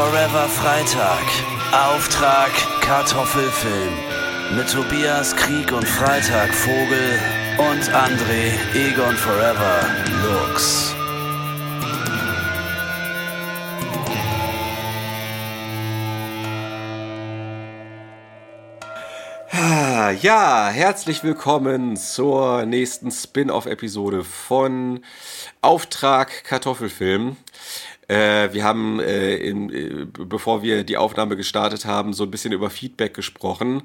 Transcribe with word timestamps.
Forever 0.00 0.48
Freitag. 0.48 1.26
Auftrag 1.72 2.50
Kartoffelfilm. 2.80 3.92
Mit 4.56 4.72
Tobias 4.72 5.36
Krieg 5.36 5.70
und 5.72 5.86
Freitag 5.86 6.54
Vogel 6.54 7.18
und 7.58 7.82
André 7.92 8.54
Egon 8.74 9.14
Forever 9.14 9.82
Lux. 10.22 10.94
Ah, 19.52 20.12
Ja, 20.12 20.70
herzlich 20.70 21.22
willkommen 21.22 21.98
zur 21.98 22.64
nächsten 22.64 23.10
Spin-off-Episode 23.10 24.24
von 24.24 25.04
Auftrag 25.60 26.44
Kartoffelfilm. 26.44 27.36
Äh, 28.10 28.52
wir 28.52 28.64
haben, 28.64 28.98
äh, 28.98 29.36
in, 29.36 29.70
äh, 29.70 30.04
bevor 30.04 30.64
wir 30.64 30.82
die 30.82 30.96
Aufnahme 30.96 31.36
gestartet 31.36 31.84
haben, 31.84 32.12
so 32.12 32.24
ein 32.24 32.30
bisschen 32.32 32.52
über 32.52 32.68
Feedback 32.68 33.14
gesprochen. 33.14 33.82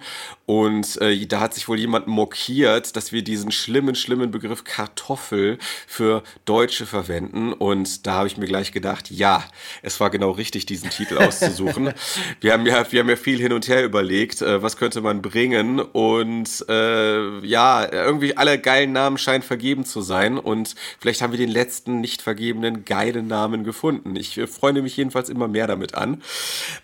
Und 0.48 1.00
äh, 1.00 1.28
da 1.28 1.42
hat 1.42 1.54
sich 1.54 1.68
wohl 1.68 1.78
jemand 1.78 2.08
mokiert, 2.08 2.96
dass 2.96 3.12
wir 3.12 3.24
diesen 3.24 3.52
schlimmen, 3.52 3.94
schlimmen 3.94 4.32
Begriff 4.32 4.64
Kartoffel 4.64 5.60
für 5.86 6.24
Deutsche 6.46 6.88
verwenden. 6.88 7.54
Und 7.54 8.08
da 8.08 8.14
habe 8.14 8.28
ich 8.28 8.38
mir 8.38 8.48
gleich 8.48 8.72
gedacht, 8.72 9.12
ja, 9.12 9.44
es 9.84 10.00
war 10.00 10.10
genau 10.10 10.32
richtig, 10.32 10.66
diesen 10.66 10.90
Titel 10.90 11.20
auszusuchen. 11.20 11.94
wir, 12.42 12.54
haben 12.54 12.66
ja, 12.66 12.92
wir 12.92 13.02
haben 13.02 13.10
ja 13.10 13.18
viel 13.18 13.38
hin 13.38 13.54
und 13.54 13.68
her 13.68 13.86
überlegt, 13.86 14.42
äh, 14.42 14.64
was 14.64 14.78
könnte 14.78 15.02
man 15.02 15.22
bringen. 15.22 15.80
Und 15.80 16.66
äh, 16.68 17.46
ja, 17.46 17.88
irgendwie 17.92 18.36
alle 18.36 18.58
geilen 18.58 18.92
Namen 18.92 19.20
scheinen 19.20 19.44
vergeben 19.44 19.86
zu 19.86 20.02
sein. 20.02 20.40
Und 20.40 20.74
vielleicht 21.00 21.22
haben 21.22 21.32
wir 21.32 21.38
den 21.38 21.50
letzten 21.50 22.02
nicht 22.02 22.24
vergebenen 22.24 22.86
geilen 22.86 23.28
Namen 23.28 23.64
gefunden. 23.64 24.15
Ich 24.18 24.38
äh, 24.38 24.48
freue 24.48 24.82
mich 24.82 24.98
jedenfalls 24.98 25.30
immer 25.30 25.48
mehr 25.48 25.68
damit 25.68 25.96
an. 25.96 26.22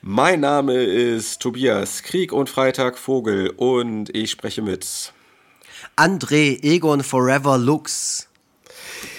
Mein 0.01 0.39
Name 0.39 0.83
ist 0.83 1.41
Tobias 1.41 2.03
Krieg 2.03 2.33
und 2.33 2.49
Freitag 2.49 2.97
Vogel 2.97 3.49
und 3.49 4.15
ich 4.15 4.31
spreche 4.31 4.61
mit. 4.61 5.13
André 5.95 6.63
Egon 6.63 7.03
Forever 7.03 7.57
Lux. 7.57 8.30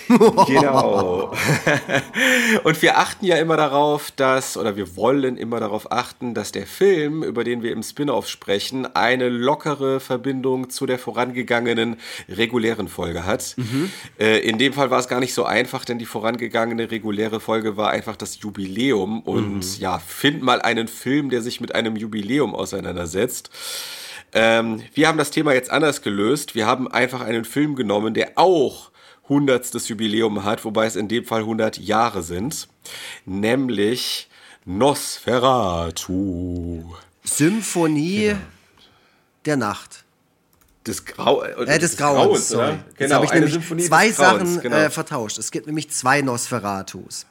Genau. 0.47 1.33
und 2.65 2.83
wir 2.83 2.99
achten 2.99 3.25
ja 3.25 3.37
immer 3.37 3.57
darauf, 3.57 4.11
dass, 4.11 4.57
oder 4.57 4.77
wir 4.77 4.97
wollen 4.97 5.37
immer 5.37 5.61
darauf 5.61 5.91
achten, 5.91 6.35
dass 6.35 6.53
der 6.53 6.67
Film, 6.67 7.23
über 7.23 7.45
den 7.45 7.63
wir 7.63 7.73
im 7.73 7.83
Spin-off 7.83 8.29
sprechen, 8.29 8.87
eine 8.95 9.29
lockere 9.29 10.01
Verbindung 10.01 10.71
zu 10.71 10.87
der 10.87 10.99
vorangegangenen 10.99 11.97
regulären 12.29 12.89
Folge 12.89 13.25
hat. 13.25 13.57
Äh, 14.19 14.39
in 14.41 14.59
dem 14.59 14.73
Fall 14.73 14.91
war 14.91 14.99
es 14.99 15.09
gar 15.09 15.21
nicht 15.21 15.35
so 15.35 15.45
einfach, 15.45 15.85
denn 15.85 15.99
die 15.99 16.07
vorangegangene 16.07 16.91
reguläre 16.91 17.41
Folge 17.41 17.77
war 17.77 17.91
einfach 17.91 18.17
das 18.17 18.41
Jubiläum. 18.41 19.21
Und 19.21 19.79
ja, 19.79 19.99
find 19.99 20.43
mal 20.43 20.61
einen 20.61 20.89
Film, 20.89 21.31
der 21.31 21.43
sich 21.43 21.61
mit 21.61 21.75
einem 21.75 21.97
Jubiläum 21.97 22.55
auseinandersetzt. 22.55 23.51
Ähm, 24.35 24.83
wir 24.95 25.09
haben 25.09 25.19
das 25.19 25.31
Thema 25.31 25.53
jetzt 25.53 25.71
anders 25.71 26.03
gelöst. 26.03 26.55
Wir 26.55 26.67
haben 26.67 26.89
einfach 26.89 27.21
einen 27.21 27.45
Film 27.45 27.77
genommen, 27.77 28.15
der 28.15 28.33
auch 28.37 28.92
hundertstes 29.33 29.89
Jubiläum 29.89 30.45
hat, 30.45 30.65
wobei 30.65 30.87
es 30.87 30.97
in 30.97 31.09
dem 31.09 31.25
Fall 31.25 31.41
100 31.41 31.79
Jahre 31.79 32.23
sind, 32.23 32.69
nämlich 33.25 34.29
Nosferatu. 34.65 36.85
Symphonie 37.25 38.35
der 39.45 39.57
Nacht. 39.57 40.05
Des, 40.87 41.05
Grau 41.05 41.43
Äh, 41.43 41.79
des, 41.79 41.97
Grauens, 41.97 42.49
sorry. 42.49 42.65
oder? 42.65 42.73
Jetzt 42.73 42.97
Genau, 42.99 43.15
habe 43.15 43.25
ich 43.27 43.33
nämlich 43.33 43.53
Symphonie 43.53 43.83
zwei 43.85 44.09
des 44.09 44.17
Grauens, 44.17 44.49
Sachen 44.55 44.61
genau. 44.63 44.77
äh, 44.77 44.91
vertauscht. 44.91 45.39
Es 45.39 45.53
gibt 45.53 45.67
nämlich 45.67 45.91
zwei 45.91 46.23
Nosferatus. 46.23 47.27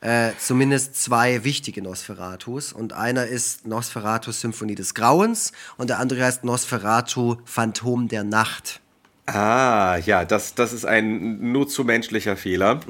Äh, 0.00 0.30
zumindest 0.38 1.02
zwei 1.02 1.44
wichtige 1.44 1.82
Nosferatus. 1.82 2.72
Und 2.72 2.94
einer 2.94 3.26
ist 3.26 3.66
Nosferatu 3.66 4.32
Symphonie 4.32 4.74
des 4.74 4.94
Grauens 4.94 5.52
und 5.76 5.90
der 5.90 5.98
andere 5.98 6.24
heißt 6.24 6.44
Nosferatu 6.44 7.36
Phantom 7.44 8.08
der 8.08 8.24
Nacht. 8.24 8.80
Ah, 9.26 9.98
ja, 10.06 10.24
das, 10.24 10.54
das 10.54 10.72
ist 10.72 10.84
ein 10.84 11.50
nur 11.52 11.68
zu 11.68 11.84
menschlicher 11.84 12.36
Fehler. 12.36 12.80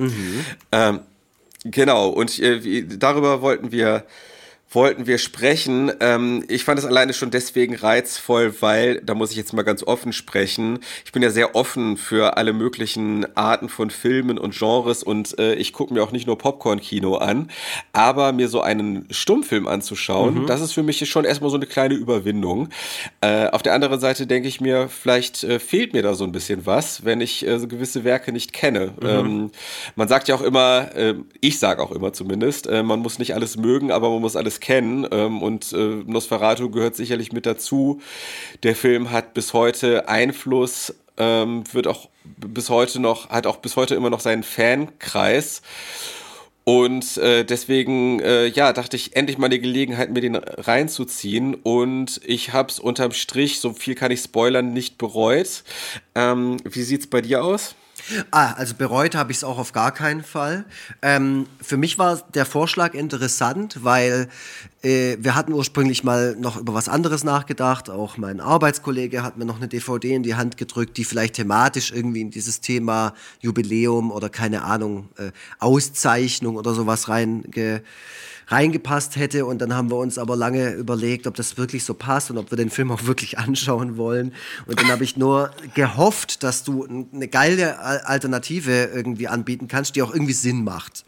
Ähm, 0.70 1.00
genau, 1.64 2.08
und 2.08 2.38
äh, 2.38 2.82
darüber 2.84 3.41
wollten 3.41 3.72
wir, 3.72 4.04
wollten 4.71 5.06
wir 5.06 5.19
sprechen. 5.19 5.93
Ähm, 6.00 6.44
ich 6.49 6.65
fand 6.65 6.78
es 6.78 6.84
alleine 6.84 7.12
schon 7.15 7.31
deswegen 7.31 7.75
reizvoll, 7.75 8.54
weil, 8.60 9.00
da 9.00 9.15
muss 9.15 9.31
ich 9.31 9.37
jetzt 9.37 9.53
mal 9.53 9.62
ganz 9.62 9.82
offen 9.82 10.12
sprechen, 10.12 10.81
ich 11.04 11.12
bin 11.12 11.22
ja 11.22 11.31
sehr 11.31 11.54
offen 11.54 11.97
für 11.97 12.37
alle 12.37 12.53
möglichen 12.53 13.27
Arten 13.37 13.69
von 13.69 13.91
Filmen 13.91 14.38
und 14.38 14.56
Genres 14.56 15.03
und 15.03 15.38
äh, 15.38 15.54
ich 15.54 15.72
gucke 15.72 15.94
mir 15.94 16.03
auch 16.03 16.12
nicht 16.12 16.27
nur 16.27 16.37
Popcorn-Kino 16.37 17.16
an, 17.16 17.50
aber 17.93 18.32
mir 18.32 18.49
so 18.49 18.60
einen 18.60 19.06
Stummfilm 19.10 19.69
anzuschauen, 19.69 20.47
das 20.47 20.60
ist 20.60 20.72
für 20.72 20.83
mich 20.83 21.09
schon 21.09 21.25
erstmal 21.25 21.50
so 21.50 21.56
eine 21.56 21.66
kleine 21.66 21.94
Überwindung. 21.94 22.69
Äh, 23.21 23.48
auf 23.48 23.62
der 23.62 23.75
anderen 23.75 24.00
Seite 24.00 24.27
denke 24.27 24.48
ich 24.48 24.60
mir, 24.60 24.88
vielleicht 24.88 25.44
äh, 25.44 25.59
fehlt 25.59 25.93
mir 25.93 26.03
da 26.03 26.15
so 26.15 26.25
ein 26.25 26.33
bisschen 26.33 26.66
was, 26.66 27.04
wenn 27.04 27.21
ich 27.21 27.47
äh, 27.47 27.59
so 27.59 27.69
gewisse 27.69 28.04
Werke 28.04 28.33
nicht 28.33 28.53
kenne. 28.53 28.93
Ähm, 29.03 29.50
man 29.94 30.09
sagt 30.09 30.28
ja 30.28 30.34
auch 30.34 30.43
immer, 30.43 30.94
äh, 30.94 31.15
ich 31.41 31.59
sage 31.59 31.83
auch 31.83 31.93
immer 31.93 32.12
zumindest, 32.12 32.66
äh, 32.66 32.83
man 32.83 33.00
muss 33.00 33.19
nicht 33.19 33.34
alles 33.34 33.56
mögen, 33.56 33.93
aber 33.93 34.10
man 34.10 34.21
muss 34.21 34.37
alles 34.37 34.56
kennen. 34.61 35.06
Ähm, 35.11 35.43
und 35.43 35.72
äh, 35.72 36.03
Nosferatu 36.06 36.71
gehört 36.71 36.97
sicherlich 36.97 37.33
mit 37.33 37.47
dazu. 37.47 38.00
Der 38.62 38.77
Film 38.77 39.11
hat 39.11 39.34
bis 39.34 39.53
heute 39.53 40.09
Einfluss, 40.09 40.94
ähm, 41.17 41.65
wird 41.72 41.87
auch 41.87 42.09
bis 42.25 42.71
heute 42.71 43.00
noch, 43.00 43.31
hat 43.31 43.47
auch 43.47 43.56
bis 43.56 43.77
heute 43.77 43.95
immer 43.95 44.11
noch 44.11 44.21
seinen 44.21 44.43
Fankreis. 44.43 45.62
Und 46.69 47.16
äh, 47.19 47.45
deswegen, 47.45 48.19
äh, 48.19 48.47
ja, 48.47 48.72
dachte 48.72 48.97
ich, 48.97 49.15
endlich 49.15 49.39
mal 49.39 49.49
die 49.49 49.61
Gelegenheit, 49.61 50.11
mir 50.11 50.21
den 50.21 50.34
reinzuziehen. 50.34 51.55
Und 51.55 52.21
ich 52.25 52.53
hab's 52.53 52.81
unterm 52.81 53.12
Strich, 53.12 53.61
so 53.61 53.72
viel 53.72 53.95
kann 53.95 54.11
ich 54.11 54.21
spoilern, 54.21 54.72
nicht 54.72 54.99
bereut. 54.99 55.62
Ähm, 56.16 56.56
wie 56.65 56.83
sieht's 56.83 57.06
bei 57.06 57.21
dir 57.21 57.45
aus? 57.45 57.77
Ah, 58.31 58.53
also 58.53 58.75
bereut 58.75 59.15
habe 59.15 59.33
ich 59.33 59.39
es 59.39 59.45
auch 59.45 59.59
auf 59.59 59.73
gar 59.73 59.93
keinen 59.93 60.23
Fall. 60.23 60.65
Ähm, 61.03 61.47
für 61.61 61.77
mich 61.77 61.99
war 61.99 62.23
der 62.34 62.47
Vorschlag 62.47 62.95
interessant, 62.95 63.83
weil 63.83 64.29
äh, 64.83 65.17
wir 65.19 65.34
hatten 65.34 65.53
ursprünglich 65.53 66.05
mal 66.05 66.37
noch 66.39 66.57
über 66.57 66.75
was 66.75 66.89
anderes 66.89 67.25
nachgedacht. 67.25 67.91
Auch 67.91 68.17
mein 68.17 68.41
Arbeitskollege 68.41 69.23
hat 69.23 69.37
mir 69.37 69.45
noch 69.45 69.57
eine 69.57 69.69
DVD 69.69 70.15
in 70.15 70.23
die 70.23 70.37
Hand 70.37 70.57
gedrückt, 70.57 70.97
die 70.97 71.05
vielleicht 71.05 71.34
thematisch 71.34 71.91
irgendwie 71.91 72.21
in 72.21 72.31
dieses 72.31 72.61
Thema 72.61 73.15
Jubiläum 73.41 74.13
oder 74.13 74.28
keine 74.28 74.63
Ahnung, 74.63 75.09
äh, 75.17 75.33
Auszeichnung 75.59 76.57
oder 76.57 76.75
sowas 76.75 77.09
reinge 77.09 77.83
reingepasst 78.49 79.17
hätte 79.17 79.45
und 79.45 79.59
dann 79.61 79.75
haben 79.75 79.91
wir 79.91 79.97
uns 79.97 80.19
aber 80.19 80.37
lange 80.37 80.71
überlegt, 80.71 81.27
ob 81.27 81.34
das 81.34 81.57
wirklich 81.57 81.84
so 81.84 81.95
passt 81.95 82.31
und 82.31 82.39
ob 82.39 82.51
wir 82.51 82.57
den 82.57 82.71
Film 82.71 82.93
auch 82.93 83.05
wirklich 83.05 83.39
anschauen 83.41 83.97
wollen 83.97 84.33
und 84.67 84.81
dann 84.81 84.89
habe 84.89 85.05
ich 85.05 85.17
nur 85.17 85.51
gehofft, 85.75 86.43
dass 86.43 86.62
du 86.62 86.87
eine 86.87 87.29
geile 87.29 87.79
Al- 87.79 88.01
Alternative 88.01 88.91
irgendwie 88.95 89.29
anbieten 89.29 89.69
kannst, 89.69 89.97
die 89.97 90.03
auch 90.03 90.12
irgendwie 90.12 90.33
Sinn 90.33 90.65
macht. 90.65 91.05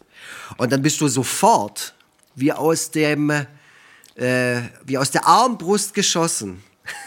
Und 0.56 0.72
dann 0.72 0.82
bist 0.82 1.00
du 1.00 1.09
sofort 1.09 1.94
wie 2.34 2.53
aus 2.53 2.91
dem 2.91 3.31
äh, 3.31 4.60
wie 4.84 4.99
aus 4.99 5.10
der 5.10 5.26
Armbrust 5.26 5.94
geschossen. 5.94 6.62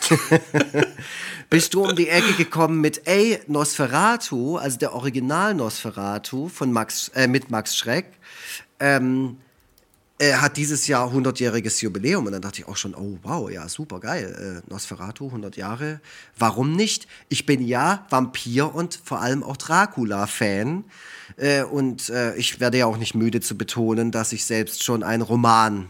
bist 1.49 1.73
du 1.73 1.83
um 1.83 1.95
die 1.95 2.07
Ecke 2.07 2.33
gekommen 2.33 2.79
mit 2.79 3.07
ey 3.07 3.39
Nosferatu, 3.47 4.57
also 4.57 4.77
der 4.77 4.93
Original 4.93 5.53
Nosferatu 5.53 6.47
von 6.47 6.71
Max 6.71 7.09
äh, 7.09 7.27
mit 7.27 7.51
Max 7.51 7.75
Schreck. 7.75 8.05
Ähm, 8.79 9.37
er 10.21 10.41
hat 10.41 10.55
dieses 10.55 10.85
Jahr 10.85 11.11
100-jähriges 11.11 11.81
Jubiläum 11.81 12.27
und 12.27 12.31
dann 12.31 12.43
dachte 12.43 12.61
ich 12.61 12.67
auch 12.67 12.77
schon, 12.77 12.93
oh 12.93 13.17
wow, 13.23 13.49
ja, 13.49 13.67
super 13.67 13.99
geil, 13.99 14.61
äh, 14.63 14.71
Nosferatu, 14.71 15.25
100 15.25 15.57
Jahre, 15.57 15.99
warum 16.37 16.75
nicht? 16.75 17.07
Ich 17.27 17.47
bin 17.47 17.65
ja 17.65 18.05
Vampir 18.11 18.75
und 18.75 18.99
vor 19.03 19.19
allem 19.19 19.41
auch 19.41 19.57
Dracula-Fan 19.57 20.83
äh, 21.37 21.63
und 21.63 22.09
äh, 22.09 22.35
ich 22.35 22.59
werde 22.59 22.77
ja 22.77 22.85
auch 22.85 22.97
nicht 22.97 23.15
müde 23.15 23.41
zu 23.41 23.57
betonen, 23.57 24.11
dass 24.11 24.31
ich 24.31 24.45
selbst 24.45 24.83
schon 24.83 25.01
einen 25.01 25.23
Roman 25.23 25.87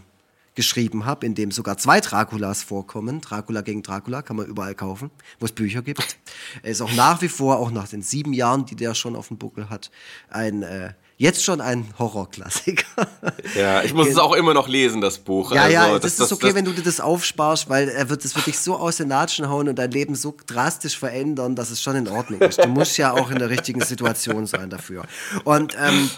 geschrieben 0.54 1.04
habe, 1.04 1.26
in 1.26 1.34
dem 1.34 1.50
sogar 1.50 1.76
zwei 1.76 2.00
Draculas 2.00 2.62
vorkommen. 2.62 3.20
Dracula 3.20 3.60
gegen 3.60 3.82
Dracula 3.82 4.22
kann 4.22 4.36
man 4.36 4.46
überall 4.46 4.74
kaufen, 4.74 5.10
wo 5.40 5.44
es 5.46 5.52
Bücher 5.52 5.82
gibt. 5.82 6.16
Er 6.62 6.70
ist 6.70 6.80
auch 6.80 6.92
nach 6.94 7.20
wie 7.20 7.28
vor, 7.28 7.58
auch 7.58 7.70
nach 7.70 7.88
den 7.88 8.00
sieben 8.00 8.32
Jahren, 8.32 8.64
die 8.64 8.76
der 8.76 8.94
schon 8.94 9.14
auf 9.14 9.28
dem 9.28 9.36
Buckel 9.36 9.68
hat, 9.68 9.90
ein 10.30 10.62
äh, 10.62 10.94
jetzt 11.16 11.44
schon 11.44 11.60
ein 11.60 11.86
Horrorklassiker. 11.98 12.84
Ja, 13.54 13.82
ich 13.82 13.92
muss 13.92 14.08
es 14.08 14.18
auch 14.18 14.32
immer 14.32 14.54
noch 14.54 14.68
lesen, 14.68 15.00
das 15.00 15.18
Buch. 15.18 15.52
Ja, 15.52 15.62
also, 15.62 15.74
ja, 15.74 15.98
das, 15.98 16.18
ist 16.18 16.32
okay, 16.32 16.54
wenn 16.54 16.64
du 16.64 16.72
dir 16.72 16.82
das 16.82 17.00
aufsparst, 17.00 17.68
weil 17.68 17.88
er 17.88 18.08
wird, 18.08 18.24
das 18.24 18.34
wird 18.34 18.46
dich 18.46 18.58
so 18.58 18.76
aus 18.76 18.96
den 18.96 19.08
Latschen 19.08 19.48
hauen 19.48 19.68
und 19.68 19.76
dein 19.76 19.90
Leben 19.90 20.14
so 20.14 20.34
drastisch 20.46 20.98
verändern, 20.98 21.54
dass 21.54 21.70
es 21.70 21.82
schon 21.82 21.96
in 21.96 22.08
Ordnung 22.08 22.40
ist. 22.40 22.62
Du 22.62 22.68
musst 22.68 22.96
ja 22.96 23.12
auch 23.12 23.30
in 23.30 23.38
der 23.38 23.50
richtigen 23.50 23.80
Situation 23.82 24.46
sein 24.46 24.70
dafür. 24.70 25.04
Und 25.44 25.76
ähm, 25.78 26.10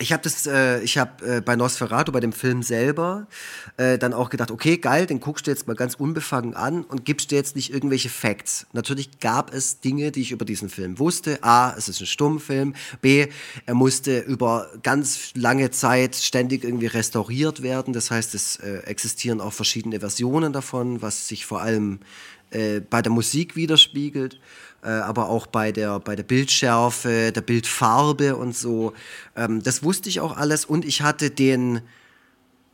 ich 0.00 0.12
habe 0.12 0.24
das, 0.24 0.44
äh, 0.46 0.80
ich 0.80 0.98
habe 0.98 1.36
äh, 1.36 1.40
bei 1.40 1.54
Nosferatu, 1.54 2.10
bei 2.10 2.18
dem 2.18 2.32
Film 2.32 2.64
selber, 2.64 3.28
äh, 3.76 3.96
dann 3.96 4.12
auch 4.12 4.28
gedacht, 4.28 4.50
okay, 4.50 4.76
geil, 4.76 5.06
den 5.06 5.20
guckst 5.20 5.46
du 5.46 5.52
jetzt 5.52 5.68
mal 5.68 5.76
ganz 5.76 5.94
unbefangen 5.94 6.54
an 6.54 6.82
und 6.82 7.04
gibst 7.04 7.30
dir 7.30 7.36
jetzt 7.36 7.54
nicht 7.54 7.72
irgendwelche 7.72 8.08
Facts. 8.08 8.66
Natürlich 8.72 9.20
gab 9.20 9.54
es 9.54 9.78
Dinge, 9.78 10.10
die 10.10 10.22
ich 10.22 10.32
über 10.32 10.44
diesen 10.44 10.68
Film 10.68 10.98
wusste. 10.98 11.38
A, 11.44 11.74
es 11.76 11.88
ist 11.88 12.00
ein 12.00 12.06
Stummfilm. 12.06 12.74
B, 13.02 13.28
er 13.66 13.74
musste 13.74 14.18
über 14.18 14.68
ganz 14.82 15.30
lange 15.34 15.70
Zeit 15.70 16.16
ständig 16.16 16.64
irgendwie 16.64 16.86
restauriert 16.86 17.62
werden. 17.62 17.94
Das 17.94 18.10
heißt, 18.10 18.34
es 18.34 18.56
äh, 18.56 18.78
existieren 18.86 19.40
auch 19.40 19.52
verschiedene 19.52 20.00
Versionen 20.00 20.52
davon, 20.52 21.02
was 21.02 21.28
sich 21.28 21.46
vor 21.46 21.62
allem 21.62 22.00
äh, 22.50 22.80
bei 22.80 23.00
der 23.00 23.12
Musik 23.12 23.54
widerspiegelt 23.54 24.40
äh, 24.84 24.88
aber 24.88 25.28
auch 25.28 25.46
bei 25.46 25.72
der, 25.72 25.98
bei 25.98 26.14
der 26.14 26.22
Bildschärfe, 26.22 27.32
der 27.32 27.40
Bildfarbe 27.40 28.36
und 28.36 28.54
so. 28.54 28.92
Ähm, 29.34 29.62
das 29.62 29.82
wusste 29.82 30.08
ich 30.08 30.20
auch 30.20 30.36
alles 30.36 30.64
und 30.64 30.84
ich 30.84 31.02
hatte 31.02 31.30
den, 31.30 31.80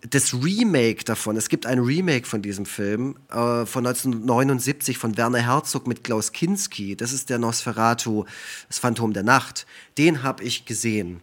das 0.09 0.35
Remake 0.35 1.05
davon. 1.05 1.37
Es 1.37 1.49
gibt 1.49 1.67
ein 1.67 1.79
Remake 1.79 2.27
von 2.27 2.43
diesem 2.43 2.67
Film 2.67 3.17
äh, 3.31 3.65
von 3.65 3.87
1979 3.87 4.99
von 4.99 5.17
Werner 5.17 5.39
Herzog 5.39 5.87
mit 5.87 6.03
Klaus 6.05 6.33
Kinski. 6.33 6.97
Das 6.97 7.13
ist 7.13 7.31
der 7.31 7.39
Nosferatu, 7.39 8.25
das 8.69 8.79
Phantom 8.79 9.13
der 9.13 9.23
Nacht. 9.23 9.67
Den 9.97 10.23
habe 10.23 10.43
ich 10.43 10.65
gesehen. 10.65 11.21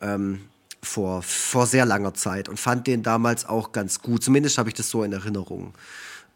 Ähm, 0.00 0.40
vor, 0.82 1.22
vor 1.22 1.66
sehr 1.66 1.84
langer 1.84 2.14
Zeit 2.14 2.48
und 2.48 2.58
fand 2.58 2.86
den 2.86 3.02
damals 3.02 3.44
auch 3.44 3.72
ganz 3.72 4.00
gut. 4.00 4.24
Zumindest 4.24 4.56
habe 4.56 4.70
ich 4.70 4.74
das 4.74 4.88
so 4.88 5.02
in 5.04 5.12
Erinnerung. 5.12 5.74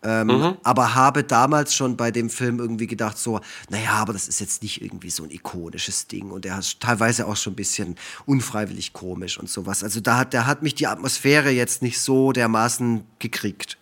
Ähm, 0.05 0.27
mhm. 0.27 0.57
Aber 0.63 0.95
habe 0.95 1.25
damals 1.25 1.75
schon 1.75 1.97
bei 1.97 2.11
dem 2.11 2.29
Film 2.29 2.59
irgendwie 2.59 2.87
gedacht, 2.87 3.17
so, 3.17 3.41
naja, 3.71 3.93
aber 3.93 4.13
das 4.13 4.29
ist 4.29 4.39
jetzt 4.39 4.63
nicht 4.63 4.83
irgendwie 4.83 5.09
so 5.09 5.25
ein 5.25 5.31
ikonisches 5.31 6.07
Ding 6.07 6.31
und 6.31 6.45
der 6.45 6.59
ist 6.59 6.81
teilweise 6.81 7.27
auch 7.27 7.37
schon 7.37 7.55
ein 7.55 7.57
bisschen 7.57 7.97
unfreiwillig 8.27 8.93
komisch 8.93 9.39
und 9.39 9.49
sowas. 9.49 9.83
Also 9.83 10.01
da 10.01 10.19
hat, 10.19 10.35
der 10.35 10.47
hat 10.47 10.63
mich 10.63 10.75
die 10.75 10.87
Atmosphäre 10.87 11.51
jetzt 11.51 11.81
nicht 11.81 11.99
so 12.01 12.33
dermaßen 12.33 13.05
gekriegt. 13.19 13.79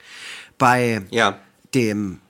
Bei 0.59 1.03
ja. 1.11 1.39
dem 1.75 2.21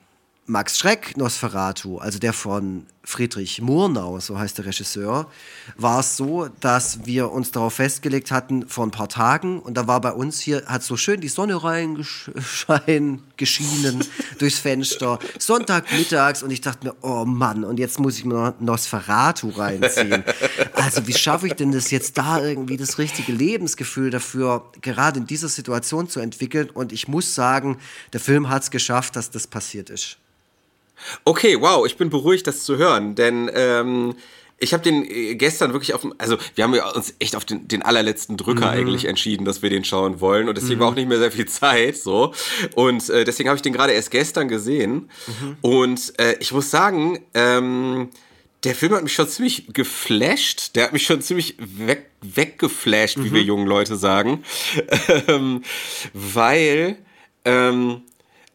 Max 0.47 0.79
Schreck 0.79 1.15
Nosferatu, 1.15 1.99
also 1.99 2.17
der 2.17 2.33
von 2.33 2.87
Friedrich 3.05 3.61
Murnau, 3.61 4.19
so 4.21 4.39
heißt 4.39 4.57
der 4.57 4.65
Regisseur, 4.65 5.27
war 5.75 5.99
es 5.99 6.15
so, 6.15 6.47
dass 6.61 7.05
wir 7.05 7.31
uns 7.31 7.51
darauf 7.51 7.73
festgelegt 7.73 8.31
hatten 8.31 8.69
vor 8.69 8.85
ein 8.85 8.91
paar 8.91 9.09
Tagen 9.09 9.59
und 9.59 9.75
da 9.75 9.87
war 9.87 9.99
bei 9.99 10.13
uns 10.13 10.39
hier, 10.39 10.63
hat 10.67 10.83
so 10.83 10.95
schön 10.95 11.19
die 11.19 11.27
Sonne 11.27 11.61
reingeschienen, 11.61 13.23
geschienen 13.37 14.05
durchs 14.39 14.59
Fenster, 14.59 15.19
Sonntagmittags 15.37 16.43
und 16.43 16.51
ich 16.51 16.61
dachte 16.61 16.87
mir, 16.87 16.95
oh 17.01 17.25
Mann, 17.25 17.65
und 17.65 17.77
jetzt 17.77 17.99
muss 17.99 18.17
ich 18.17 18.23
mir 18.23 18.55
Nosferatu 18.59 19.49
reinziehen. 19.49 20.23
Also 20.73 21.05
wie 21.05 21.13
schaffe 21.13 21.47
ich 21.47 21.53
denn 21.53 21.73
das 21.73 21.91
jetzt 21.91 22.17
da 22.17 22.41
irgendwie 22.41 22.77
das 22.77 22.99
richtige 22.99 23.33
Lebensgefühl 23.33 24.11
dafür, 24.11 24.71
gerade 24.81 25.19
in 25.19 25.27
dieser 25.27 25.49
Situation 25.49 26.07
zu 26.07 26.21
entwickeln 26.21 26.69
und 26.69 26.93
ich 26.93 27.09
muss 27.09 27.35
sagen, 27.35 27.79
der 28.13 28.21
Film 28.21 28.47
hat 28.47 28.63
es 28.63 28.71
geschafft, 28.71 29.17
dass 29.17 29.29
das 29.29 29.45
passiert 29.45 29.89
ist. 29.89 30.17
Okay, 31.25 31.59
wow, 31.59 31.85
ich 31.85 31.97
bin 31.97 32.09
beruhigt, 32.09 32.47
das 32.47 32.63
zu 32.63 32.77
hören, 32.77 33.15
denn 33.15 33.49
ähm, 33.53 34.15
ich 34.59 34.73
habe 34.73 34.83
den 34.83 35.05
äh, 35.05 35.35
gestern 35.35 35.73
wirklich 35.73 35.93
auf 35.93 36.01
dem, 36.01 36.13
also 36.17 36.37
wir 36.55 36.63
haben 36.63 36.73
uns 36.73 37.13
echt 37.19 37.35
auf 37.35 37.45
den, 37.45 37.67
den 37.67 37.81
allerletzten 37.81 38.37
Drücker 38.37 38.67
mhm. 38.67 38.77
eigentlich 38.77 39.05
entschieden, 39.05 39.45
dass 39.45 39.61
wir 39.61 39.69
den 39.69 39.83
schauen 39.83 40.21
wollen 40.21 40.47
und 40.47 40.57
deswegen 40.57 40.75
mhm. 40.75 40.79
war 40.79 40.87
auch 40.89 40.95
nicht 40.95 41.09
mehr 41.09 41.19
sehr 41.19 41.31
viel 41.31 41.47
Zeit 41.47 41.97
so 41.97 42.33
und 42.75 43.09
äh, 43.09 43.25
deswegen 43.25 43.49
habe 43.49 43.57
ich 43.57 43.61
den 43.61 43.73
gerade 43.73 43.93
erst 43.93 44.11
gestern 44.11 44.47
gesehen 44.47 45.09
mhm. 45.27 45.57
und 45.61 46.19
äh, 46.19 46.35
ich 46.39 46.51
muss 46.51 46.71
sagen, 46.71 47.19
ähm, 47.33 48.09
der 48.63 48.75
Film 48.75 48.93
hat 48.93 49.03
mich 49.03 49.13
schon 49.13 49.27
ziemlich 49.27 49.67
geflasht, 49.73 50.75
der 50.75 50.85
hat 50.85 50.93
mich 50.93 51.03
schon 51.03 51.21
ziemlich 51.21 51.55
weg, 51.59 52.09
weggeflasht, 52.21 53.17
wie 53.17 53.33
wir 53.33 53.41
mhm. 53.41 53.47
jungen 53.47 53.67
Leute 53.67 53.97
sagen, 53.97 54.43
ähm, 55.27 55.63
weil 56.13 56.97
ähm, 57.43 58.03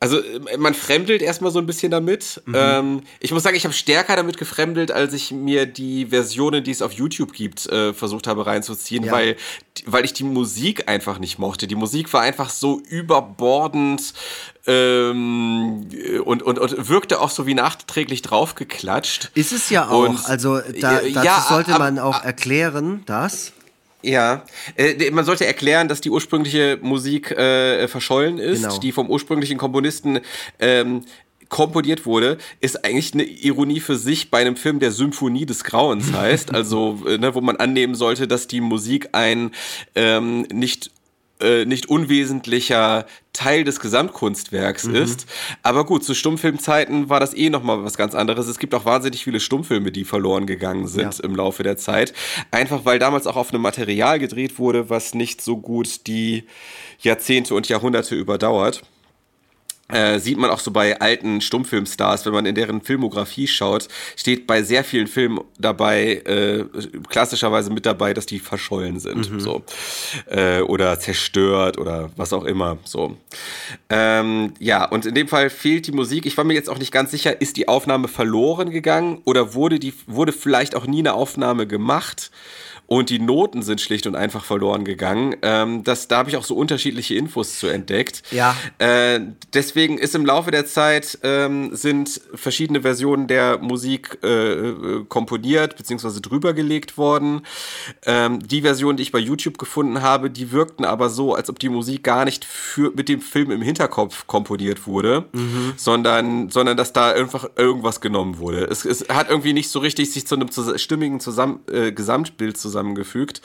also 0.00 0.20
äh, 0.20 0.56
man 0.56 0.74
fremdelt 0.74 1.22
erstmal 1.22 1.50
so 1.50 1.58
ein 1.58 1.66
bisschen 1.66 1.90
damit. 1.90 2.42
Mhm. 2.46 2.54
Ähm, 2.56 3.00
ich 3.20 3.32
muss 3.32 3.42
sagen, 3.42 3.56
ich 3.56 3.64
habe 3.64 3.74
stärker 3.74 4.16
damit 4.16 4.38
gefremdelt, 4.38 4.92
als 4.92 5.12
ich 5.12 5.32
mir 5.32 5.66
die 5.66 6.06
Versionen, 6.06 6.62
die 6.64 6.70
es 6.70 6.82
auf 6.82 6.92
YouTube 6.92 7.32
gibt, 7.32 7.66
äh, 7.66 7.92
versucht 7.92 8.26
habe 8.26 8.46
reinzuziehen, 8.46 9.04
ja. 9.04 9.12
weil, 9.12 9.36
weil 9.86 10.04
ich 10.04 10.12
die 10.12 10.24
Musik 10.24 10.88
einfach 10.88 11.18
nicht 11.18 11.38
mochte. 11.38 11.66
Die 11.66 11.74
Musik 11.74 12.12
war 12.12 12.22
einfach 12.22 12.50
so 12.50 12.80
überbordend 12.88 14.14
ähm, 14.66 15.88
und, 16.24 16.42
und, 16.42 16.58
und 16.58 16.88
wirkte 16.88 17.20
auch 17.20 17.30
so 17.30 17.46
wie 17.46 17.54
nachträglich 17.54 18.22
draufgeklatscht. 18.22 19.30
Ist 19.34 19.52
es 19.52 19.70
ja 19.70 19.88
auch. 19.88 20.08
Und, 20.08 20.24
also 20.26 20.58
da, 20.58 21.00
dazu 21.00 21.08
ja, 21.08 21.46
sollte 21.48 21.72
man 21.72 21.98
auch 21.98 22.22
erklären, 22.22 23.02
dass 23.06 23.52
ja, 24.02 24.44
äh, 24.76 25.10
man 25.10 25.24
sollte 25.24 25.46
erklären, 25.46 25.88
dass 25.88 26.00
die 26.00 26.10
ursprüngliche 26.10 26.78
Musik 26.80 27.30
äh, 27.32 27.88
verschollen 27.88 28.38
ist, 28.38 28.62
genau. 28.62 28.78
die 28.78 28.92
vom 28.92 29.10
ursprünglichen 29.10 29.58
Komponisten 29.58 30.20
ähm, 30.60 31.02
komponiert 31.48 32.06
wurde, 32.06 32.38
ist 32.60 32.84
eigentlich 32.84 33.14
eine 33.14 33.24
Ironie 33.24 33.80
für 33.80 33.96
sich 33.96 34.30
bei 34.30 34.38
einem 34.38 34.56
Film, 34.56 34.80
der 34.80 34.92
Symphonie 34.92 35.46
des 35.46 35.64
Grauens 35.64 36.12
heißt. 36.12 36.54
Also, 36.58 37.00
äh, 37.06 37.18
ne, 37.18 37.34
wo 37.34 37.40
man 37.40 37.56
annehmen 37.56 37.94
sollte, 37.94 38.26
dass 38.26 38.48
die 38.48 38.60
Musik 38.60 39.10
ein 39.12 39.52
ähm, 39.94 40.42
nicht 40.52 40.90
äh, 41.40 41.64
nicht 41.64 41.88
unwesentlicher 41.88 43.06
Teil 43.32 43.62
des 43.64 43.78
Gesamtkunstwerks 43.78 44.84
mhm. 44.84 44.96
ist. 44.96 45.26
Aber 45.62 45.86
gut, 45.86 46.04
zu 46.04 46.14
Stummfilmzeiten 46.14 47.08
war 47.08 47.20
das 47.20 47.34
eh 47.34 47.50
nochmal 47.50 47.84
was 47.84 47.96
ganz 47.96 48.14
anderes. 48.14 48.48
Es 48.48 48.58
gibt 48.58 48.74
auch 48.74 48.84
wahnsinnig 48.84 49.22
viele 49.22 49.38
Stummfilme, 49.38 49.92
die 49.92 50.04
verloren 50.04 50.46
gegangen 50.46 50.88
sind 50.88 51.18
ja. 51.18 51.24
im 51.24 51.36
Laufe 51.36 51.62
der 51.62 51.76
Zeit. 51.76 52.12
Einfach 52.50 52.84
weil 52.84 52.98
damals 52.98 53.26
auch 53.26 53.36
auf 53.36 53.52
einem 53.52 53.62
Material 53.62 54.18
gedreht 54.18 54.58
wurde, 54.58 54.90
was 54.90 55.14
nicht 55.14 55.40
so 55.40 55.56
gut 55.56 56.06
die 56.06 56.44
Jahrzehnte 57.00 57.54
und 57.54 57.68
Jahrhunderte 57.68 58.16
überdauert. 58.16 58.82
Äh, 59.88 60.18
sieht 60.18 60.36
man 60.36 60.50
auch 60.50 60.60
so 60.60 60.70
bei 60.70 61.00
alten 61.00 61.40
Stummfilmstars, 61.40 62.26
wenn 62.26 62.32
man 62.34 62.44
in 62.44 62.54
deren 62.54 62.82
Filmografie 62.82 63.46
schaut, 63.46 63.88
steht 64.16 64.46
bei 64.46 64.62
sehr 64.62 64.84
vielen 64.84 65.06
Filmen 65.06 65.40
dabei, 65.58 66.22
äh, 66.26 66.64
klassischerweise 67.08 67.70
mit 67.70 67.86
dabei, 67.86 68.12
dass 68.12 68.26
die 68.26 68.38
verschollen 68.38 69.00
sind, 69.00 69.30
mhm. 69.30 69.40
so 69.40 69.62
äh, 70.26 70.60
oder 70.60 71.00
zerstört 71.00 71.78
oder 71.78 72.10
was 72.16 72.34
auch 72.34 72.44
immer, 72.44 72.76
so. 72.84 73.16
Ähm, 73.88 74.52
ja, 74.58 74.84
und 74.84 75.06
in 75.06 75.14
dem 75.14 75.28
Fall 75.28 75.48
fehlt 75.48 75.86
die 75.86 75.92
Musik. 75.92 76.26
Ich 76.26 76.36
war 76.36 76.44
mir 76.44 76.54
jetzt 76.54 76.68
auch 76.68 76.78
nicht 76.78 76.92
ganz 76.92 77.10
sicher, 77.10 77.40
ist 77.40 77.56
die 77.56 77.68
Aufnahme 77.68 78.08
verloren 78.08 78.70
gegangen 78.70 79.22
oder 79.24 79.54
wurde 79.54 79.78
die 79.78 79.94
wurde 80.06 80.32
vielleicht 80.32 80.74
auch 80.74 80.86
nie 80.86 81.00
eine 81.00 81.14
Aufnahme 81.14 81.66
gemacht? 81.66 82.30
Und 82.88 83.10
die 83.10 83.18
Noten 83.18 83.60
sind 83.60 83.82
schlicht 83.82 84.06
und 84.06 84.16
einfach 84.16 84.46
verloren 84.46 84.84
gegangen. 84.84 85.36
Ähm, 85.42 85.84
das, 85.84 86.08
da 86.08 86.16
habe 86.16 86.30
ich 86.30 86.38
auch 86.38 86.44
so 86.44 86.56
unterschiedliche 86.56 87.14
Infos 87.14 87.58
zu 87.58 87.66
entdeckt. 87.66 88.22
Ja. 88.30 88.56
Äh, 88.78 89.20
deswegen 89.52 89.98
ist 89.98 90.14
im 90.14 90.24
Laufe 90.24 90.50
der 90.50 90.64
Zeit 90.64 91.18
ähm, 91.22 91.76
sind 91.76 92.18
verschiedene 92.34 92.80
Versionen 92.80 93.26
der 93.26 93.58
Musik 93.58 94.18
äh, 94.24 95.04
komponiert 95.06 95.76
bzw. 95.76 96.20
drüber 96.22 96.54
gelegt 96.54 96.96
worden. 96.96 97.42
Ähm, 98.06 98.40
die 98.40 98.62
Version, 98.62 98.96
die 98.96 99.02
ich 99.02 99.12
bei 99.12 99.18
YouTube 99.18 99.58
gefunden 99.58 100.00
habe, 100.00 100.30
die 100.30 100.50
wirkten 100.50 100.86
aber 100.86 101.10
so, 101.10 101.34
als 101.34 101.50
ob 101.50 101.58
die 101.58 101.68
Musik 101.68 102.02
gar 102.02 102.24
nicht 102.24 102.46
für, 102.46 102.90
mit 102.96 103.10
dem 103.10 103.20
Film 103.20 103.50
im 103.50 103.60
Hinterkopf 103.60 104.26
komponiert 104.26 104.86
wurde, 104.86 105.26
mhm. 105.32 105.74
sondern, 105.76 106.48
sondern 106.48 106.78
dass 106.78 106.94
da 106.94 107.10
einfach 107.10 107.50
irgendwas 107.54 108.00
genommen 108.00 108.38
wurde. 108.38 108.64
Es, 108.64 108.86
es 108.86 109.06
hat 109.10 109.28
irgendwie 109.28 109.52
nicht 109.52 109.68
so 109.68 109.78
richtig 109.78 110.10
sich 110.10 110.26
zu 110.26 110.36
einem 110.36 110.48
stimmigen 110.78 111.20
Zusammen 111.20 111.60
äh, 111.70 111.92
Gesamtbild 111.92 112.56
zusammen 112.56 112.77
zusammengefügt. 112.78 113.42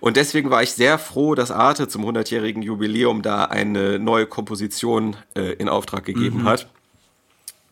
Und 0.00 0.16
deswegen 0.16 0.50
war 0.50 0.62
ich 0.62 0.72
sehr 0.72 0.98
froh, 0.98 1.34
dass 1.34 1.50
Arte 1.50 1.88
zum 1.88 2.04
100-jährigen 2.04 2.62
Jubiläum 2.62 3.22
da 3.22 3.46
eine 3.46 3.98
neue 3.98 4.26
Komposition 4.26 5.16
äh, 5.34 5.54
in 5.54 5.68
Auftrag 5.68 6.04
gegeben 6.04 6.42
mhm. 6.42 6.44
hat. 6.44 6.68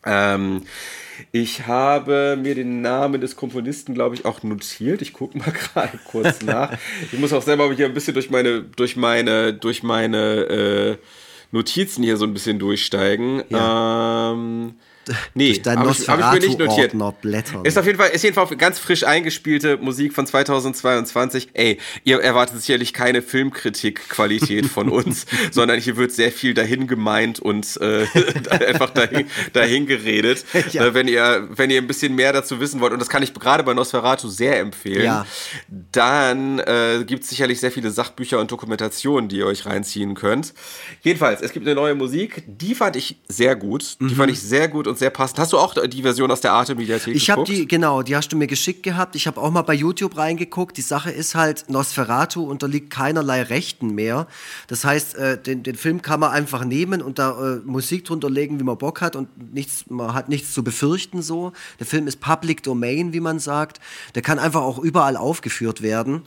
Ähm, 0.05 0.63
ich 1.31 1.67
habe 1.67 2.37
mir 2.41 2.55
den 2.55 2.81
Namen 2.81 3.21
des 3.21 3.35
Komponisten, 3.35 3.93
glaube 3.93 4.15
ich, 4.15 4.25
auch 4.25 4.41
notiert. 4.43 5.01
Ich 5.01 5.13
gucke 5.13 5.37
mal 5.37 5.51
gerade 5.73 5.99
kurz 6.05 6.41
nach. 6.41 6.73
Ich 7.11 7.19
muss 7.19 7.33
auch 7.33 7.43
selber 7.43 7.71
hier 7.73 7.85
ein 7.85 7.93
bisschen 7.93 8.15
durch 8.15 8.29
meine, 8.29 8.63
durch 8.63 8.95
meine, 8.95 9.53
durch 9.53 9.83
meine 9.83 10.17
äh, 10.17 10.97
Notizen 11.51 12.03
hier 12.03 12.17
so 12.17 12.25
ein 12.25 12.33
bisschen 12.33 12.57
durchsteigen. 12.57 13.43
Ja. 13.49 14.31
Ähm, 14.31 14.73
Nee, 15.33 15.49
durch 15.49 15.61
dein 15.61 15.79
notiert. 16.57 16.93
Blättern. 17.21 17.65
Ist 17.65 17.77
auf 17.77 17.85
jeden 17.85 17.97
Fall, 17.97 18.09
ist 18.09 18.23
jedenfalls 18.23 18.57
ganz 18.57 18.79
frisch 18.79 19.03
eingespielte 19.03 19.77
Musik 19.77 20.13
von 20.13 20.25
2022. 20.25 21.49
Ey, 21.53 21.79
ihr 22.03 22.21
erwartet 22.21 22.59
sicherlich 22.61 22.93
keine 22.93 23.21
Filmkritikqualität 23.21 24.65
von 24.65 24.89
uns, 24.93 25.25
sondern 25.51 25.79
hier 25.79 25.97
wird 25.97 26.11
sehr 26.11 26.31
viel 26.31 26.53
dahin 26.53 26.87
gemeint 26.87 27.39
und 27.39 27.79
äh, 27.81 28.05
einfach 28.49 28.91
dahin, 28.91 29.27
dahin 29.53 29.85
geredet. 29.85 30.45
Ja. 30.71 30.85
Äh, 30.85 30.93
wenn 30.93 31.07
ihr, 31.07 31.47
wenn 31.49 31.69
ihr 31.69 31.81
ein 31.81 31.87
bisschen 31.87 32.15
mehr 32.15 32.33
dazu 32.33 32.59
wissen 32.59 32.79
wollt, 32.79 32.93
und 32.93 32.99
das 32.99 33.09
kann 33.09 33.23
ich 33.23 33.33
gerade 33.33 33.63
bei 33.63 33.73
Nosferatu 33.73 34.27
sehr 34.27 34.59
empfehlen, 34.59 35.05
ja. 35.05 35.25
dann 35.91 36.59
äh, 36.59 37.03
gibt 37.05 37.23
es 37.23 37.29
sicherlich 37.29 37.59
sehr 37.59 37.71
viele 37.71 37.91
Sachbücher 37.91 38.39
und 38.39 38.51
Dokumentationen, 38.51 39.29
die 39.29 39.37
ihr 39.37 39.47
euch 39.47 39.65
reinziehen 39.65 40.13
könnt. 40.13 40.53
Jedenfalls, 41.01 41.41
es 41.41 41.51
gibt 41.51 41.65
eine 41.65 41.75
neue 41.75 41.95
Musik, 41.95 42.43
die 42.47 42.75
fand 42.75 42.95
ich 42.95 43.17
sehr 43.27 43.55
gut. 43.55 43.97
Die 43.99 44.05
mhm. 44.05 44.15
fand 44.15 44.31
ich 44.31 44.41
sehr 44.41 44.67
gut 44.67 44.87
und 44.93 44.99
sehr 44.99 45.09
passend. 45.09 45.39
Hast 45.39 45.53
du 45.53 45.57
auch 45.57 45.73
die 45.87 46.01
Version 46.03 46.29
aus 46.29 46.41
der 46.41 46.53
Arte-Mediathek 46.53 47.15
Ich 47.15 47.29
habe 47.29 47.43
die, 47.43 47.67
genau, 47.67 48.03
die 48.03 48.15
hast 48.15 48.29
du 48.29 48.37
mir 48.37 48.47
geschickt 48.47 48.83
gehabt. 48.83 49.15
Ich 49.15 49.25
habe 49.25 49.41
auch 49.41 49.49
mal 49.49 49.63
bei 49.63 49.73
YouTube 49.73 50.17
reingeguckt. 50.17 50.77
Die 50.77 50.81
Sache 50.81 51.09
ist 51.09 51.33
halt, 51.33 51.65
Nosferatu 51.67 52.43
unterliegt 52.43 52.91
keinerlei 52.91 53.41
Rechten 53.41 53.95
mehr. 53.95 54.27
Das 54.67 54.85
heißt, 54.85 55.15
äh, 55.15 55.41
den, 55.41 55.63
den 55.63 55.75
Film 55.75 56.01
kann 56.03 56.19
man 56.19 56.31
einfach 56.31 56.63
nehmen 56.63 57.01
und 57.01 57.17
da 57.17 57.55
äh, 57.55 57.59
Musik 57.65 58.05
drunter 58.05 58.29
legen, 58.29 58.59
wie 58.59 58.63
man 58.63 58.77
Bock 58.77 59.01
hat 59.01 59.15
und 59.15 59.53
nichts, 59.53 59.85
man 59.89 60.13
hat 60.13 60.29
nichts 60.29 60.53
zu 60.53 60.63
befürchten 60.63 61.23
so. 61.23 61.51
Der 61.79 61.87
Film 61.87 62.07
ist 62.07 62.19
Public 62.19 62.61
Domain, 62.61 63.13
wie 63.13 63.19
man 63.19 63.39
sagt. 63.39 63.79
Der 64.13 64.21
kann 64.21 64.37
einfach 64.37 64.61
auch 64.61 64.77
überall 64.77 65.17
aufgeführt 65.17 65.81
werden. 65.81 66.21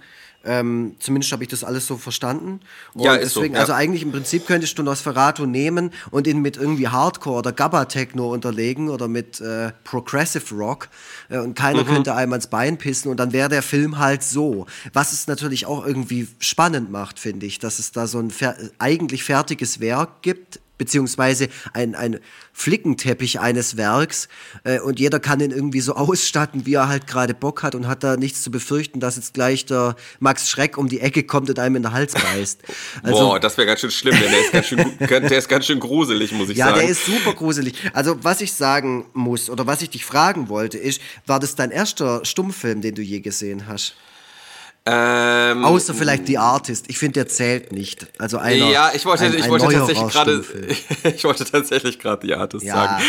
Ähm, 0.46 0.96
zumindest 1.00 1.32
habe 1.32 1.42
ich 1.42 1.48
das 1.50 1.64
alles 1.64 1.86
so 1.86 1.96
verstanden. 1.96 2.60
Und 2.94 3.02
Ja, 3.04 3.14
ist 3.16 3.34
so, 3.34 3.40
deswegen, 3.40 3.54
ja. 3.54 3.60
also 3.60 3.72
eigentlich 3.72 4.02
im 4.02 4.12
Prinzip 4.12 4.46
könntest 4.46 4.78
du 4.78 4.82
Nosferatu 4.82 5.44
nehmen 5.46 5.90
und 6.10 6.26
ihn 6.26 6.40
mit 6.40 6.56
irgendwie 6.56 6.88
Hardcore 6.88 7.38
oder 7.38 7.52
Gabba-Techno 7.52 8.32
unterlegen 8.32 8.88
oder 8.88 9.08
mit 9.08 9.40
äh, 9.40 9.72
Progressive 9.84 10.54
Rock 10.54 10.88
äh, 11.28 11.38
und 11.38 11.54
keiner 11.56 11.82
Mhm. 11.82 11.86
könnte 11.88 12.14
einem 12.14 12.32
ans 12.32 12.46
Bein 12.46 12.78
pissen 12.78 13.10
und 13.10 13.18
dann 13.18 13.32
wäre 13.32 13.48
der 13.48 13.62
Film 13.62 13.98
halt 13.98 14.22
so. 14.22 14.66
Was 14.92 15.12
es 15.12 15.26
natürlich 15.26 15.66
auch 15.66 15.84
irgendwie 15.84 16.28
spannend 16.38 16.90
macht, 16.90 17.18
finde 17.18 17.46
ich, 17.46 17.58
dass 17.58 17.78
es 17.78 17.92
da 17.92 18.06
so 18.06 18.18
ein 18.18 18.30
fer 18.30 18.56
eigentlich 18.78 19.24
fertiges 19.24 19.80
Werk 19.80 20.22
gibt, 20.22 20.60
beziehungsweise 20.78 21.48
ein, 21.72 21.94
ein 21.94 22.20
Flickenteppich 22.52 23.40
eines 23.40 23.76
Werks 23.76 24.28
äh, 24.64 24.80
und 24.80 24.98
jeder 24.98 25.20
kann 25.20 25.40
ihn 25.40 25.50
irgendwie 25.50 25.80
so 25.80 25.94
ausstatten, 25.96 26.66
wie 26.66 26.74
er 26.74 26.88
halt 26.88 27.06
gerade 27.06 27.34
Bock 27.34 27.62
hat 27.62 27.74
und 27.74 27.86
hat 27.86 28.02
da 28.02 28.16
nichts 28.16 28.42
zu 28.42 28.50
befürchten, 28.50 29.00
dass 29.00 29.16
jetzt 29.16 29.34
gleich 29.34 29.66
der 29.66 29.96
Max 30.20 30.50
Schreck 30.50 30.78
um 30.78 30.88
die 30.88 31.00
Ecke 31.00 31.22
kommt 31.22 31.50
und 31.50 31.58
einem 31.58 31.76
in 31.76 31.82
den 31.82 31.92
Hals 31.92 32.14
beißt. 32.14 32.62
Also, 33.02 33.18
Boah, 33.20 33.40
das 33.40 33.56
wäre 33.56 33.66
ganz 33.66 33.80
schön 33.80 33.90
schlimm, 33.90 34.16
denn 34.18 34.30
der 34.30 34.40
ist 34.40 34.52
ganz 34.52 34.66
schön, 34.66 34.98
der 34.98 35.38
ist 35.38 35.48
ganz 35.48 35.66
schön 35.66 35.80
gruselig, 35.80 36.32
muss 36.32 36.48
ich 36.48 36.56
ja, 36.56 36.66
sagen. 36.66 36.80
der 36.80 36.88
ist 36.88 37.04
super 37.04 37.34
gruselig. 37.34 37.74
Also, 37.92 38.22
was 38.22 38.40
ich 38.40 38.52
sagen 38.52 39.06
muss 39.12 39.50
oder 39.50 39.66
was 39.66 39.82
ich 39.82 39.90
dich 39.90 40.04
fragen 40.04 40.48
wollte, 40.48 40.78
ist, 40.78 41.00
war 41.26 41.38
das 41.38 41.54
dein 41.54 41.70
erster 41.70 42.24
Stummfilm, 42.24 42.80
den 42.80 42.94
du 42.94 43.02
je 43.02 43.20
gesehen 43.20 43.66
hast? 43.66 43.96
Ähm, 44.88 45.64
Außer 45.64 45.94
vielleicht 45.94 46.28
The 46.28 46.38
Artist. 46.38 46.84
Ich 46.88 46.98
finde, 46.98 47.14
der 47.14 47.28
zählt 47.28 47.72
nicht. 47.72 48.06
Also 48.18 48.38
einer, 48.38 48.70
ja, 48.70 48.92
ich 48.94 49.04
wollte, 49.04 49.24
ein, 49.24 49.34
ich 49.34 49.42
ein 49.42 49.50
wollte 49.50 49.66
neuerer 49.66 49.86
tatsächlich 49.86 50.12
gerade, 50.12 50.44
ich 51.16 51.24
wollte 51.24 51.44
tatsächlich 51.44 51.98
gerade 51.98 52.24
die 52.24 52.34
Artist 52.34 52.64
Ja, 52.64 52.74
sagen. 52.74 53.02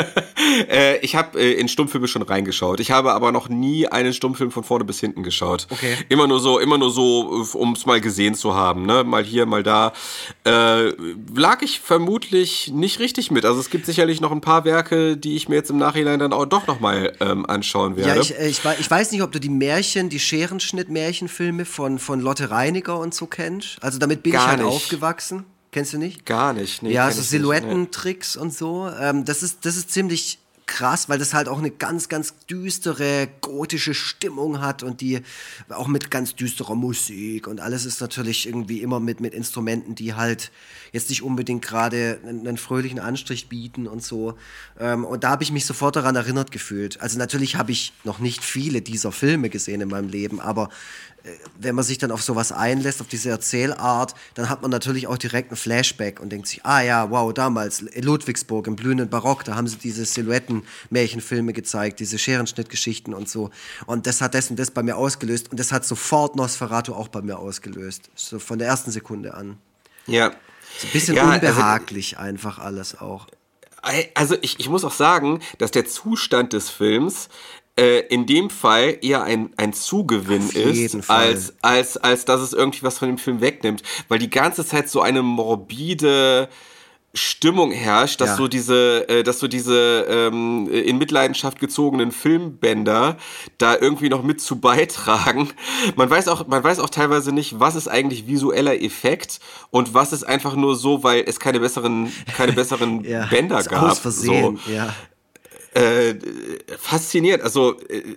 äh, 0.70 0.96
ich 0.98 1.14
habe 1.14 1.38
äh, 1.38 1.52
in 1.52 1.68
Stummfilme 1.68 2.08
schon 2.08 2.22
reingeschaut. 2.22 2.80
Ich 2.80 2.90
habe 2.90 3.12
aber 3.12 3.30
noch 3.30 3.50
nie 3.50 3.86
einen 3.86 4.14
Stummfilm 4.14 4.50
von 4.50 4.64
vorne 4.64 4.86
bis 4.86 5.00
hinten 5.00 5.22
geschaut. 5.22 5.66
Okay. 5.68 5.98
Immer 6.08 6.26
nur 6.26 6.40
so, 6.40 6.58
immer 6.58 6.78
nur 6.78 6.90
so, 6.90 7.44
um 7.52 7.74
es 7.74 7.84
mal 7.84 8.00
gesehen 8.00 8.34
zu 8.34 8.54
haben, 8.54 8.86
ne? 8.86 9.04
Mal 9.04 9.22
hier, 9.22 9.44
mal 9.44 9.62
da. 9.62 9.92
Äh, 10.44 10.92
lag 11.36 11.60
ich 11.60 11.80
vermutlich 11.80 12.70
nicht 12.72 13.00
richtig 13.00 13.30
mit. 13.30 13.44
Also 13.44 13.60
es 13.60 13.68
gibt 13.68 13.84
sicherlich 13.84 14.22
noch 14.22 14.32
ein 14.32 14.40
paar 14.40 14.64
Werke, 14.64 15.18
die 15.18 15.36
ich 15.36 15.50
mir 15.50 15.56
jetzt 15.56 15.68
im 15.68 15.76
Nachhinein 15.76 16.18
dann 16.18 16.32
auch 16.32 16.46
doch 16.46 16.66
noch 16.66 16.80
mal 16.80 17.12
ähm, 17.20 17.44
anschauen 17.44 17.96
werde. 17.96 18.16
Ja, 18.16 18.20
ich, 18.22 18.38
äh, 18.38 18.48
ich, 18.48 18.60
ich 18.80 18.90
weiß 18.90 19.12
nicht, 19.12 19.22
ob 19.22 19.30
du 19.30 19.38
die 19.38 19.50
Märchen, 19.50 20.08
die 20.08 20.18
Scherenschnitt-Märchenfilme 21.02 21.64
von, 21.64 21.98
von 21.98 22.20
Lotte 22.20 22.50
Reiniger 22.50 22.98
und 22.98 23.14
so 23.14 23.26
kennst. 23.26 23.82
Also 23.82 23.98
damit 23.98 24.22
bin 24.22 24.32
Gar 24.32 24.42
ich 24.42 24.48
halt 24.48 24.58
nicht. 24.60 24.68
aufgewachsen. 24.68 25.44
Kennst 25.70 25.94
du 25.94 25.98
nicht? 25.98 26.26
Gar 26.26 26.52
nicht. 26.52 26.82
Nee, 26.82 26.92
ja, 26.92 27.10
so 27.10 27.18
nicht, 27.18 27.18
nee. 27.18 27.38
Silhouettentricks 27.38 28.36
und 28.36 28.52
so. 28.52 28.90
Ähm, 29.00 29.24
das, 29.24 29.42
ist, 29.42 29.64
das 29.64 29.76
ist 29.76 29.90
ziemlich 29.90 30.38
krass, 30.72 31.10
weil 31.10 31.18
das 31.18 31.34
halt 31.34 31.48
auch 31.48 31.58
eine 31.58 31.70
ganz, 31.70 32.08
ganz 32.08 32.34
düstere, 32.48 33.28
gotische 33.42 33.92
Stimmung 33.92 34.62
hat 34.62 34.82
und 34.82 35.02
die 35.02 35.20
auch 35.68 35.86
mit 35.86 36.10
ganz 36.10 36.34
düsterer 36.34 36.74
Musik 36.74 37.46
und 37.46 37.60
alles 37.60 37.84
ist 37.84 38.00
natürlich 38.00 38.46
irgendwie 38.46 38.80
immer 38.80 38.98
mit, 38.98 39.20
mit 39.20 39.34
Instrumenten, 39.34 39.94
die 39.94 40.14
halt 40.14 40.50
jetzt 40.90 41.10
nicht 41.10 41.22
unbedingt 41.22 41.62
gerade 41.62 42.20
einen, 42.26 42.48
einen 42.48 42.56
fröhlichen 42.56 43.00
Anstrich 43.00 43.50
bieten 43.50 43.86
und 43.86 44.02
so. 44.02 44.38
Ähm, 44.80 45.04
und 45.04 45.24
da 45.24 45.30
habe 45.30 45.42
ich 45.42 45.52
mich 45.52 45.66
sofort 45.66 45.96
daran 45.96 46.16
erinnert 46.16 46.50
gefühlt. 46.52 47.00
Also 47.02 47.18
natürlich 47.18 47.56
habe 47.56 47.72
ich 47.72 47.92
noch 48.04 48.18
nicht 48.18 48.42
viele 48.42 48.80
dieser 48.80 49.12
Filme 49.12 49.50
gesehen 49.50 49.82
in 49.82 49.88
meinem 49.88 50.08
Leben, 50.08 50.40
aber 50.40 50.70
wenn 51.58 51.74
man 51.74 51.84
sich 51.84 51.98
dann 51.98 52.10
auf 52.10 52.22
sowas 52.22 52.50
einlässt, 52.52 53.00
auf 53.00 53.06
diese 53.06 53.30
Erzählart, 53.30 54.14
dann 54.34 54.48
hat 54.48 54.62
man 54.62 54.70
natürlich 54.70 55.06
auch 55.06 55.18
direkt 55.18 55.52
ein 55.52 55.56
Flashback 55.56 56.18
und 56.20 56.30
denkt 56.30 56.48
sich, 56.48 56.64
ah 56.64 56.80
ja, 56.82 57.10
wow, 57.10 57.32
damals 57.32 57.80
in 57.80 58.02
Ludwigsburg 58.02 58.66
im 58.66 58.76
blühenden 58.76 59.08
Barock, 59.08 59.44
da 59.44 59.54
haben 59.54 59.66
sie 59.68 59.76
diese 59.76 60.04
Silhouetten-Märchenfilme 60.04 61.52
gezeigt, 61.52 62.00
diese 62.00 62.18
Scherenschnittgeschichten 62.18 63.14
und 63.14 63.28
so. 63.28 63.50
Und 63.86 64.06
das 64.06 64.20
hat 64.20 64.34
das 64.34 64.50
und 64.50 64.58
das 64.58 64.70
bei 64.70 64.82
mir 64.82 64.96
ausgelöst 64.96 65.50
und 65.50 65.60
das 65.60 65.72
hat 65.72 65.84
sofort 65.84 66.36
Nosferatu 66.36 66.94
auch 66.94 67.08
bei 67.08 67.22
mir 67.22 67.38
ausgelöst. 67.38 68.10
So 68.14 68.38
von 68.38 68.58
der 68.58 68.68
ersten 68.68 68.90
Sekunde 68.90 69.34
an. 69.34 69.58
Ja. 70.06 70.30
So 70.78 70.86
ein 70.88 70.92
bisschen 70.92 71.16
Ja, 71.16 71.28
also- 71.28 71.46
unbehaglich 71.46 72.18
einfach 72.18 72.58
alles 72.58 72.98
auch. 73.00 73.26
Also 74.14 74.36
ich, 74.42 74.60
ich 74.60 74.68
muss 74.68 74.84
auch 74.84 74.92
sagen, 74.92 75.40
dass 75.58 75.72
der 75.72 75.84
Zustand 75.86 76.52
des 76.52 76.70
Films 76.70 77.28
äh, 77.78 78.00
in 78.08 78.26
dem 78.26 78.50
Fall 78.50 78.98
eher 79.02 79.22
ein, 79.22 79.50
ein 79.56 79.72
Zugewinn 79.72 80.42
Auf 80.44 80.54
ist, 80.54 81.10
als, 81.10 81.54
als, 81.62 81.96
als 81.96 82.24
dass 82.24 82.40
es 82.40 82.52
irgendwie 82.52 82.82
was 82.82 82.98
von 82.98 83.08
dem 83.08 83.18
Film 83.18 83.40
wegnimmt. 83.40 83.82
Weil 84.08 84.18
die 84.18 84.30
ganze 84.30 84.64
Zeit 84.66 84.88
so 84.90 85.00
eine 85.00 85.22
morbide 85.22 86.48
Stimmung 87.14 87.72
herrscht, 87.72 88.22
dass 88.22 88.30
Ja. 88.30 88.36
so 88.36 88.48
diese, 88.48 89.06
äh, 89.08 89.22
dass 89.22 89.38
so 89.38 89.46
diese 89.46 90.06
ähm, 90.08 90.66
in 90.70 90.96
Mitleidenschaft 90.96 91.60
gezogenen 91.60 92.10
Filmbänder 92.10 93.18
da 93.58 93.76
irgendwie 93.78 94.08
noch 94.08 94.22
mit 94.22 94.40
zu 94.40 94.60
beitragen. 94.60 95.50
Man 95.96 96.08
weiß 96.08 96.28
auch, 96.28 96.46
man 96.46 96.64
weiß 96.64 96.78
auch 96.78 96.88
teilweise 96.88 97.32
nicht, 97.32 97.60
was 97.60 97.74
ist 97.74 97.86
eigentlich 97.88 98.26
visueller 98.26 98.80
Effekt 98.80 99.40
und 99.70 99.92
was 99.92 100.14
ist 100.14 100.24
einfach 100.24 100.56
nur 100.56 100.74
so, 100.74 101.02
weil 101.04 101.24
es 101.26 101.38
keine 101.38 101.60
besseren, 101.60 102.10
keine 102.34 102.52
besseren 102.52 103.04
Ja, 103.12 103.26
Bänder 103.26 103.62
gab. 103.62 103.82
Aus 103.92 103.98
Versehen, 103.98 104.58
So 104.64 104.72
ja. 104.72 104.94
Äh, 105.74 106.14
faszinierend. 106.78 107.42
Also 107.42 107.78
äh, 107.88 108.16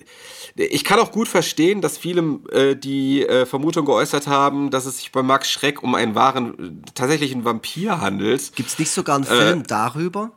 ich 0.56 0.84
kann 0.84 1.00
auch 1.00 1.12
gut 1.12 1.28
verstehen, 1.28 1.82
dass 1.82 1.98
viele 1.98 2.40
äh, 2.52 2.76
die 2.76 3.26
äh, 3.26 3.46
Vermutung 3.46 3.86
geäußert 3.86 4.28
haben, 4.28 4.70
dass 4.72 4.86
es 4.86 4.98
sich 4.98 5.12
bei 5.12 5.22
Max 5.22 5.50
Schreck 5.52 5.84
um 5.84 5.96
einen 5.96 6.16
wahren, 6.16 6.82
tatsächlichen 6.96 7.44
Vampir 7.44 8.00
handelt. 8.02 8.56
Gibt 8.56 8.70
es 8.70 8.80
nicht 8.80 8.92
sogar 8.92 9.16
einen 9.18 9.26
Äh, 9.26 9.28
Film 9.28 9.64
darüber? 9.68 10.32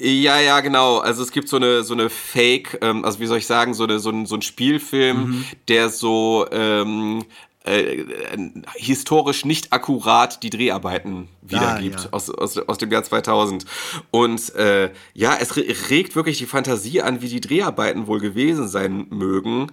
Ja, 0.00 0.38
ja, 0.38 0.60
genau. 0.60 0.98
Also 0.98 1.22
es 1.24 1.32
gibt 1.32 1.48
so 1.48 1.56
eine 1.56 1.82
so 1.82 1.92
eine 1.92 2.08
Fake, 2.08 2.78
ähm, 2.82 3.04
also 3.04 3.18
wie 3.18 3.26
soll 3.26 3.38
ich 3.38 3.46
sagen, 3.46 3.74
so 3.74 3.82
eine 3.84 3.98
so 3.98 4.10
ein, 4.10 4.26
so 4.26 4.36
ein 4.36 4.42
Spielfilm, 4.42 5.44
der 5.66 5.88
so 5.88 6.46
ähm, 6.52 7.24
äh, 7.68 8.00
äh, 8.00 8.38
historisch 8.74 9.44
nicht 9.44 9.72
akkurat 9.72 10.42
die 10.42 10.50
Dreharbeiten 10.50 11.28
wiedergibt 11.42 12.04
ja. 12.04 12.08
aus, 12.12 12.30
aus, 12.30 12.58
aus 12.58 12.78
dem 12.78 12.90
Jahr 12.90 13.04
2000. 13.04 13.64
Und 14.10 14.54
äh, 14.54 14.90
ja, 15.14 15.36
es 15.38 15.56
re 15.56 15.64
regt 15.90 16.16
wirklich 16.16 16.38
die 16.38 16.46
Fantasie 16.46 17.02
an, 17.02 17.22
wie 17.22 17.28
die 17.28 17.40
Dreharbeiten 17.40 18.06
wohl 18.06 18.20
gewesen 18.20 18.68
sein 18.68 19.06
mögen. 19.10 19.72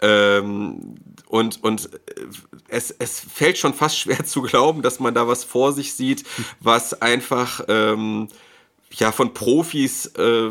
Ähm, 0.00 0.96
und 1.26 1.62
und 1.62 1.86
äh, 1.94 1.98
es, 2.68 2.90
es 2.90 3.20
fällt 3.20 3.56
schon 3.56 3.72
fast 3.72 3.98
schwer 3.98 4.24
zu 4.24 4.42
glauben, 4.42 4.82
dass 4.82 5.00
man 5.00 5.14
da 5.14 5.26
was 5.26 5.44
vor 5.44 5.72
sich 5.72 5.94
sieht, 5.94 6.24
was 6.60 7.00
einfach 7.00 7.62
ähm, 7.68 8.28
ja 8.90 9.12
von 9.12 9.32
Profis 9.32 10.06
äh, 10.16 10.50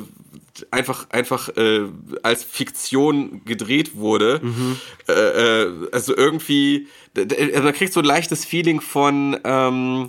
einfach 0.69 1.09
einfach 1.09 1.49
äh, 1.57 1.81
als 2.23 2.43
Fiktion 2.43 3.43
gedreht 3.45 3.95
wurde. 3.95 4.41
Äh, 5.07 5.13
äh, 5.13 5.89
also 5.91 6.15
irgendwie, 6.15 6.87
man 7.15 7.73
kriegt 7.73 7.93
so 7.93 7.99
ein 7.99 8.05
leichtes 8.05 8.45
Feeling 8.45 8.81
von 8.81 9.39
ähm, 9.43 10.07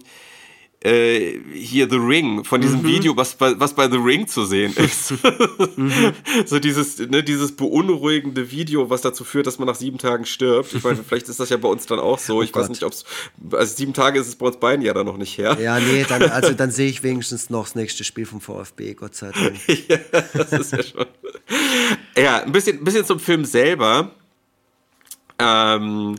äh, 0.85 1.39
hier 1.55 1.89
The 1.89 1.97
Ring, 1.97 2.45
von 2.45 2.61
diesem 2.61 2.85
Video, 2.85 3.17
was 3.17 3.35
bei, 3.35 3.59
was 3.59 3.75
bei 3.75 3.89
The 3.89 3.97
Ring 3.97 4.27
zu 4.27 4.45
sehen 4.45 4.75
ist. 4.77 5.15
So 6.47 6.59
dieses, 6.59 6.99
ne, 6.99 7.23
dieses 7.23 7.53
beunruhigende 7.53 8.51
Video, 8.51 8.91
was 8.91 9.03
dazu 9.03 9.25
führt, 9.25 9.47
dass 9.47 9.59
man 9.59 9.69
nach 9.69 9.75
sieben 9.75 9.99
Tagen 9.99 10.25
stirbt. 10.25 10.75
Ich 10.75 10.83
meine, 10.83 11.03
vielleicht 11.03 11.29
ist 11.29 11.41
das 11.41 11.51
ja 11.51 11.57
bei 11.57 11.69
uns 11.69 11.87
dann 11.87 11.99
auch 11.99 12.19
so. 12.19 12.43
ich 12.43 12.55
weiß 12.55 12.63
Gott. 12.63 12.71
nicht, 12.71 12.83
ob 12.83 12.93
es, 12.93 13.05
also 13.53 13.77
sieben 13.77 13.93
Tage 13.93 14.19
ist 14.19 14.29
es 14.29 14.37
bei 14.37 14.47
uns 14.47 14.57
beiden 14.57 14.85
ja 14.85 14.93
dann 14.93 15.07
noch 15.07 15.17
nicht 15.17 15.37
her. 15.39 15.57
Ja, 15.61 15.79
nee, 15.79 16.05
dann, 16.09 16.23
also 16.31 16.53
dann 16.53 16.71
sehe 16.71 16.89
ich 16.89 17.03
wenigstens 17.03 17.51
noch 17.51 17.65
das 17.65 17.75
nächste 17.75 18.05
Spiel 18.05 18.27
vom 18.27 18.41
VfB, 18.41 18.95
Gott 18.95 19.15
sei 19.15 19.31
Dank. 19.31 19.57
das 20.33 20.53
ist 20.53 20.73
ja 20.73 20.83
schon. 20.83 21.07
Ja, 22.17 22.43
ein 22.43 22.53
bisschen, 22.53 22.79
ein 22.79 22.85
bisschen 22.85 23.05
zum 23.05 23.21
Film 23.21 23.45
selber. 23.45 24.11
Ähm, 25.39 26.17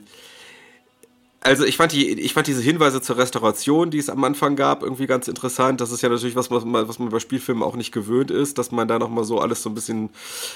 also 1.44 1.66
ich 1.66 1.78
fand, 1.78 1.92
die, 1.92 2.20
ich 2.20 2.34
fand 2.34 2.48
diese 2.48 2.62
Hinweise 2.62 3.02
zur 3.02 3.18
Restauration, 3.18 3.92
die 3.92 3.98
es 3.98 4.10
am 4.10 4.24
Anfang 4.24 4.56
gab, 4.56 4.82
irgendwie 4.82 5.08
ganz 5.08 5.28
interessant. 5.28 5.82
Das 5.82 5.92
ist 5.92 6.02
ja 6.02 6.10
natürlich 6.10 6.36
was, 6.36 6.50
was 6.50 6.64
man, 6.64 6.88
was 6.88 7.00
man 7.00 7.10
bei 7.10 7.20
Spielfilmen 7.20 7.64
auch 7.64 7.76
nicht 7.76 7.92
gewöhnt 7.92 8.32
ist, 8.32 8.58
dass 8.58 8.72
man 8.72 8.88
da 8.88 8.98
nochmal 8.98 9.26
so 9.26 9.40
alles 9.40 9.62
so 9.62 9.70
ein 9.70 9.76
bisschen, 9.76 10.10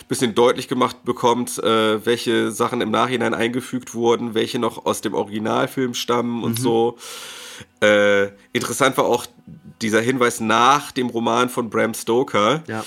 bisschen 0.07 0.33
deutlich 0.33 0.67
gemacht 0.67 1.03
bekommt, 1.03 1.59
äh, 1.59 2.05
welche 2.05 2.51
Sachen 2.51 2.81
im 2.81 2.91
Nachhinein 2.91 3.33
eingefügt 3.33 3.93
wurden, 3.93 4.33
welche 4.33 4.59
noch 4.59 4.85
aus 4.85 5.01
dem 5.01 5.13
Originalfilm 5.13 5.93
stammen 5.93 6.43
und 6.43 6.59
so. 6.59 6.97
Äh, 7.81 8.29
interessant 8.53 8.97
war 8.97 9.05
auch 9.05 9.25
dieser 9.81 10.01
Hinweis 10.01 10.39
nach 10.39 10.91
dem 10.91 11.07
Roman 11.07 11.49
von 11.49 11.69
Bram 11.69 11.93
Stoker. 11.93 12.63
Ja. 12.67 12.83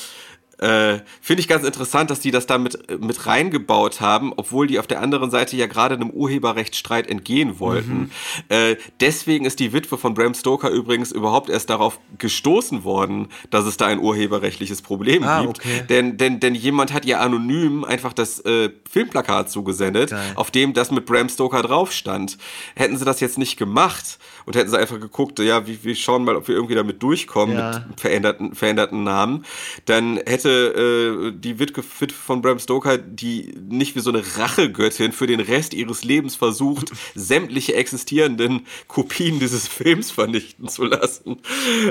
Äh, 0.60 1.00
Finde 1.22 1.40
ich 1.40 1.48
ganz 1.48 1.64
interessant, 1.64 2.10
dass 2.10 2.20
die 2.20 2.30
das 2.30 2.46
da 2.46 2.58
mit, 2.58 3.00
mit 3.00 3.26
reingebaut 3.26 4.00
haben, 4.00 4.32
obwohl 4.36 4.66
die 4.66 4.78
auf 4.78 4.86
der 4.86 5.00
anderen 5.00 5.30
Seite 5.30 5.56
ja 5.56 5.66
gerade 5.66 5.94
einem 5.94 6.10
Urheberrechtsstreit 6.10 7.08
entgehen 7.08 7.58
wollten. 7.60 7.98
Mhm. 7.98 8.10
Äh, 8.50 8.76
deswegen 9.00 9.46
ist 9.46 9.58
die 9.58 9.72
Witwe 9.72 9.96
von 9.96 10.12
Bram 10.12 10.34
Stoker 10.34 10.68
übrigens 10.68 11.12
überhaupt 11.12 11.48
erst 11.48 11.70
darauf 11.70 11.98
gestoßen 12.18 12.84
worden, 12.84 13.28
dass 13.48 13.64
es 13.64 13.78
da 13.78 13.86
ein 13.86 14.00
urheberrechtliches 14.00 14.82
Problem 14.82 15.24
ah, 15.24 15.42
gibt. 15.42 15.60
Okay. 15.60 15.82
Denn, 15.88 16.18
denn, 16.18 16.40
denn 16.40 16.54
jemand 16.54 16.92
hat 16.92 17.06
ihr 17.06 17.20
anonym 17.20 17.84
einfach 17.84 18.12
das 18.12 18.40
äh, 18.40 18.70
Filmplakat 18.88 19.50
zugesendet, 19.50 20.10
Geil. 20.10 20.32
auf 20.34 20.50
dem 20.50 20.74
das 20.74 20.90
mit 20.90 21.06
Bram 21.06 21.30
Stoker 21.30 21.62
drauf 21.62 21.92
stand. 21.92 22.36
Hätten 22.74 22.98
sie 22.98 23.06
das 23.06 23.20
jetzt 23.20 23.38
nicht 23.38 23.56
gemacht 23.56 24.18
und 24.46 24.56
hätten 24.56 24.70
sie 24.70 24.78
einfach 24.78 25.00
geguckt, 25.00 25.38
ja, 25.38 25.66
wie, 25.66 25.82
wir 25.82 25.94
schauen 25.94 26.24
mal, 26.24 26.36
ob 26.36 26.48
wir 26.48 26.54
irgendwie 26.54 26.74
damit 26.74 27.02
durchkommen 27.02 27.56
ja. 27.56 27.84
mit 27.88 28.00
veränderten, 28.00 28.54
veränderten 28.54 29.04
Namen, 29.04 29.44
dann 29.86 30.18
hätte 30.26 31.30
äh, 31.30 31.32
die 31.38 31.58
Witwe 31.58 31.82
von 31.82 32.42
Bram 32.42 32.58
Stoker, 32.58 32.98
die 32.98 33.54
nicht 33.68 33.96
wie 33.96 34.00
so 34.00 34.10
eine 34.10 34.22
Rachegöttin 34.36 35.12
für 35.12 35.26
den 35.26 35.40
Rest 35.40 35.74
ihres 35.74 36.04
Lebens 36.04 36.36
versucht, 36.36 36.90
sämtliche 37.14 37.74
existierenden 37.74 38.66
Kopien 38.88 39.38
dieses 39.38 39.68
Films 39.68 40.10
vernichten 40.10 40.68
zu 40.68 40.84
lassen, 40.84 41.38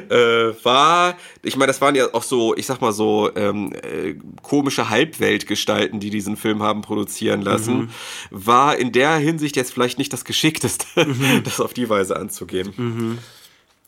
äh, 0.09 0.53
war, 0.63 1.17
ich 1.43 1.55
meine, 1.55 1.67
das 1.67 1.81
waren 1.81 1.95
ja 1.95 2.13
auch 2.13 2.23
so, 2.23 2.55
ich 2.55 2.65
sag 2.65 2.81
mal 2.81 2.93
so, 2.93 3.29
ähm, 3.35 3.73
äh, 3.73 4.15
komische 4.41 4.89
Halbweltgestalten, 4.89 5.99
die 5.99 6.09
diesen 6.09 6.37
Film 6.37 6.63
haben 6.63 6.81
produzieren 6.81 7.41
lassen, 7.41 7.77
mhm. 7.77 7.89
war 8.31 8.77
in 8.77 8.91
der 8.91 9.15
Hinsicht 9.17 9.55
jetzt 9.55 9.73
vielleicht 9.73 9.97
nicht 9.97 10.13
das 10.13 10.25
Geschickteste, 10.25 11.05
mhm. 11.05 11.41
das 11.43 11.59
auf 11.59 11.73
die 11.73 11.89
Weise 11.89 12.15
anzugehen. 12.39 12.73
Mhm. 12.77 13.17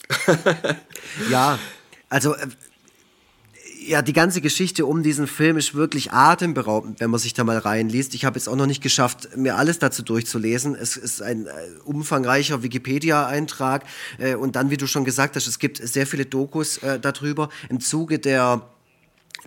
ja, 1.30 1.58
also 2.10 2.36
äh, 2.36 2.48
ja, 3.84 4.02
die 4.02 4.14
ganze 4.14 4.42
Geschichte 4.42 4.86
um 4.86 5.02
diesen 5.02 5.26
Film 5.26 5.58
ist 5.58 5.74
wirklich 5.74 6.12
atemberaubend, 6.12 7.00
wenn 7.00 7.10
man 7.10 7.20
sich 7.20 7.34
da 7.34 7.44
mal 7.44 7.58
reinliest. 7.58 8.14
Ich 8.14 8.26
habe 8.26 8.38
jetzt 8.38 8.48
auch 8.48 8.56
noch 8.56 8.68
nicht 8.68 8.84
geschafft, 8.84 9.36
mir 9.36 9.56
alles 9.56 9.80
dazu 9.80 10.04
durchzulesen. 10.04 10.76
Es 10.76 10.98
ist 10.98 11.22
ein 11.22 11.48
äh, 11.48 11.52
umfangreicher 11.84 12.62
Wikipedia-Eintrag. 12.62 13.86
Äh, 14.20 14.36
und 14.36 14.56
dann, 14.56 14.70
wie 14.70 14.78
du 14.78 14.86
schon 14.86 15.04
gesagt 15.04 15.36
hast, 15.36 15.48
es 15.48 15.58
gibt 15.58 15.78
sehr 15.78 16.06
viele 16.06 16.26
Dokus 16.26 16.80
darüber. 17.02 17.50
Im 17.70 17.80
Zuge 17.80 18.20
der 18.20 18.70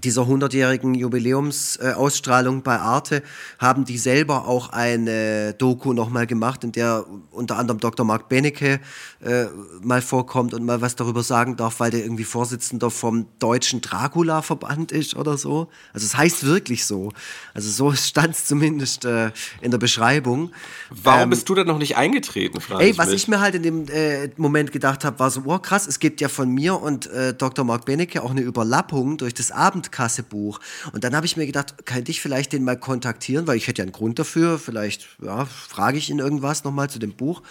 dieser 0.02 0.22
100-jährigen 0.22 0.94
Jubiläumsausstrahlung 0.94 2.62
bei 2.62 2.78
Arte 2.78 3.22
haben 3.58 3.84
die 3.84 3.98
selber 3.98 4.48
auch 4.48 4.70
eine 4.70 5.54
Doku 5.54 5.92
nochmal 5.92 6.26
gemacht, 6.26 6.64
in 6.64 6.72
der 6.72 7.04
unter 7.30 7.58
anderem 7.58 7.78
Dr. 7.78 8.04
Mark 8.04 8.28
Benecke 8.28 8.80
äh, 9.20 9.46
mal 9.82 10.02
vorkommt 10.02 10.52
und 10.52 10.64
mal 10.64 10.80
was 10.80 10.96
darüber 10.96 11.22
sagen 11.22 11.56
darf, 11.56 11.78
weil 11.78 11.92
der 11.92 12.00
irgendwie 12.00 12.24
Vorsitzender 12.24 12.90
vom 12.90 13.26
deutschen 13.38 13.80
Dracula-Verband 13.80 14.90
ist 14.90 15.14
oder 15.14 15.38
so. 15.38 15.68
Also 15.92 16.06
es 16.06 16.16
heißt 16.16 16.44
wirklich 16.44 16.86
so. 16.86 17.12
Also 17.54 17.70
so 17.70 17.92
stand 17.96 18.34
es 18.34 18.46
zumindest 18.46 19.04
äh, 19.04 19.30
in 19.60 19.70
der 19.70 19.78
Beschreibung. 19.78 20.50
Warum 20.90 21.22
ähm, 21.22 21.30
bist 21.30 21.48
du 21.48 21.54
da 21.54 21.64
noch 21.64 21.78
nicht 21.78 21.96
eingetreten, 21.96 22.58
Ey, 22.78 22.98
was 22.98 23.06
mich. 23.06 23.16
ich 23.16 23.28
mir 23.28 23.40
halt 23.40 23.54
in 23.54 23.62
dem 23.62 23.88
äh, 23.88 24.28
Moment 24.36 24.72
gedacht 24.72 25.04
habe, 25.04 25.18
war 25.20 25.30
so, 25.30 25.42
oh 25.44 25.58
krass, 25.58 25.86
es 25.86 26.00
gibt 26.00 26.20
ja 26.20 26.28
von 26.28 26.50
mir 26.50 26.80
und 26.80 27.06
äh, 27.06 27.32
Dr. 27.32 27.64
Mark 27.64 27.84
Benecke 27.84 28.22
auch 28.22 28.32
eine 28.32 28.40
Überlappung 28.40 29.18
durch 29.18 29.34
das 29.34 29.52
Abend 29.52 29.83
Abendkassebuch. 29.84 30.60
Und 30.92 31.04
dann 31.04 31.14
habe 31.14 31.26
ich 31.26 31.36
mir 31.36 31.46
gedacht, 31.46 31.86
könnte 31.86 32.10
ich 32.10 32.20
vielleicht 32.20 32.52
den 32.52 32.64
mal 32.64 32.76
kontaktieren, 32.76 33.46
weil 33.46 33.56
ich 33.56 33.68
hätte 33.68 33.82
ja 33.82 33.84
einen 33.84 33.92
Grund 33.92 34.18
dafür. 34.18 34.58
Vielleicht 34.58 35.06
ja, 35.22 35.44
frage 35.44 35.98
ich 35.98 36.10
ihn 36.10 36.18
irgendwas 36.18 36.64
nochmal 36.64 36.90
zu 36.90 36.98
dem 36.98 37.12
Buch, 37.12 37.42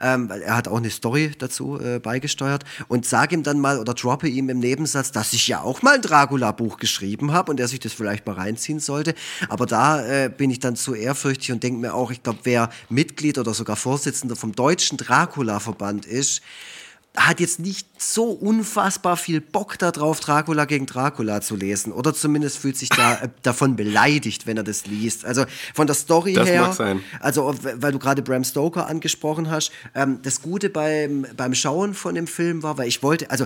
ähm, 0.00 0.28
weil 0.28 0.42
er 0.42 0.56
hat 0.56 0.68
auch 0.68 0.78
eine 0.78 0.90
Story 0.90 1.32
dazu 1.38 1.80
äh, 1.80 1.98
beigesteuert 1.98 2.64
und 2.88 3.06
sage 3.06 3.34
ihm 3.34 3.42
dann 3.42 3.60
mal 3.60 3.78
oder 3.78 3.94
droppe 3.94 4.28
ihm 4.28 4.48
im 4.48 4.58
Nebensatz, 4.58 5.12
dass 5.12 5.32
ich 5.32 5.48
ja 5.48 5.62
auch 5.62 5.82
mal 5.82 5.96
ein 5.96 6.02
Dracula-Buch 6.02 6.78
geschrieben 6.78 7.32
habe 7.32 7.50
und 7.52 7.60
er 7.60 7.68
sich 7.68 7.80
das 7.80 7.92
vielleicht 7.92 8.26
mal 8.26 8.34
reinziehen 8.34 8.80
sollte. 8.80 9.14
Aber 9.48 9.66
da 9.66 10.04
äh, 10.04 10.28
bin 10.28 10.50
ich 10.50 10.60
dann 10.60 10.76
zu 10.76 10.94
ehrfürchtig 10.94 11.52
und 11.52 11.62
denke 11.62 11.80
mir 11.80 11.94
auch, 11.94 12.10
ich 12.10 12.22
glaube, 12.22 12.40
wer 12.44 12.70
Mitglied 12.88 13.38
oder 13.38 13.54
sogar 13.54 13.76
Vorsitzender 13.76 14.36
vom 14.36 14.52
Deutschen 14.52 14.96
Dracula-Verband 14.96 16.06
ist, 16.06 16.42
hat 17.16 17.40
jetzt 17.40 17.58
nicht 17.58 17.88
so 18.00 18.26
unfassbar 18.26 19.16
viel 19.16 19.40
Bock 19.40 19.78
darauf, 19.78 20.20
Dracula 20.20 20.64
gegen 20.64 20.86
Dracula 20.86 21.40
zu 21.40 21.56
lesen. 21.56 21.92
Oder 21.92 22.14
zumindest 22.14 22.58
fühlt 22.58 22.76
sich 22.76 22.88
da 22.88 23.14
äh, 23.14 23.28
davon 23.42 23.74
beleidigt, 23.74 24.46
wenn 24.46 24.56
er 24.56 24.62
das 24.62 24.86
liest. 24.86 25.24
Also 25.24 25.44
von 25.74 25.88
der 25.88 25.96
Story 25.96 26.34
das 26.34 26.48
her. 26.48 26.62
Mag 26.62 26.74
sein. 26.74 27.00
Also, 27.18 27.52
weil 27.62 27.92
du 27.92 27.98
gerade 27.98 28.22
Bram 28.22 28.44
Stoker 28.44 28.86
angesprochen 28.86 29.50
hast. 29.50 29.72
Ähm, 29.94 30.20
das 30.22 30.40
Gute 30.40 30.70
beim, 30.70 31.26
beim 31.36 31.54
Schauen 31.54 31.94
von 31.94 32.14
dem 32.14 32.28
Film 32.28 32.62
war, 32.62 32.78
weil 32.78 32.86
ich 32.86 33.02
wollte, 33.02 33.28
also 33.30 33.44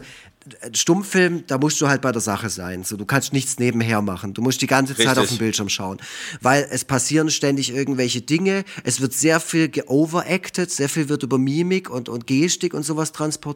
Stummfilm, 0.73 1.45
da 1.47 1.57
musst 1.57 1.81
du 1.81 1.89
halt 1.89 2.03
bei 2.03 2.13
der 2.13 2.21
Sache 2.21 2.51
sein. 2.51 2.85
So, 2.85 2.99
du 2.99 3.07
kannst 3.07 3.33
nichts 3.33 3.59
nebenher 3.59 4.03
machen. 4.03 4.35
Du 4.35 4.43
musst 4.43 4.61
die 4.61 4.67
ganze 4.67 4.95
Zeit 4.95 5.17
auf 5.17 5.29
den 5.29 5.39
Bildschirm 5.39 5.71
schauen. 5.71 5.99
Weil 6.43 6.69
es 6.71 6.85
passieren 6.85 7.31
ständig 7.31 7.75
irgendwelche 7.75 8.21
Dinge. 8.21 8.65
Es 8.85 9.01
wird 9.01 9.15
sehr 9.15 9.41
viel 9.41 9.71
geoveracted, 9.71 10.71
sehr 10.71 10.91
viel 10.91 11.09
wird 11.09 11.23
über 11.23 11.39
Mimik 11.39 11.89
und, 11.89 12.11
und 12.11 12.27
Gestik 12.27 12.75
und 12.75 12.83
sowas 12.83 13.13
transportiert, 13.13 13.54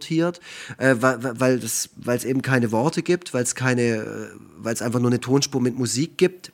äh, 0.78 0.96
weil, 1.00 1.60
das, 1.60 1.90
weil 1.96 2.16
es 2.16 2.24
eben 2.24 2.42
keine 2.42 2.72
Worte 2.72 3.02
gibt, 3.02 3.34
weil 3.34 3.42
es 3.42 3.54
keine, 3.54 3.82
äh, 3.82 4.28
weil 4.58 4.74
es 4.74 4.82
einfach 4.82 5.00
nur 5.00 5.10
eine 5.10 5.20
Tonspur 5.20 5.60
mit 5.60 5.78
Musik 5.78 6.18
gibt 6.18 6.52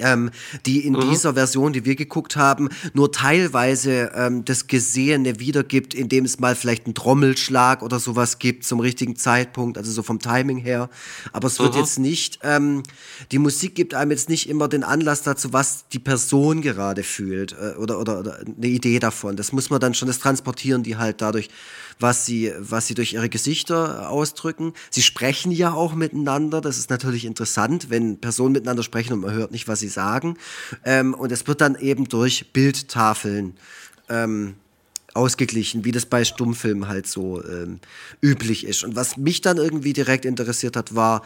ähm, 0.00 0.30
die 0.66 0.84
in 0.84 0.94
mhm. 0.94 1.10
dieser 1.10 1.34
Version, 1.34 1.72
die 1.72 1.84
wir 1.84 1.94
geguckt 1.94 2.36
haben, 2.36 2.68
nur 2.92 3.12
teilweise 3.12 4.10
ähm, 4.14 4.44
das 4.44 4.66
Gesehene 4.66 5.38
wiedergibt, 5.38 5.94
indem 5.94 6.24
es 6.24 6.40
mal 6.40 6.56
vielleicht 6.56 6.86
einen 6.86 6.94
Trommelschlag 6.94 7.82
oder 7.82 8.00
sowas 8.00 8.38
gibt 8.38 8.64
zum 8.64 8.80
richtigen 8.80 9.16
Zeitpunkt, 9.16 9.78
also 9.78 9.92
so 9.92 10.02
vom 10.02 10.18
Timing 10.18 10.58
her. 10.58 10.90
Aber 11.32 11.46
es 11.46 11.58
wird 11.58 11.74
mhm. 11.74 11.80
jetzt 11.80 11.98
nicht, 11.98 12.40
ähm, 12.42 12.82
die 13.30 13.38
Musik 13.38 13.74
gibt 13.74 13.94
einem 13.94 14.10
jetzt 14.10 14.28
nicht 14.28 14.48
immer 14.48 14.68
den 14.68 14.84
Anlass 14.84 15.22
dazu, 15.22 15.52
was 15.52 15.88
die 15.88 15.98
Person 15.98 16.60
gerade 16.60 17.02
fühlt 17.02 17.52
äh, 17.52 17.76
oder, 17.76 18.00
oder, 18.00 18.18
oder 18.18 18.38
eine 18.40 18.66
Idee 18.66 18.98
davon. 18.98 19.36
Das 19.36 19.52
muss 19.52 19.70
man 19.70 19.80
dann 19.80 19.94
schon, 19.94 20.08
das 20.08 20.18
transportieren 20.18 20.82
die 20.82 20.96
halt 20.96 21.20
dadurch 21.20 21.48
was 21.98 22.26
sie, 22.26 22.52
was 22.58 22.86
sie 22.86 22.94
durch 22.94 23.12
ihre 23.12 23.28
Gesichter 23.28 24.10
ausdrücken. 24.10 24.72
Sie 24.90 25.02
sprechen 25.02 25.52
ja 25.52 25.72
auch 25.72 25.94
miteinander. 25.94 26.60
Das 26.60 26.78
ist 26.78 26.90
natürlich 26.90 27.24
interessant, 27.24 27.90
wenn 27.90 28.18
Personen 28.18 28.52
miteinander 28.52 28.82
sprechen 28.82 29.12
und 29.12 29.20
man 29.20 29.32
hört 29.32 29.52
nicht, 29.52 29.68
was 29.68 29.80
sie 29.80 29.88
sagen. 29.88 30.36
Ähm, 30.84 31.14
und 31.14 31.32
es 31.32 31.46
wird 31.46 31.60
dann 31.60 31.76
eben 31.76 32.08
durch 32.08 32.52
Bildtafeln 32.52 33.56
ähm, 34.08 34.54
ausgeglichen, 35.14 35.84
wie 35.84 35.92
das 35.92 36.06
bei 36.06 36.24
Stummfilmen 36.24 36.88
halt 36.88 37.06
so 37.06 37.42
ähm, 37.44 37.80
üblich 38.20 38.66
ist. 38.66 38.84
Und 38.84 38.96
was 38.96 39.16
mich 39.16 39.40
dann 39.40 39.56
irgendwie 39.56 39.92
direkt 39.92 40.24
interessiert 40.24 40.76
hat, 40.76 40.94
war, 40.94 41.22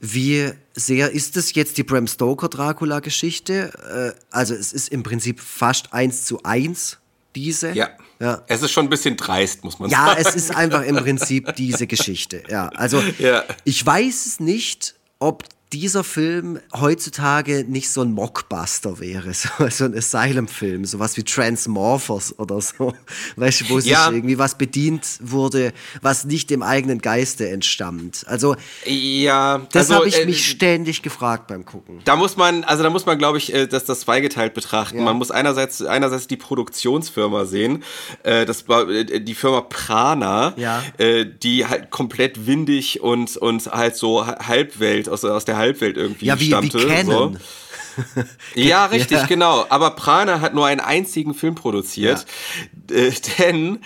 wie 0.00 0.50
sehr 0.74 1.12
ist 1.12 1.36
es 1.36 1.54
jetzt 1.54 1.78
die 1.78 1.84
Bram 1.84 2.06
Stoker 2.06 2.48
Dracula-Geschichte? 2.48 4.14
Äh, 4.16 4.20
also 4.30 4.54
es 4.54 4.72
ist 4.72 4.88
im 4.88 5.02
Prinzip 5.02 5.40
fast 5.40 5.92
eins 5.92 6.24
zu 6.24 6.42
eins 6.42 6.98
diese. 7.34 7.72
Ja. 7.72 7.90
ja. 8.20 8.42
Es 8.46 8.62
ist 8.62 8.70
schon 8.70 8.86
ein 8.86 8.90
bisschen 8.90 9.16
dreist, 9.16 9.64
muss 9.64 9.78
man 9.78 9.90
ja, 9.90 10.06
sagen. 10.06 10.22
Ja, 10.22 10.28
es 10.28 10.36
ist 10.36 10.54
einfach 10.54 10.82
im 10.82 10.96
Prinzip 10.96 11.54
diese 11.56 11.86
Geschichte. 11.86 12.42
Ja, 12.48 12.68
also 12.68 13.02
ja. 13.18 13.44
ich 13.64 13.84
weiß 13.84 14.26
es 14.26 14.40
nicht, 14.40 14.94
ob 15.18 15.44
dieser 15.72 16.04
Film 16.04 16.60
heutzutage 16.74 17.64
nicht 17.66 17.90
so 17.90 18.02
ein 18.02 18.12
Mockbuster 18.12 19.00
wäre, 19.00 19.32
so, 19.34 19.48
so 19.70 19.84
ein 19.84 19.96
Asylum-Film, 19.96 20.84
sowas 20.84 21.16
wie 21.16 21.22
Transmorphers 21.22 22.38
oder 22.38 22.60
so, 22.60 22.94
weißt 23.36 23.62
du, 23.62 23.70
wo 23.70 23.80
sich 23.80 23.92
irgendwie 23.92 24.38
was 24.38 24.56
bedient 24.56 25.18
wurde, 25.20 25.72
was 26.02 26.24
nicht 26.24 26.50
dem 26.50 26.62
eigenen 26.62 27.00
Geiste 27.00 27.48
entstammt. 27.48 28.24
Also, 28.28 28.56
ja, 28.84 29.62
das 29.72 29.90
also, 29.90 29.94
habe 29.94 30.08
ich 30.08 30.20
äh, 30.20 30.26
mich 30.26 30.48
ständig 30.48 31.02
gefragt 31.02 31.46
beim 31.46 31.64
Gucken. 31.64 32.00
Da 32.04 32.16
muss 32.16 32.36
man, 32.36 32.64
also 32.64 32.82
da 32.82 32.90
muss 32.90 33.06
man, 33.06 33.18
glaube 33.18 33.38
ich, 33.38 33.52
äh, 33.52 33.66
das, 33.66 33.84
das 33.84 34.00
zweigeteilt 34.00 34.54
betrachten. 34.54 34.98
Ja. 34.98 35.04
Man 35.04 35.16
muss 35.16 35.30
einerseits, 35.30 35.82
einerseits 35.82 36.26
die 36.26 36.36
Produktionsfirma 36.36 37.46
sehen, 37.46 37.82
äh, 38.22 38.44
das 38.44 38.68
war 38.68 38.88
äh, 38.88 39.20
die 39.20 39.34
Firma 39.34 39.62
Prana, 39.62 40.54
ja. 40.56 40.82
die 41.42 41.66
halt 41.66 41.90
komplett 41.90 42.46
windig 42.46 43.00
und, 43.00 43.36
und 43.36 43.66
halt 43.66 43.96
so 43.96 44.26
Halbwelt 44.26 45.08
aus, 45.08 45.24
aus 45.24 45.44
der 45.44 45.61
Halbwelt 45.62 45.96
irgendwie 45.96 46.26
ja, 46.26 46.38
wie, 46.38 46.46
stammte. 46.46 46.78
Wie 46.78 46.86
Canon. 46.86 47.34
So. 47.34 47.40
ja, 48.54 48.86
richtig, 48.86 49.18
ja. 49.18 49.26
genau. 49.26 49.66
Aber 49.68 49.90
Prana 49.90 50.40
hat 50.40 50.54
nur 50.54 50.66
einen 50.66 50.80
einzigen 50.80 51.34
Film 51.34 51.54
produziert. 51.54 52.26
Ja. 52.90 52.96
Äh, 52.96 53.12
denn, 53.38 53.78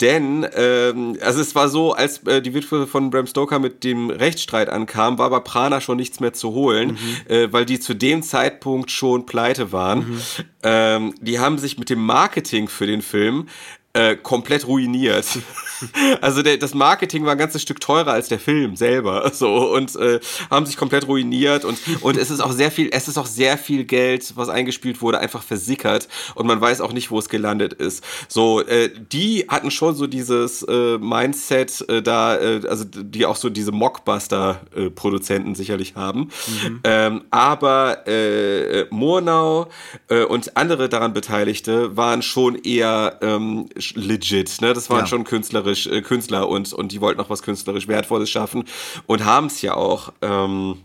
denn, 0.00 0.46
ähm, 0.54 1.18
also 1.20 1.40
es 1.40 1.54
war 1.54 1.68
so, 1.68 1.92
als 1.92 2.18
äh, 2.26 2.40
die 2.40 2.54
Witwe 2.54 2.86
von 2.86 3.10
Bram 3.10 3.26
Stoker 3.26 3.58
mit 3.58 3.84
dem 3.84 4.10
Rechtsstreit 4.10 4.68
ankam, 4.68 5.18
war 5.18 5.30
bei 5.30 5.40
Prana 5.40 5.80
schon 5.80 5.96
nichts 5.96 6.20
mehr 6.20 6.32
zu 6.32 6.52
holen, 6.52 6.92
mhm. 6.92 7.32
äh, 7.32 7.52
weil 7.52 7.64
die 7.64 7.80
zu 7.80 7.94
dem 7.94 8.22
Zeitpunkt 8.22 8.90
schon 8.90 9.26
pleite 9.26 9.72
waren. 9.72 9.98
Mhm. 9.98 10.20
Ähm, 10.62 11.14
die 11.20 11.38
haben 11.38 11.58
sich 11.58 11.78
mit 11.78 11.90
dem 11.90 12.04
Marketing 12.04 12.68
für 12.68 12.86
den 12.86 13.02
Film 13.02 13.48
äh, 13.92 14.16
komplett 14.16 14.66
ruiniert. 14.66 15.26
Also 16.20 16.42
der, 16.42 16.56
das 16.56 16.74
Marketing 16.74 17.24
war 17.24 17.32
ein 17.32 17.38
ganzes 17.38 17.62
Stück 17.62 17.80
teurer 17.80 18.12
als 18.12 18.28
der 18.28 18.38
Film 18.38 18.76
selber, 18.76 19.30
so 19.32 19.72
und 19.74 19.94
äh, 19.96 20.20
haben 20.50 20.66
sich 20.66 20.76
komplett 20.76 21.06
ruiniert 21.06 21.64
und 21.64 21.78
und 22.00 22.16
es 22.16 22.30
ist 22.30 22.40
auch 22.40 22.52
sehr 22.52 22.70
viel, 22.70 22.90
es 22.92 23.08
ist 23.08 23.18
auch 23.18 23.26
sehr 23.26 23.58
viel 23.58 23.84
Geld, 23.84 24.32
was 24.36 24.48
eingespielt 24.48 25.00
wurde, 25.00 25.18
einfach 25.18 25.42
versickert 25.42 26.08
und 26.34 26.46
man 26.46 26.60
weiß 26.60 26.80
auch 26.80 26.92
nicht, 26.92 27.10
wo 27.10 27.18
es 27.18 27.28
gelandet 27.28 27.72
ist. 27.72 28.04
So, 28.28 28.60
äh, 28.60 28.90
die 29.12 29.46
hatten 29.48 29.70
schon 29.70 29.94
so 29.94 30.06
dieses 30.06 30.62
äh, 30.62 30.98
Mindset 30.98 31.88
äh, 31.88 32.02
da, 32.02 32.36
äh, 32.36 32.62
also 32.68 32.84
die 32.84 33.26
auch 33.26 33.36
so 33.36 33.50
diese 33.50 33.72
Mockbuster-Produzenten 33.72 35.54
sicherlich 35.54 35.94
haben, 35.96 36.30
mhm. 36.46 36.80
ähm, 36.84 37.24
aber 37.30 38.06
äh, 38.06 38.86
Murnau 38.90 39.68
äh, 40.08 40.24
und 40.24 40.56
andere 40.56 40.88
daran 40.88 41.12
Beteiligte 41.12 41.96
waren 41.96 42.22
schon 42.22 42.56
eher 42.56 43.18
ähm, 43.22 43.68
legit, 43.94 44.60
ne? 44.60 44.72
Das 44.72 44.90
waren 44.90 45.00
ja. 45.00 45.06
schon 45.06 45.24
künstlerisch 45.68 45.86
äh, 45.86 46.02
Künstler 46.02 46.48
und 46.48 46.72
und 46.72 46.92
die 46.92 47.00
wollten 47.00 47.20
auch 47.20 47.30
was 47.30 47.42
künstlerisch 47.42 47.88
Wertvolles 47.88 48.30
schaffen 48.30 48.64
und 49.06 49.24
haben 49.24 49.46
es 49.46 49.62
ja 49.62 49.74
auch. 49.74 50.12
Ähm, 50.22 50.78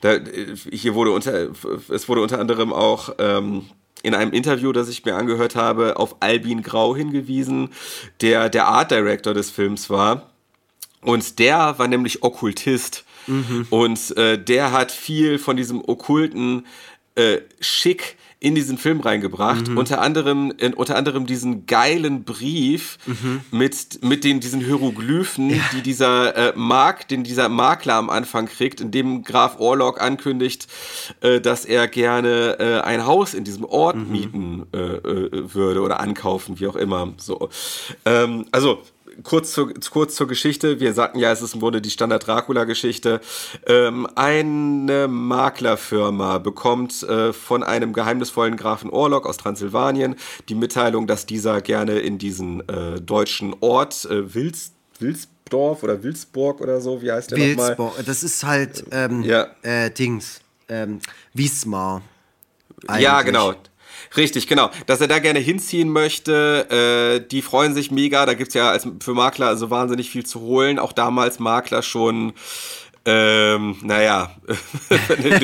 da, 0.00 0.18
hier 0.70 0.94
wurde 0.94 1.12
unter 1.12 1.48
es 1.88 2.08
wurde 2.08 2.22
unter 2.22 2.38
anderem 2.38 2.72
auch 2.72 3.14
ähm, 3.18 3.66
in 4.02 4.14
einem 4.14 4.32
Interview, 4.32 4.72
das 4.72 4.88
ich 4.88 5.04
mir 5.04 5.14
angehört 5.14 5.56
habe, 5.56 5.98
auf 5.98 6.16
Albin 6.20 6.62
Grau 6.62 6.94
hingewiesen, 6.94 7.70
der 8.20 8.48
der 8.50 8.66
Art 8.66 8.90
Director 8.90 9.34
des 9.34 9.50
Films 9.50 9.88
war. 9.88 10.30
Und 11.00 11.38
der 11.38 11.78
war 11.78 11.88
nämlich 11.88 12.22
Okkultist. 12.22 13.04
Mhm. 13.26 13.66
Und 13.70 14.16
äh, 14.16 14.42
der 14.42 14.72
hat 14.72 14.92
viel 14.92 15.38
von 15.38 15.56
diesem 15.56 15.82
okkulten 15.86 16.66
äh, 17.14 17.38
Schick 17.60 18.16
in 18.44 18.54
diesen 18.54 18.76
Film 18.76 19.00
reingebracht. 19.00 19.68
Mhm. 19.68 19.78
Unter 19.78 20.02
anderem, 20.02 20.52
in, 20.58 20.74
unter 20.74 20.96
anderem 20.96 21.24
diesen 21.24 21.64
geilen 21.64 22.24
Brief 22.24 22.98
mhm. 23.06 23.40
mit, 23.50 24.04
mit 24.04 24.22
den, 24.22 24.40
diesen 24.40 24.60
Hieroglyphen, 24.60 25.48
ja. 25.48 25.62
die 25.72 25.80
dieser 25.80 26.36
äh, 26.36 26.52
Mark, 26.54 27.08
den 27.08 27.24
dieser 27.24 27.48
Makler 27.48 27.94
am 27.94 28.10
Anfang 28.10 28.44
kriegt, 28.44 28.82
in 28.82 28.90
dem 28.90 29.22
Graf 29.22 29.58
Orlok 29.60 29.98
ankündigt, 29.98 30.68
äh, 31.22 31.40
dass 31.40 31.64
er 31.64 31.88
gerne 31.88 32.58
äh, 32.58 32.80
ein 32.82 33.06
Haus 33.06 33.32
in 33.32 33.44
diesem 33.44 33.64
Ort 33.64 33.96
mhm. 33.96 34.12
mieten 34.12 34.66
äh, 34.74 34.78
äh, 34.78 35.54
würde 35.54 35.80
oder 35.80 36.00
ankaufen, 36.00 36.60
wie 36.60 36.66
auch 36.66 36.76
immer. 36.76 37.14
So. 37.16 37.48
Ähm, 38.04 38.44
also 38.52 38.82
kurz 39.22 39.52
zur, 39.52 39.72
kurz 39.90 40.14
zur 40.14 40.26
Geschichte. 40.26 40.80
Wir 40.80 40.92
sagten 40.92 41.18
ja, 41.18 41.32
es 41.32 41.42
ist 41.42 41.54
im 41.54 41.60
Grunde 41.60 41.80
die 41.80 41.90
Standard-Dracula-Geschichte. 41.90 43.20
Ähm, 43.66 44.06
eine 44.14 45.08
Maklerfirma 45.08 46.38
bekommt 46.38 47.02
äh, 47.02 47.32
von 47.32 47.62
einem 47.62 47.92
geheimnisvollen 47.92 48.56
Grafen 48.56 48.90
Orlok 48.90 49.26
aus 49.26 49.36
Transsilvanien 49.36 50.16
die 50.48 50.54
Mitteilung, 50.54 51.06
dass 51.06 51.26
dieser 51.26 51.60
gerne 51.60 51.98
in 51.98 52.18
diesen 52.18 52.68
äh, 52.68 53.00
deutschen 53.00 53.54
Ort 53.60 54.04
äh, 54.06 54.34
Wils, 54.34 54.72
Wilsdorf 54.98 55.82
oder 55.82 56.02
Wilsburg 56.02 56.60
oder 56.60 56.80
so, 56.80 57.02
wie 57.02 57.12
heißt 57.12 57.30
der 57.30 57.54
nochmal? 57.54 57.92
Das 58.04 58.22
ist 58.22 58.44
halt 58.44 58.84
ähm, 58.90 59.22
ja. 59.22 59.48
äh, 59.62 59.90
Dings, 59.90 60.40
ähm, 60.68 61.00
Wismar. 61.32 62.02
Eigentlich. 62.86 63.04
Ja, 63.04 63.22
genau. 63.22 63.54
Richtig, 64.16 64.46
genau. 64.46 64.70
Dass 64.86 65.00
er 65.00 65.08
da 65.08 65.18
gerne 65.18 65.40
hinziehen 65.40 65.88
möchte, 65.88 66.68
äh, 66.70 67.28
die 67.28 67.42
freuen 67.42 67.74
sich 67.74 67.90
mega. 67.90 68.26
Da 68.26 68.34
gibt's 68.34 68.54
ja 68.54 68.70
als 68.70 68.86
für 69.00 69.14
Makler 69.14 69.48
also 69.48 69.70
wahnsinnig 69.70 70.10
viel 70.10 70.24
zu 70.24 70.40
holen. 70.40 70.78
Auch 70.78 70.92
damals 70.92 71.38
Makler 71.38 71.82
schon 71.82 72.32
ähm, 73.06 73.76
naja, 73.82 74.30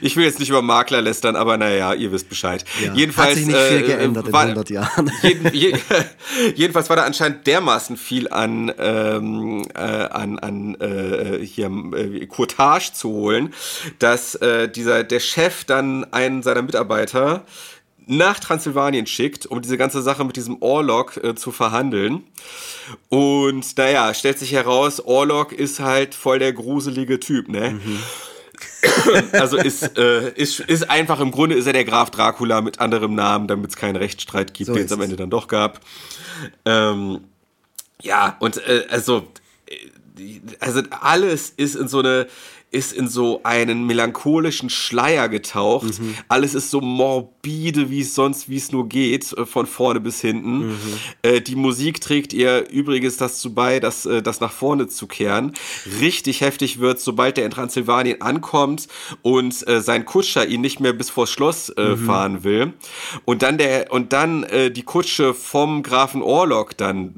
ich 0.00 0.16
will 0.16 0.24
jetzt 0.24 0.40
nicht 0.40 0.48
über 0.48 0.62
Makler 0.62 1.00
lästern, 1.00 1.36
aber 1.36 1.56
naja, 1.56 1.94
ihr 1.94 2.10
wisst 2.10 2.28
Bescheid. 2.28 2.64
Ja, 2.82 2.92
jedenfalls, 2.92 3.30
hat 3.30 3.36
sich 3.36 3.46
nicht 3.46 3.58
viel 3.58 3.78
äh, 3.78 3.82
geändert 3.82 4.32
war, 4.32 4.42
in 4.42 4.50
100 4.50 4.70
Jahren. 4.70 5.12
Jeden, 5.22 5.54
je, 5.54 5.74
jedenfalls 6.56 6.88
war 6.88 6.96
da 6.96 7.04
anscheinend 7.04 7.46
dermaßen 7.46 7.96
viel 7.96 8.28
an, 8.28 8.72
ähm, 8.78 9.64
äh, 9.74 9.78
an, 9.78 10.40
an 10.40 10.74
äh, 10.80 11.38
hier 11.44 11.70
äh, 11.94 12.26
Courtage 12.26 12.92
zu 12.92 13.10
holen, 13.10 13.54
dass 14.00 14.34
äh, 14.34 14.68
dieser, 14.68 15.04
der 15.04 15.20
Chef 15.20 15.64
dann 15.64 16.12
einen 16.12 16.42
seiner 16.42 16.62
Mitarbeiter 16.62 17.44
nach 18.06 18.38
Transsilvanien 18.38 19.06
schickt, 19.06 19.46
um 19.46 19.60
diese 19.60 19.76
ganze 19.76 20.00
Sache 20.00 20.24
mit 20.24 20.36
diesem 20.36 20.62
Orlok 20.62 21.16
äh, 21.22 21.34
zu 21.34 21.50
verhandeln. 21.50 22.22
Und 23.08 23.76
naja, 23.76 24.14
stellt 24.14 24.38
sich 24.38 24.52
heraus, 24.52 25.00
Orlok 25.00 25.52
ist 25.52 25.80
halt 25.80 26.14
voll 26.14 26.38
der 26.38 26.52
gruselige 26.52 27.18
Typ, 27.18 27.48
ne? 27.48 27.72
Mhm. 27.72 27.98
also 29.32 29.56
ist, 29.56 29.98
äh, 29.98 30.30
ist, 30.34 30.60
ist 30.60 30.88
einfach 30.88 31.20
im 31.20 31.30
Grunde 31.30 31.56
ist 31.56 31.66
er 31.66 31.72
der 31.72 31.84
Graf 31.84 32.10
Dracula 32.10 32.60
mit 32.60 32.80
anderem 32.80 33.14
Namen, 33.14 33.48
damit 33.48 33.70
es 33.70 33.76
keinen 33.76 33.96
Rechtsstreit 33.96 34.54
gibt, 34.54 34.68
so 34.68 34.74
den 34.74 34.86
es 34.86 34.92
am 34.92 35.00
Ende 35.00 35.16
dann 35.16 35.30
doch 35.30 35.48
gab. 35.48 35.80
Ähm, 36.64 37.20
ja, 38.02 38.36
und 38.38 38.58
äh, 38.58 38.86
also, 38.88 39.26
äh, 39.66 40.40
also 40.60 40.82
alles 40.90 41.50
ist 41.50 41.74
in 41.74 41.88
so 41.88 41.98
eine 41.98 42.28
ist 42.76 42.92
in 42.92 43.08
so 43.08 43.40
einen 43.42 43.86
melancholischen 43.86 44.68
Schleier 44.68 45.30
getaucht. 45.30 45.98
Mhm. 45.98 46.14
Alles 46.28 46.54
ist 46.54 46.70
so 46.70 46.82
morbide, 46.82 47.88
wie 47.90 48.00
es 48.00 48.14
sonst, 48.14 48.50
wie 48.50 48.56
es 48.56 48.70
nur 48.70 48.86
geht, 48.86 49.32
äh, 49.32 49.46
von 49.46 49.66
vorne 49.66 50.00
bis 50.00 50.20
hinten. 50.20 50.68
Mhm. 50.68 50.76
Äh, 51.22 51.40
die 51.40 51.56
Musik 51.56 52.02
trägt 52.02 52.34
ihr 52.34 52.68
übrigens 52.68 53.16
dazu 53.16 53.54
bei, 53.54 53.80
das, 53.80 54.04
äh, 54.04 54.22
das 54.22 54.40
nach 54.40 54.52
vorne 54.52 54.88
zu 54.88 55.06
kehren. 55.06 55.54
Richtig 56.00 56.42
heftig 56.42 56.78
wird, 56.78 57.00
sobald 57.00 57.38
er 57.38 57.46
in 57.46 57.50
Transsilvanien 57.50 58.20
ankommt 58.20 58.88
und 59.22 59.66
äh, 59.66 59.80
sein 59.80 60.04
Kutscher 60.04 60.46
ihn 60.46 60.60
nicht 60.60 60.78
mehr 60.78 60.92
bis 60.92 61.08
vors 61.08 61.30
Schloss 61.30 61.70
äh, 61.70 61.82
mhm. 61.82 62.06
fahren 62.06 62.44
will. 62.44 62.74
Und 63.24 63.42
dann 63.42 63.56
der, 63.56 63.90
und 63.90 64.12
dann 64.12 64.44
äh, 64.44 64.70
die 64.70 64.82
Kutsche 64.82 65.32
vom 65.32 65.82
Grafen 65.82 66.20
Orlok 66.20 66.76
dann, 66.76 67.14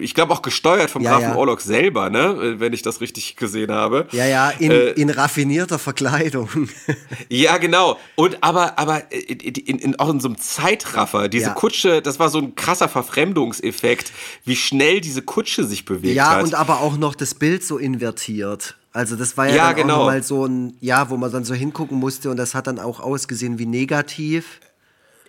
ich 0.00 0.14
glaube 0.14 0.32
auch 0.32 0.42
gesteuert 0.42 0.90
vom 0.90 1.02
ja, 1.02 1.10
Grafen 1.10 1.30
ja. 1.30 1.36
Orlok 1.36 1.60
selber, 1.60 2.08
ne, 2.08 2.54
wenn 2.58 2.72
ich 2.72 2.82
das 2.82 3.00
richtig 3.00 3.36
gesehen 3.36 3.72
habe. 3.72 4.06
Ja, 4.12 4.26
ja, 4.26 4.50
in 4.50 4.85
äh, 4.86 5.00
in 5.00 5.10
raffinierter 5.10 5.78
Verkleidung. 5.78 6.68
ja, 7.28 7.58
genau. 7.58 7.98
Und 8.14 8.42
aber, 8.42 8.78
aber 8.78 9.12
in, 9.12 9.54
in, 9.54 9.98
auch 9.98 10.08
in 10.10 10.20
so 10.20 10.28
einem 10.28 10.38
Zeitraffer. 10.38 11.28
Diese 11.28 11.46
ja. 11.46 11.54
Kutsche, 11.54 12.02
das 12.02 12.18
war 12.18 12.28
so 12.28 12.38
ein 12.38 12.54
krasser 12.54 12.88
Verfremdungseffekt, 12.88 14.12
wie 14.44 14.56
schnell 14.56 15.00
diese 15.00 15.22
Kutsche 15.22 15.64
sich 15.64 15.84
bewegt 15.84 16.14
ja, 16.14 16.30
hat. 16.30 16.38
Ja, 16.38 16.44
und 16.44 16.54
aber 16.54 16.80
auch 16.80 16.96
noch 16.96 17.14
das 17.14 17.34
Bild 17.34 17.64
so 17.64 17.78
invertiert. 17.78 18.76
Also 18.92 19.14
das 19.14 19.36
war 19.36 19.46
ja, 19.48 19.56
ja 19.56 19.66
dann 19.68 19.76
genau. 19.76 20.02
auch 20.02 20.06
mal 20.06 20.22
so 20.22 20.46
ein, 20.46 20.76
ja, 20.80 21.10
wo 21.10 21.18
man 21.18 21.30
dann 21.30 21.44
so 21.44 21.52
hingucken 21.52 21.98
musste 21.98 22.30
und 22.30 22.38
das 22.38 22.54
hat 22.54 22.66
dann 22.66 22.78
auch 22.78 23.00
ausgesehen 23.00 23.58
wie 23.58 23.66
negativ. 23.66 24.60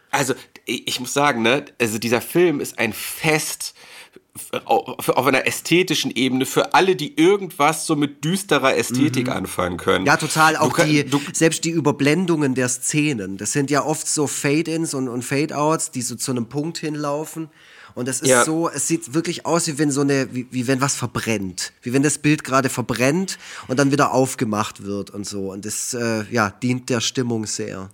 Also 0.09 0.35
ich 0.65 0.99
muss 0.99 1.13
sagen, 1.13 1.41
ne, 1.41 1.65
also 1.79 1.97
dieser 1.97 2.21
Film 2.21 2.61
ist 2.61 2.79
ein 2.79 2.93
Fest 2.93 3.73
auf, 4.65 5.27
einer 5.27 5.45
ästhetischen 5.45 6.11
Ebene 6.11 6.45
für 6.45 6.73
alle, 6.73 6.95
die 6.95 7.17
irgendwas 7.17 7.85
so 7.85 7.95
mit 7.95 8.23
düsterer 8.23 8.75
Ästhetik 8.75 9.27
mhm. 9.27 9.33
anfangen 9.33 9.77
können. 9.77 10.05
Ja, 10.05 10.17
total. 10.17 10.55
Auch 10.57 10.77
du, 10.77 10.85
die, 10.85 11.03
du, 11.05 11.21
selbst 11.33 11.63
die 11.63 11.69
Überblendungen 11.69 12.55
der 12.55 12.69
Szenen. 12.69 13.37
Das 13.37 13.51
sind 13.51 13.69
ja 13.69 13.83
oft 13.83 14.07
so 14.07 14.27
Fade-ins 14.27 14.93
und, 14.93 15.07
und 15.07 15.23
Fade-outs, 15.23 15.91
die 15.91 16.01
so 16.01 16.15
zu 16.15 16.31
einem 16.31 16.47
Punkt 16.47 16.77
hinlaufen. 16.77 17.49
Und 17.95 18.07
es 18.07 18.21
ist 18.21 18.29
ja. 18.29 18.45
so, 18.45 18.69
es 18.69 18.87
sieht 18.87 19.15
wirklich 19.15 19.47
aus, 19.47 19.67
wie 19.67 19.79
wenn 19.79 19.89
so 19.89 20.01
eine, 20.01 20.27
wie, 20.31 20.47
wie 20.51 20.67
wenn 20.67 20.81
was 20.81 20.95
verbrennt. 20.95 21.73
Wie 21.81 21.93
wenn 21.93 22.03
das 22.03 22.19
Bild 22.19 22.43
gerade 22.43 22.69
verbrennt 22.69 23.39
und 23.67 23.79
dann 23.79 23.91
wieder 23.91 24.13
aufgemacht 24.13 24.83
wird 24.83 25.09
und 25.09 25.25
so. 25.25 25.51
Und 25.51 25.65
das, 25.65 25.95
äh, 25.95 26.23
ja, 26.29 26.51
dient 26.51 26.89
der 26.89 27.01
Stimmung 27.01 27.47
sehr 27.47 27.89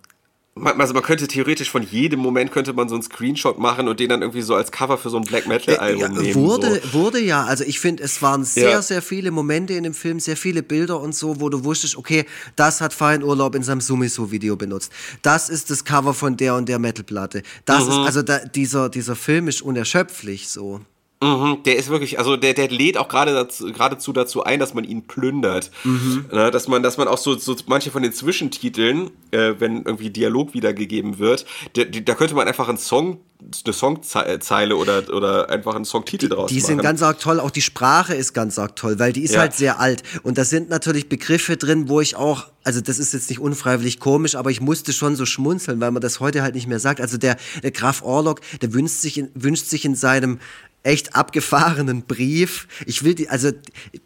also 0.56 0.94
man 0.94 1.02
könnte 1.02 1.28
theoretisch 1.28 1.72
von 1.72 1.82
jedem 1.82 2.20
Moment 2.20 2.52
könnte 2.52 2.74
man 2.74 2.88
so 2.88 2.96
einen 2.96 3.04
Screenshot 3.04 3.58
machen 3.58 3.88
und 3.88 4.00
den 4.00 4.10
dann 4.10 4.22
irgendwie 4.22 4.44
so 4.44 4.54
als 4.54 4.72
Cover 4.72 5.00
für 5.00 5.10
so 5.10 5.18
ein 5.18 5.24
Black 5.24 5.48
Metal 5.48 5.78
Album 5.78 6.02
ja, 6.02 6.10
nehmen. 6.10 6.36
Wurde, 6.36 6.80
so. 6.84 6.94
wurde 6.94 7.20
ja, 7.20 7.44
also 7.44 7.64
ich 7.64 7.80
finde, 7.80 8.04
es 8.04 8.22
waren 8.22 8.44
sehr, 8.44 8.70
ja. 8.70 8.82
sehr 8.82 9.02
viele 9.02 9.32
Momente 9.32 9.74
in 9.74 9.84
dem 9.84 9.96
Film, 9.96 10.20
sehr 10.20 10.38
viele 10.38 10.62
Bilder 10.62 11.00
und 11.00 11.16
so, 11.16 11.40
wo 11.40 11.50
du 11.50 11.64
wusstest, 11.64 11.98
okay, 11.98 12.26
das 12.56 12.82
hat 12.82 12.94
Fein 12.94 13.24
Urlaub 13.24 13.56
in 13.56 13.64
seinem 13.64 13.82
Sumiso 13.82 14.32
Video 14.32 14.56
benutzt. 14.56 14.92
Das 15.24 15.50
ist 15.50 15.72
das 15.72 15.86
Cover 15.86 16.14
von 16.14 16.38
der 16.38 16.56
und 16.56 16.70
der 16.70 16.78
Metalplatte. 16.78 17.42
Das 17.66 17.86
mhm. 17.86 17.90
ist, 17.90 17.98
also 17.98 18.22
da, 18.22 18.40
dieser, 18.40 18.90
dieser 18.90 19.16
Film 19.16 19.48
ist 19.48 19.64
unerschöpflich 19.64 20.50
so. 20.50 20.82
Mhm, 21.24 21.64
der 21.64 21.78
ist 21.78 21.90
wirklich, 21.90 22.20
also 22.20 22.36
der, 22.36 22.54
der 22.54 22.70
lädt 22.70 22.98
auch 22.98 23.08
gerade 23.08 23.34
dazu, 23.34 23.72
geradezu 23.72 24.12
dazu 24.12 24.44
ein, 24.44 24.60
dass 24.60 24.74
man 24.74 24.84
ihn 24.84 25.08
plündert. 25.08 25.72
Mhm. 25.84 26.26
Na, 26.32 26.52
dass 26.52 26.68
man, 26.68 26.84
dass 26.84 26.98
man 26.98 27.08
auch 27.08 27.18
so, 27.18 27.38
so 27.38 27.56
manche 27.68 27.92
von 27.92 28.04
den 28.04 28.12
Zwischentiteln, 28.12 29.12
äh, 29.32 29.54
wenn 29.60 29.84
irgendwie 29.84 30.10
Dialog 30.10 30.54
wiedergegeben 30.54 31.20
wird, 31.20 31.46
die, 31.76 32.04
da 32.04 32.16
könnte 32.16 32.36
man 32.36 32.48
einfach 32.48 32.68
einen 32.68 32.78
Song, 32.78 33.20
eine 33.66 33.74
Songzeile 33.74 34.76
oder, 34.76 35.14
oder 35.14 35.50
einfach 35.50 35.76
einen 35.76 35.86
Songtitel 35.86 36.30
draus 36.30 36.50
die 36.50 36.56
machen. 36.56 36.62
Die 36.62 36.66
sind 36.66 36.82
ganz 36.82 37.02
arg 37.02 37.20
toll, 37.20 37.40
auch 37.40 37.52
die 37.52 37.62
Sprache 37.62 38.14
ist 38.14 38.34
ganz 38.34 38.60
arg 38.60 38.76
toll, 38.76 39.00
weil 39.00 39.14
die 39.14 39.24
ist 39.24 39.34
ja. 39.34 39.42
halt 39.42 39.54
sehr 39.54 39.80
alt. 39.80 40.04
Und 40.24 40.38
da 40.38 40.46
sind 40.46 40.70
natürlich 40.70 41.10
Begriffe 41.10 41.58
drin, 41.58 41.90
wo 41.90 42.02
ich 42.02 42.16
auch, 42.16 42.48
also 42.64 42.82
das 42.82 43.00
ist 43.00 43.14
jetzt 43.14 43.30
nicht 43.30 43.40
unfreiwillig 43.40 44.00
komisch, 44.00 44.36
aber 44.36 44.50
ich 44.52 44.62
musste 44.62 44.94
schon 44.94 45.16
so 45.16 45.26
schmunzeln, 45.26 45.80
weil 45.82 45.92
man 45.92 46.02
das 46.02 46.20
heute 46.20 46.42
halt 46.42 46.56
nicht 46.56 46.68
mehr 46.68 46.80
sagt. 46.80 47.02
Also 47.02 47.18
der, 47.18 47.38
der 47.62 47.72
Graf 47.72 48.02
Orlok, 48.02 48.42
der 48.62 48.74
wünscht 48.74 48.96
sich 48.96 49.18
in, 49.18 49.30
wünscht 49.36 49.66
sich 49.66 49.86
in 49.86 49.96
seinem 49.96 50.40
echt 50.84 51.16
abgefahrenen 51.16 52.04
Brief. 52.04 52.68
Ich 52.86 53.04
will 53.04 53.16
die, 53.16 53.30
also 53.30 53.52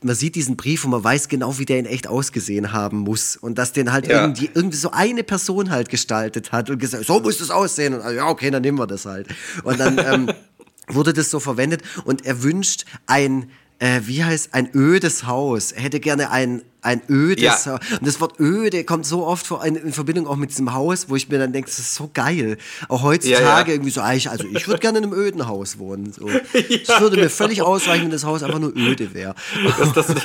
man 0.02 0.16
sieht 0.16 0.36
diesen 0.36 0.56
Brief 0.56 0.86
und 0.86 0.92
man 0.92 1.04
weiß 1.04 1.28
genau, 1.28 1.58
wie 1.58 1.66
der 1.66 1.80
in 1.80 1.86
echt 1.86 2.08
ausgesehen 2.08 2.72
haben 2.72 3.00
muss 3.00 3.36
und 3.36 3.58
dass 3.58 3.74
den 3.74 3.92
halt 3.92 4.08
ja. 4.08 4.22
irgendwie, 4.22 4.50
irgendwie 4.54 4.78
so 4.78 4.92
eine 4.92 5.24
Person 5.24 5.72
halt 5.72 5.90
gestaltet 5.90 6.52
hat 6.52 6.70
und 6.70 6.78
gesagt, 6.78 7.06
so 7.06 7.20
muss 7.20 7.40
das 7.40 7.50
aussehen 7.50 7.96
und 7.96 8.16
ja, 8.16 8.28
okay, 8.28 8.52
dann 8.52 8.62
nehmen 8.62 8.78
wir 8.78 8.88
das 8.88 9.06
halt. 9.06 9.28
Und 9.64 9.80
dann 9.80 9.98
ähm, 9.98 10.32
wurde 10.88 11.14
das 11.14 11.32
so 11.32 11.40
verwendet 11.40 11.82
und 12.06 12.26
er 12.26 12.44
wünscht 12.44 12.86
ein 13.08 13.50
äh, 13.80 14.02
wie 14.06 14.24
heißt, 14.24 14.54
ein 14.54 14.70
ödes 14.74 15.26
Haus. 15.28 15.72
Er 15.72 15.84
hätte 15.84 16.00
gerne 16.00 16.32
ein, 16.32 16.64
ein 16.82 17.02
ödes 17.10 17.44
Ja. 17.66 17.74
Haus. 17.74 17.80
Und 18.00 18.08
das 18.08 18.20
Wort 18.22 18.40
öde 18.40 18.84
kommt 18.86 19.06
so 19.06 19.26
oft 19.26 19.46
vor, 19.46 19.64
in, 19.66 19.76
in 19.76 19.94
Verbindung 19.94 20.26
auch 20.26 20.36
mit 20.36 20.50
diesem 20.50 20.74
Haus, 20.74 21.10
wo 21.10 21.16
ich 21.16 21.30
mir 21.30 21.38
dann 21.38 21.54
denke, 21.54 21.70
das 21.70 21.78
ist 21.80 21.94
so 21.96 22.10
geil. 22.14 22.58
Auch 22.90 23.04
heutzutage 23.04 23.44
Ja, 23.44 23.60
ja. 23.60 23.68
irgendwie 23.68 23.92
so, 23.92 24.02
ich- 24.14 24.30
also 24.30 24.46
ich 24.52 24.68
würde 24.68 24.80
gerne 24.80 24.98
in 25.00 25.04
einem 25.04 25.14
öden 25.14 25.48
Haus 25.48 25.78
wohnen. 25.78 26.12
So. 26.12 26.28
Es 26.54 27.00
würde 27.02 27.18
mir 27.18 27.30
völlig 27.30 27.62
ausreichen, 27.62 28.06
wenn 28.06 28.12
das 28.12 28.24
Haus 28.24 28.42
einfach 28.42 28.60
nur 28.60 28.76
öde 28.76 29.14
wäre. 29.14 29.36
Das, 29.78 29.94
das, 29.94 30.16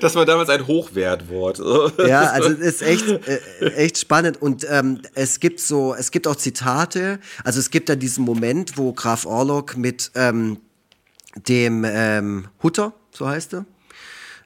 das 0.00 0.14
war 0.14 0.24
damals 0.24 0.48
ein 0.48 0.66
Hochwertwort. 0.66 1.58
Ja, 2.06 2.30
also 2.30 2.50
es 2.50 2.58
ist 2.60 2.82
echt, 2.82 3.06
äh, 3.08 3.40
echt 3.74 3.98
spannend. 3.98 4.40
Und 4.40 4.66
ähm, 4.70 5.00
es 5.14 5.40
gibt 5.40 5.60
so, 5.60 5.94
es 5.94 6.10
gibt 6.10 6.26
auch 6.26 6.36
Zitate. 6.36 7.18
Also 7.44 7.58
es 7.60 7.70
gibt 7.70 7.88
da 7.88 7.96
diesen 7.96 8.24
Moment, 8.24 8.78
wo 8.78 8.92
Graf 8.92 9.26
Orlok 9.26 9.76
mit 9.76 10.10
ähm, 10.14 10.58
dem 11.48 11.84
ähm, 11.86 12.48
Hutter, 12.62 12.92
so 13.12 13.28
heißt 13.28 13.54
er. 13.54 13.64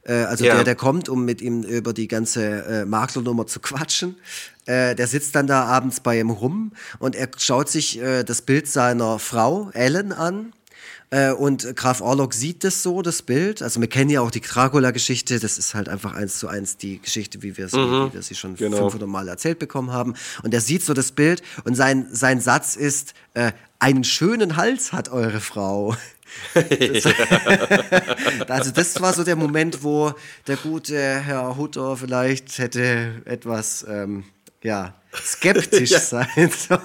Äh, 0.05 0.13
also 0.25 0.45
Ja. 0.45 0.55
der, 0.57 0.65
der 0.65 0.75
kommt, 0.75 1.09
um 1.09 1.25
mit 1.25 1.41
ihm 1.41 1.63
über 1.63 1.93
die 1.93 2.09
ganze 2.09 2.65
äh, 2.65 2.85
Maklernummer 2.85 3.47
zu 3.47 3.61
quatschen. 3.61 4.17
Äh, 4.67 4.95
der 4.95 5.07
sitzt 5.07 5.35
dann 5.35 5.47
da 5.47 5.65
abends 5.65 6.01
bei 6.01 6.19
ihm 6.19 6.31
rum 6.31 6.73
und 6.99 7.15
er 7.15 7.29
schaut 7.37 7.69
sich 7.69 8.01
äh, 8.01 8.25
das 8.25 8.43
Bild 8.43 8.67
seiner 8.69 9.19
Frau, 9.19 9.71
Ellen, 9.73 10.13
an. 10.13 10.53
Äh, 11.11 11.33
und 11.33 11.77
Graf 11.77 12.01
Orlok 12.01 12.33
sieht 12.35 12.65
das 12.65 12.83
so, 12.83 13.03
das 13.03 13.23
Bild. 13.23 13.63
Also 13.63 13.81
wir 13.81 13.89
kennen 13.89 14.11
ja 14.11 14.21
auch 14.23 14.31
die 14.31 14.41
Dracula-Geschichte. 14.41 15.39
Das 15.39 15.59
ist 15.59 15.75
halt 15.75 15.89
einfach 15.89 16.15
eins 16.15 16.39
zu 16.39 16.49
eins 16.49 16.77
die 16.79 17.01
Geschichte, 17.01 17.43
wie 17.43 17.57
wir 17.59 17.69
sie, 17.69 17.77
wie 17.77 18.15
wir 18.15 18.23
sie 18.23 18.35
schon 18.35 18.57
genau. 18.57 18.79
500 18.79 19.09
Mal 19.09 19.29
erzählt 19.29 19.59
bekommen 19.59 19.93
haben. 19.93 20.15
Und 20.43 20.55
er 20.55 20.61
sieht 20.61 20.83
so 20.83 20.95
das 20.95 21.13
Bild 21.13 21.43
und 21.65 21.75
sein, 21.75 22.09
sein 22.11 22.41
Satz 22.41 22.75
ist, 22.75 23.13
äh, 23.35 23.53
einen 23.79 24.03
schönen 24.05 24.57
Hals 24.57 24.93
hat 24.95 25.11
eure 25.11 25.41
Frau. 25.41 25.95
Das, 26.55 27.07
also 28.49 28.71
das 28.71 29.01
war 29.01 29.13
so 29.13 29.25
der 29.25 29.37
Moment, 29.37 29.83
wo 29.83 30.13
der 30.47 30.57
gute 30.57 31.21
Herr 31.21 31.57
Hutter 31.57 31.97
vielleicht 31.97 32.59
hätte 32.59 33.23
etwas, 33.25 33.85
ähm, 33.89 34.25
ja, 34.63 34.95
skeptisch 35.23 35.91
sein 35.99 36.51
sollen. 36.51 36.81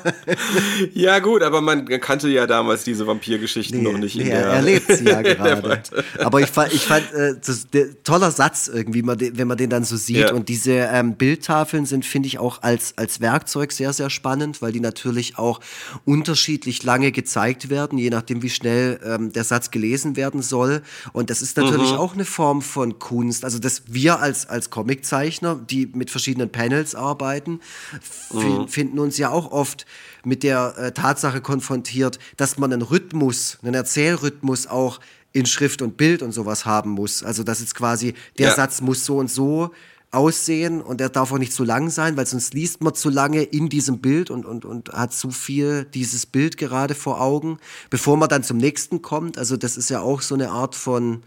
Ja, 0.93 1.19
gut, 1.19 1.41
aber 1.43 1.61
man 1.61 1.85
kannte 1.99 2.29
ja 2.29 2.47
damals 2.47 2.83
diese 2.83 3.07
Vampirgeschichten 3.07 3.81
noch 3.83 3.97
nicht. 3.97 4.15
in 4.15 4.23
nee, 4.23 4.29
der, 4.29 4.45
er 4.45 4.53
erlebt 4.53 4.91
sie 4.91 5.05
ja 5.05 5.19
in 5.19 5.37
gerade. 5.37 5.81
Aber 6.19 6.41
ich 6.41 6.49
fand, 6.49 6.73
ich 6.73 6.81
fand 6.85 7.11
äh, 7.13 7.35
das, 7.45 7.67
der, 7.69 8.03
toller 8.03 8.31
Satz 8.31 8.69
irgendwie, 8.73 9.03
wenn 9.05 9.47
man 9.47 9.57
den 9.57 9.69
dann 9.69 9.83
so 9.83 9.97
sieht. 9.97 10.17
Ja. 10.17 10.33
Und 10.33 10.49
diese 10.49 10.71
ähm, 10.71 11.15
Bildtafeln 11.15 11.85
sind, 11.85 12.05
finde 12.05 12.27
ich, 12.27 12.39
auch 12.39 12.61
als, 12.61 12.97
als 12.97 13.21
Werkzeug 13.21 13.71
sehr, 13.71 13.93
sehr 13.93 14.09
spannend, 14.09 14.61
weil 14.61 14.71
die 14.71 14.79
natürlich 14.79 15.37
auch 15.37 15.59
unterschiedlich 16.05 16.83
lange 16.83 17.11
gezeigt 17.11 17.69
werden, 17.69 17.97
je 17.97 18.09
nachdem, 18.09 18.41
wie 18.41 18.49
schnell 18.49 18.99
ähm, 19.03 19.31
der 19.33 19.43
Satz 19.43 19.71
gelesen 19.71 20.15
werden 20.15 20.41
soll. 20.41 20.81
Und 21.13 21.29
das 21.29 21.41
ist 21.41 21.57
natürlich 21.57 21.91
Mhm. 21.91 21.97
auch 21.97 22.13
eine 22.13 22.25
Form 22.25 22.61
von 22.61 22.99
Kunst. 22.99 23.43
Also, 23.43 23.59
dass 23.59 23.83
wir 23.87 24.19
als, 24.19 24.47
als 24.47 24.69
Comiczeichner, 24.69 25.55
die 25.55 25.87
mit 25.93 26.09
verschiedenen 26.09 26.49
Panels 26.49 26.95
arbeiten, 26.95 27.59
fi- 28.31 28.67
finden 28.67 28.99
uns 28.99 29.17
ja 29.17 29.29
auch 29.29 29.51
oft 29.51 29.85
mit 30.23 30.43
der 30.43 30.75
äh, 30.77 30.91
Tatsache 30.91 31.41
konfrontiert, 31.41 32.19
dass 32.37 32.57
man 32.57 32.71
einen 32.73 32.81
Rhythmus, 32.81 33.57
einen 33.63 33.73
Erzählrhythmus 33.73 34.67
auch 34.67 34.99
in 35.31 35.45
Schrift 35.45 35.81
und 35.81 35.95
Bild 35.97 36.21
und 36.21 36.31
sowas 36.31 36.65
haben 36.65 36.91
muss. 36.91 37.23
Also 37.23 37.43
dass 37.43 37.59
jetzt 37.59 37.75
quasi 37.75 38.13
der 38.37 38.49
Ja. 38.49 38.55
Satz 38.55 38.81
muss 38.81 39.05
so 39.05 39.17
und 39.17 39.29
so 39.29 39.71
aussehen 40.11 40.81
und 40.81 40.99
der 40.99 41.09
darf 41.09 41.31
auch 41.31 41.37
nicht 41.37 41.53
zu 41.53 41.63
lang 41.63 41.91
sein, 41.91 42.17
weil 42.17 42.25
sonst 42.25 42.55
liest 42.55 42.81
man 42.81 42.95
zu 42.95 43.09
lange 43.09 43.43
in 43.43 43.69
diesem 43.69 43.99
Bild 43.99 44.31
und, 44.31 44.43
und, 44.43 44.65
und 44.65 44.89
hat 44.89 45.13
zu 45.13 45.29
viel 45.29 45.85
dieses 45.93 46.25
Bild 46.25 46.57
gerade 46.57 46.95
vor 46.95 47.21
Augen, 47.21 47.59
bevor 47.91 48.17
man 48.17 48.27
dann 48.27 48.41
zum 48.43 48.57
nächsten 48.57 49.03
kommt. 49.03 49.37
Also 49.37 49.55
das 49.55 49.77
ist 49.77 49.91
ja 49.91 50.01
auch 50.01 50.21
so 50.23 50.33
eine 50.33 50.49
Art 50.49 50.73
von, 50.73 51.21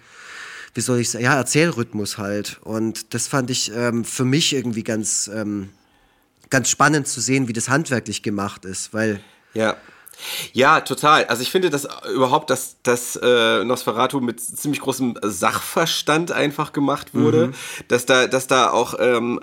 wie 0.74 0.80
soll 0.80 0.98
ich 0.98 1.10
sagen, 1.10 1.24
ja, 1.24 1.36
Erzählrhythmus 1.36 2.18
halt. 2.18 2.60
Und 2.64 3.14
das 3.14 3.28
fand 3.28 3.50
ich 3.50 3.70
ähm, 3.72 4.04
für 4.04 4.24
mich 4.24 4.52
irgendwie 4.52 4.82
ganz, 4.82 5.30
ähm, 5.32 5.68
ganz 6.52 6.68
spannend 6.68 7.08
zu 7.08 7.20
sehen, 7.20 7.48
wie 7.48 7.52
das 7.52 7.68
handwerklich 7.68 8.22
gemacht 8.22 8.64
ist, 8.64 8.94
weil 8.94 9.20
Ja. 9.54 9.76
Ja, 10.52 10.82
total. 10.82 11.24
Also 11.24 11.42
ich 11.42 11.50
finde, 11.50 11.68
dass 11.70 11.88
überhaupt, 12.14 12.50
dass, 12.50 12.76
dass 12.82 13.16
äh, 13.16 13.64
Nosferatu 13.64 14.20
mit 14.20 14.40
ziemlich 14.40 14.80
großem 14.80 15.18
Sachverstand 15.22 16.30
einfach 16.30 16.72
gemacht 16.72 17.14
wurde, 17.14 17.48
Mhm. 17.48 17.54
dass 17.88 18.06
da, 18.06 18.26
dass 18.28 18.46
da 18.46 18.70
auch 18.70 18.94
ähm, 19.00 19.40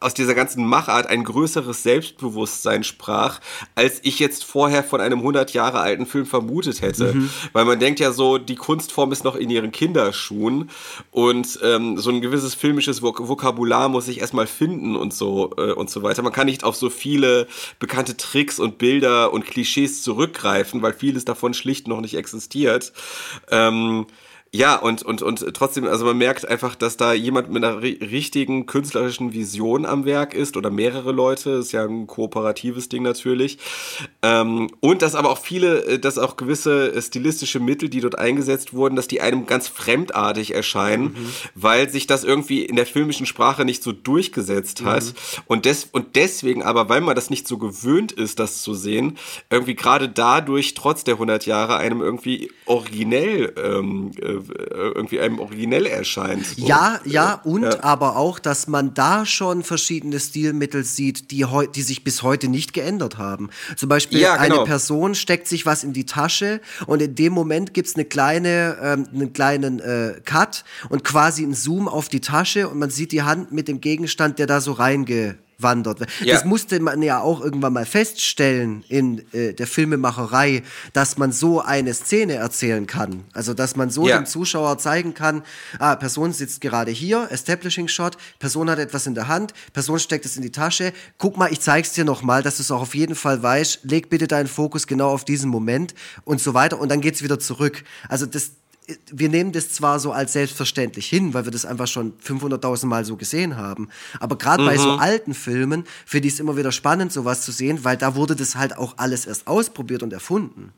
aus 0.00 0.14
dieser 0.14 0.34
ganzen 0.34 0.66
Machart 0.66 1.06
ein 1.06 1.24
größeres 1.24 1.82
Selbstbewusstsein 1.82 2.84
sprach, 2.84 3.40
als 3.74 4.00
ich 4.02 4.18
jetzt 4.18 4.44
vorher 4.44 4.84
von 4.84 5.00
einem 5.00 5.18
100 5.18 5.52
Jahre 5.52 5.80
alten 5.80 6.06
Film 6.06 6.26
vermutet 6.26 6.82
hätte. 6.82 7.14
Mhm. 7.14 7.30
Weil 7.52 7.64
man 7.64 7.78
denkt 7.78 8.00
ja 8.00 8.12
so, 8.12 8.38
die 8.38 8.56
Kunstform 8.56 9.12
ist 9.12 9.24
noch 9.24 9.36
in 9.36 9.50
ihren 9.50 9.72
Kinderschuhen 9.72 10.70
und 11.10 11.58
ähm, 11.62 11.98
so 11.98 12.10
ein 12.10 12.20
gewisses 12.20 12.54
filmisches 12.54 13.02
Vok 13.02 13.26
Vokabular 13.28 13.88
muss 13.88 14.06
sich 14.06 14.20
erstmal 14.20 14.46
finden 14.46 14.96
und 14.96 15.12
so 15.12 15.52
äh, 15.56 15.72
und 15.72 15.90
so 15.90 16.02
weiter. 16.02 16.22
Man 16.22 16.32
kann 16.32 16.46
nicht 16.46 16.64
auf 16.64 16.76
so 16.76 16.90
viele 16.90 17.46
bekannte 17.78 18.16
Tricks 18.16 18.58
und 18.58 18.78
Bilder 18.78 19.32
und 19.32 19.44
Klischees 19.46 20.02
zurückgreifen, 20.02 20.82
weil 20.82 20.92
vieles 20.92 21.24
davon 21.24 21.54
schlicht 21.54 21.88
noch 21.88 22.00
nicht 22.00 22.14
existiert. 22.14 22.92
Ähm, 23.50 24.06
ja, 24.50 24.76
und, 24.76 25.02
und, 25.02 25.20
und 25.20 25.44
trotzdem, 25.54 25.84
also 25.84 26.06
man 26.06 26.16
merkt 26.16 26.48
einfach, 26.48 26.74
dass 26.74 26.96
da 26.96 27.12
jemand 27.12 27.50
mit 27.50 27.62
einer 27.62 27.82
ri 27.82 27.98
richtigen 28.00 28.64
künstlerischen 28.64 29.34
Vision 29.34 29.84
am 29.84 30.06
Werk 30.06 30.32
ist 30.32 30.56
oder 30.56 30.70
mehrere 30.70 31.12
Leute, 31.12 31.50
ist 31.50 31.72
ja 31.72 31.84
ein 31.84 32.06
kooperatives 32.06 32.88
Ding 32.88 33.02
natürlich. 33.02 33.58
Ähm, 34.22 34.70
und 34.80 35.02
dass 35.02 35.14
aber 35.14 35.30
auch 35.30 35.38
viele, 35.38 35.84
äh, 35.84 35.98
dass 35.98 36.16
auch 36.16 36.36
gewisse 36.36 36.94
äh, 36.94 37.02
stilistische 37.02 37.60
Mittel, 37.60 37.90
die 37.90 38.00
dort 38.00 38.18
eingesetzt 38.18 38.72
wurden, 38.72 38.96
dass 38.96 39.06
die 39.06 39.20
einem 39.20 39.44
ganz 39.44 39.68
fremdartig 39.68 40.54
erscheinen, 40.54 41.14
weil 41.54 41.90
sich 41.90 42.06
das 42.06 42.24
irgendwie 42.24 42.64
in 42.64 42.76
der 42.76 42.86
filmischen 42.86 43.26
Sprache 43.26 43.66
nicht 43.66 43.82
so 43.82 43.92
durchgesetzt 43.92 44.82
hat. 44.82 45.12
Und, 45.46 45.66
des, 45.66 45.88
und 45.92 46.16
deswegen 46.16 46.62
aber, 46.62 46.88
weil 46.88 47.02
man 47.02 47.14
das 47.14 47.28
nicht 47.28 47.46
so 47.46 47.58
gewöhnt 47.58 48.12
ist, 48.12 48.38
das 48.38 48.62
zu 48.62 48.72
sehen, 48.72 49.18
irgendwie 49.50 49.74
gerade 49.74 50.08
dadurch, 50.08 50.72
trotz 50.72 51.04
der 51.04 51.14
100 51.14 51.44
Jahre, 51.44 51.76
einem 51.76 52.00
irgendwie 52.00 52.50
originell, 52.64 53.52
ähm, 53.62 54.12
äh, 54.22 54.37
irgendwie 54.48 55.20
einem 55.20 55.38
originell 55.38 55.86
erscheint. 55.86 56.44
So. 56.46 56.66
Ja, 56.66 57.00
ja, 57.04 57.34
und 57.44 57.62
Ja. 57.64 57.82
aber 57.82 58.16
auch, 58.16 58.38
dass 58.38 58.66
man 58.68 58.94
da 58.94 59.26
schon 59.26 59.62
verschiedene 59.62 60.18
Stilmittel 60.20 60.84
sieht, 60.84 61.30
die, 61.30 61.44
die 61.74 61.82
sich 61.82 62.04
bis 62.04 62.22
heute 62.22 62.48
nicht 62.48 62.72
geändert 62.72 63.18
haben. 63.18 63.50
Zum 63.76 63.88
Beispiel 63.88 64.20
Ja, 64.20 64.36
genau. 64.36 64.56
eine 64.56 64.64
Person 64.64 65.14
steckt 65.14 65.48
sich 65.48 65.66
was 65.66 65.84
in 65.84 65.92
die 65.92 66.06
Tasche 66.06 66.60
und 66.86 67.02
in 67.02 67.14
dem 67.14 67.32
Moment 67.32 67.74
gibt's 67.74 67.94
eine 67.94 68.04
kleine, 68.04 68.76
ähm, 68.82 69.06
einen 69.14 69.32
kleinen 69.32 69.80
äh, 69.80 70.20
Cut 70.24 70.64
und 70.88 71.04
quasi 71.04 71.42
einen 71.42 71.54
Zoom 71.54 71.88
auf 71.88 72.08
die 72.08 72.20
Tasche 72.20 72.68
und 72.68 72.78
man 72.78 72.90
sieht 72.90 73.12
die 73.12 73.22
Hand 73.22 73.52
mit 73.52 73.68
dem 73.68 73.80
Gegenstand, 73.80 74.38
der 74.38 74.46
da 74.46 74.60
so 74.60 74.72
reingewandert 74.72 75.47
wird. 75.60 76.00
Ja. 76.20 76.34
Das 76.34 76.44
musste 76.44 76.78
man 76.80 77.02
ja 77.02 77.20
auch 77.20 77.40
irgendwann 77.40 77.72
mal 77.72 77.84
feststellen 77.84 78.84
in 78.88 79.24
äh, 79.32 79.52
der 79.54 79.66
Filmemacherei, 79.66 80.62
dass 80.92 81.18
man 81.18 81.32
so 81.32 81.60
eine 81.60 81.92
Szene 81.94 82.34
erzählen 82.34 82.86
kann. 82.86 83.24
Also, 83.32 83.54
dass 83.54 83.74
man 83.74 83.90
so 83.90 84.06
Ja. 84.06 84.18
dem 84.18 84.26
Zuschauer 84.26 84.78
zeigen 84.78 85.14
kann, 85.14 85.42
ah, 85.80 85.96
Person 85.96 86.32
sitzt 86.32 86.60
gerade 86.60 86.92
hier, 86.92 87.26
Establishing 87.30 87.88
Shot, 87.88 88.16
Person 88.38 88.70
hat 88.70 88.78
etwas 88.78 89.06
in 89.06 89.14
der 89.16 89.26
Hand, 89.26 89.52
Person 89.72 89.98
steckt 89.98 90.24
es 90.26 90.36
in 90.36 90.42
die 90.42 90.52
Tasche. 90.52 90.92
Guck 91.18 91.36
mal, 91.36 91.50
ich 91.52 91.60
zeig's 91.60 91.92
dir 91.92 92.04
nochmal, 92.04 92.42
dass 92.42 92.58
du 92.58 92.62
es 92.62 92.70
auch 92.70 92.82
auf 92.82 92.94
jeden 92.94 93.16
Fall 93.16 93.42
weißt. 93.42 93.80
Leg 93.82 94.10
bitte 94.10 94.28
deinen 94.28 94.46
Fokus 94.48 94.86
genau 94.86 95.10
auf 95.10 95.24
diesen 95.24 95.50
Moment 95.50 95.94
und 96.24 96.40
so 96.40 96.54
weiter 96.54 96.78
und 96.78 96.88
dann 96.88 97.00
geht's 97.00 97.22
wieder 97.22 97.40
zurück. 97.40 97.82
Also 98.08 98.26
das 98.26 98.52
wir 99.10 99.28
nehmen 99.28 99.52
das 99.52 99.70
zwar 99.70 100.00
so 100.00 100.12
als 100.12 100.32
selbstverständlich 100.32 101.06
hin, 101.06 101.34
weil 101.34 101.44
wir 101.44 101.52
das 101.52 101.66
einfach 101.66 101.86
schon 101.86 102.14
500.000 102.24 102.86
Mal 102.86 103.04
so 103.04 103.16
gesehen 103.16 103.56
haben, 103.56 103.88
aber 104.20 104.36
gerade 104.36 104.64
bei 104.64 104.76
so 104.76 104.92
alten 104.92 105.34
Filmen 105.34 105.84
finde 106.06 106.28
ich 106.28 106.34
es 106.34 106.40
immer 106.40 106.56
wieder 106.56 106.72
spannend, 106.72 107.12
sowas 107.12 107.42
zu 107.42 107.52
sehen, 107.52 107.84
weil 107.84 107.96
da 107.96 108.14
wurde 108.14 108.34
das 108.34 108.56
halt 108.56 108.76
auch 108.76 108.94
alles 108.96 109.26
erst 109.26 109.46
ausprobiert 109.46 110.02
und 110.02 110.12
erfunden. 110.12 110.72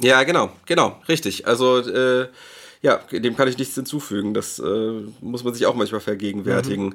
Ja, 0.00 0.22
genau, 0.22 0.52
genau, 0.66 1.00
richtig. 1.08 1.46
Also, 1.46 1.78
äh, 1.78 2.28
ja, 2.80 2.96
dem 3.10 3.36
kann 3.36 3.48
ich 3.48 3.58
nichts 3.58 3.74
hinzufügen. 3.74 4.34
Das 4.34 4.58
äh, 4.58 5.02
muss 5.20 5.42
man 5.42 5.52
sich 5.52 5.66
auch 5.66 5.74
manchmal 5.74 6.00
vergegenwärtigen. 6.00 6.94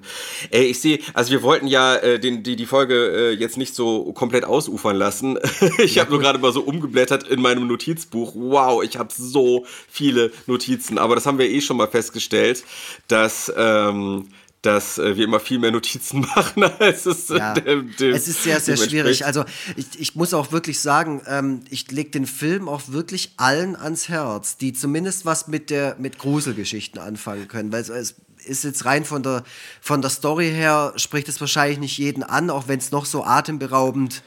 Ey, 0.50 0.65
ich 0.65 0.80
sehe, 0.80 1.00
also 1.13 1.32
wir 1.32 1.43
wollten 1.43 1.67
ja 1.67 1.96
äh, 1.96 2.19
den, 2.19 2.43
die, 2.43 2.56
die 2.56 2.65
Folge 2.65 2.96
äh, 2.96 3.32
jetzt 3.32 3.58
nicht 3.58 3.76
so 3.76 4.13
komplett 4.13 4.46
ausufern 4.46 4.96
lassen. 4.96 5.38
ich 5.78 6.00
habe 6.00 6.12
nur 6.12 6.19
gerade 6.19 6.39
mal 6.39 6.54
so 6.54 6.62
umgeblättert 6.62 7.28
in 7.28 7.41
meinem 7.41 7.67
Notizbuch. 7.67 8.34
Wow, 8.36 8.84
ich 8.84 8.98
habe 8.98 9.10
so 9.15 9.65
viele 9.89 10.32
Notizen. 10.48 10.98
Aber 10.98 11.15
das 11.15 11.26
haben 11.26 11.38
wir 11.38 11.50
eh 11.50 11.62
schon 11.62 11.78
mal 11.78 11.88
festgestellt, 11.88 12.63
dass... 13.08 13.52
Ähm, 13.56 14.30
dass 14.63 14.97
äh, 14.97 15.15
wir 15.17 15.26
immer 15.26 15.39
viel 15.39 15.60
mehr 15.60 15.71
Notizen 15.71 16.21
machen, 16.36 16.63
als 16.63 17.06
es 17.06 17.28
Ja, 17.28 17.54
dem, 17.54 17.95
dem, 17.97 18.13
es 18.13 18.28
ist 18.28 18.43
sehr, 18.43 18.60
sehr 18.60 18.78
schwierig. 18.78 19.26
Also 19.26 19.45
ich, 19.76 19.99
ich 19.99 20.15
muss 20.15 20.34
auch 20.34 20.52
wirklich 20.52 20.80
sagen, 20.80 21.21
ähm, 21.28 21.62
ich 21.69 21.91
lege 21.91 22.10
den 22.10 22.26
Film 22.26 22.67
auch 22.67 22.82
wirklich 22.88 23.34
allen 23.38 23.76
ans 23.76 24.10
Herz, 24.10 24.58
die 24.58 24.73
zumindest 24.73 25.26
was 25.26 25.47
mit 25.47 25.69
der 25.69 25.97
mit 25.99 26.17
Gruselgeschichten 26.17 26.99
anfangen 26.99 27.47
können, 27.47 27.71
weil 27.71 27.82
es, 27.82 27.89
es 27.89 28.15
ist 28.45 28.63
jetzt 28.63 28.86
rein 28.86 29.06
von 29.06 29.21
der 29.21 29.43
von 29.82 30.02
der 30.02 30.10
Story 30.10 30.49
her 30.49 30.93
spricht 30.95 31.28
es 31.28 31.39
wahrscheinlich 31.41 31.80
nicht 31.80 31.97
jeden 31.97 32.23
an, 32.23 32.49
auch 32.49 32.67
wenn 32.67 32.80
es 32.80 32.91
noch 32.91 33.06
so 33.06 33.23
atemberaubend 33.23 34.23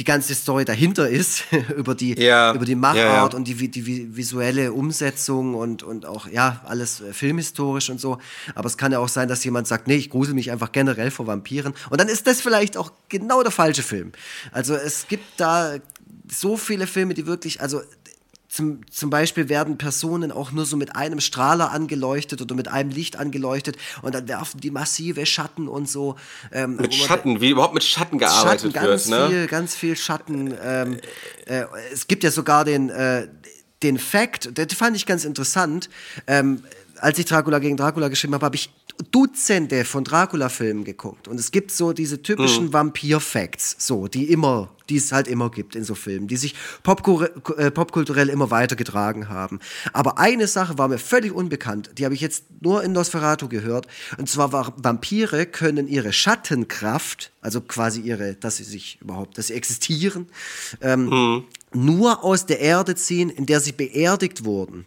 die 0.00 0.04
ganze 0.04 0.34
Story 0.34 0.64
dahinter 0.64 1.08
ist, 1.08 1.44
über 1.76 1.94
die, 1.94 2.18
Ja. 2.18 2.54
über 2.54 2.64
die 2.64 2.74
Machart 2.74 2.96
Ja, 2.96 3.14
ja. 3.16 3.24
und 3.36 3.44
die, 3.46 3.68
die 3.70 3.84
vi- 3.84 4.16
visuelle 4.16 4.72
Umsetzung 4.72 5.54
und, 5.54 5.82
und 5.82 6.06
auch, 6.06 6.26
ja, 6.26 6.62
alles 6.66 7.00
äh, 7.02 7.12
filmhistorisch 7.12 7.90
und 7.90 8.00
so. 8.00 8.18
Aber 8.54 8.66
es 8.66 8.76
kann 8.78 8.92
ja 8.92 8.98
auch 8.98 9.08
sein, 9.08 9.28
dass 9.28 9.44
jemand 9.44 9.68
sagt, 9.68 9.86
nee, 9.86 9.96
ich 9.96 10.08
grusel 10.10 10.32
mich 10.34 10.50
einfach 10.50 10.72
generell 10.72 11.10
vor 11.10 11.26
Vampiren. 11.26 11.74
Und 11.90 12.00
dann 12.00 12.08
ist 12.08 12.26
das 12.26 12.40
vielleicht 12.40 12.76
auch 12.78 12.92
genau 13.10 13.42
der 13.42 13.52
falsche 13.52 13.82
Film. 13.82 14.12
Also 14.52 14.74
es 14.74 15.06
gibt 15.06 15.24
da 15.38 15.74
so 16.32 16.56
viele 16.56 16.86
Filme, 16.86 17.12
die 17.14 17.26
wirklich, 17.26 17.60
also 17.60 17.82
zum, 18.50 18.80
zum 18.90 19.10
Beispiel 19.10 19.48
werden 19.48 19.78
Personen 19.78 20.32
auch 20.32 20.50
nur 20.50 20.66
so 20.66 20.76
mit 20.76 20.96
einem 20.96 21.20
Strahler 21.20 21.70
angeleuchtet 21.70 22.42
oder 22.42 22.56
mit 22.56 22.66
einem 22.66 22.90
Licht 22.90 23.16
angeleuchtet 23.16 23.76
und 24.02 24.12
dann 24.12 24.26
werfen 24.26 24.60
die 24.60 24.72
massive 24.72 25.24
Schatten 25.24 25.68
und 25.68 25.88
so. 25.88 26.16
Ähm, 26.50 26.72
Mit 26.72 26.90
man- 26.90 26.92
Schatten, 26.92 27.40
wie 27.40 27.50
überhaupt 27.50 27.74
mit 27.74 27.84
Schatten 27.84 28.18
gearbeitet 28.18 28.72
Schatten, 28.72 28.88
ganz 28.88 29.08
wird, 29.08 29.20
ne? 29.20 29.28
viel, 29.28 29.46
ganz 29.46 29.74
viel 29.76 29.96
Schatten. 29.96 30.52
Ähm, 30.62 30.98
äh, 31.46 31.64
es 31.92 32.08
gibt 32.08 32.24
ja 32.24 32.32
sogar 32.32 32.64
den, 32.64 32.90
äh, 32.90 33.28
den 33.84 33.98
Fact, 33.98 34.58
den 34.58 34.68
fand 34.70 34.96
ich 34.96 35.06
ganz 35.06 35.24
interessant. 35.24 35.88
Ähm, 36.26 36.64
als 37.00 37.18
ich 37.18 37.24
Dracula 37.26 37.58
gegen 37.58 37.76
Dracula 37.76 38.08
geschrieben 38.08 38.34
habe, 38.34 38.46
habe 38.46 38.56
ich 38.56 38.70
Dutzende 39.10 39.84
von 39.84 40.04
Dracula-Filmen 40.04 40.84
geguckt. 40.84 41.26
Und 41.26 41.40
es 41.40 41.50
gibt 41.50 41.70
so 41.70 41.92
diese 41.92 42.22
typischen 42.22 42.66
Mhm. 42.66 42.72
Vampir-Facts, 42.72 43.76
so, 43.78 44.08
die 44.08 44.30
immer, 44.30 44.70
die 44.90 44.96
es 44.96 45.10
halt 45.10 45.26
immer 45.26 45.50
gibt 45.50 45.74
in 45.74 45.84
so 45.84 45.94
Filmen, 45.94 46.28
die 46.28 46.36
sich 46.36 46.54
popkulturell 46.82 47.32
äh, 47.56 47.70
popkulturell 47.70 48.28
immer 48.28 48.50
weitergetragen 48.50 49.28
haben. 49.28 49.60
Aber 49.92 50.18
eine 50.18 50.46
Sache 50.46 50.76
war 50.76 50.88
mir 50.88 50.98
völlig 50.98 51.32
unbekannt, 51.32 51.90
die 51.96 52.04
habe 52.04 52.14
ich 52.14 52.20
jetzt 52.20 52.44
nur 52.60 52.82
in 52.84 52.92
Nosferatu 52.92 53.48
gehört. 53.48 53.86
Und 54.18 54.28
zwar 54.28 54.52
war, 54.52 54.74
Vampire 54.76 55.46
können 55.46 55.88
ihre 55.88 56.12
Schattenkraft, 56.12 57.32
also 57.40 57.62
quasi 57.62 58.00
ihre, 58.02 58.34
dass 58.34 58.58
sie 58.58 58.64
sich 58.64 58.98
überhaupt, 59.00 59.38
dass 59.38 59.46
sie 59.46 59.54
existieren, 59.54 60.26
ähm, 60.82 61.44
nur 61.72 62.22
aus 62.22 62.46
der 62.46 62.60
Erde 62.60 62.94
ziehen, 62.96 63.30
in 63.30 63.46
der 63.46 63.60
sie 63.60 63.72
beerdigt 63.72 64.44
wurden. 64.44 64.84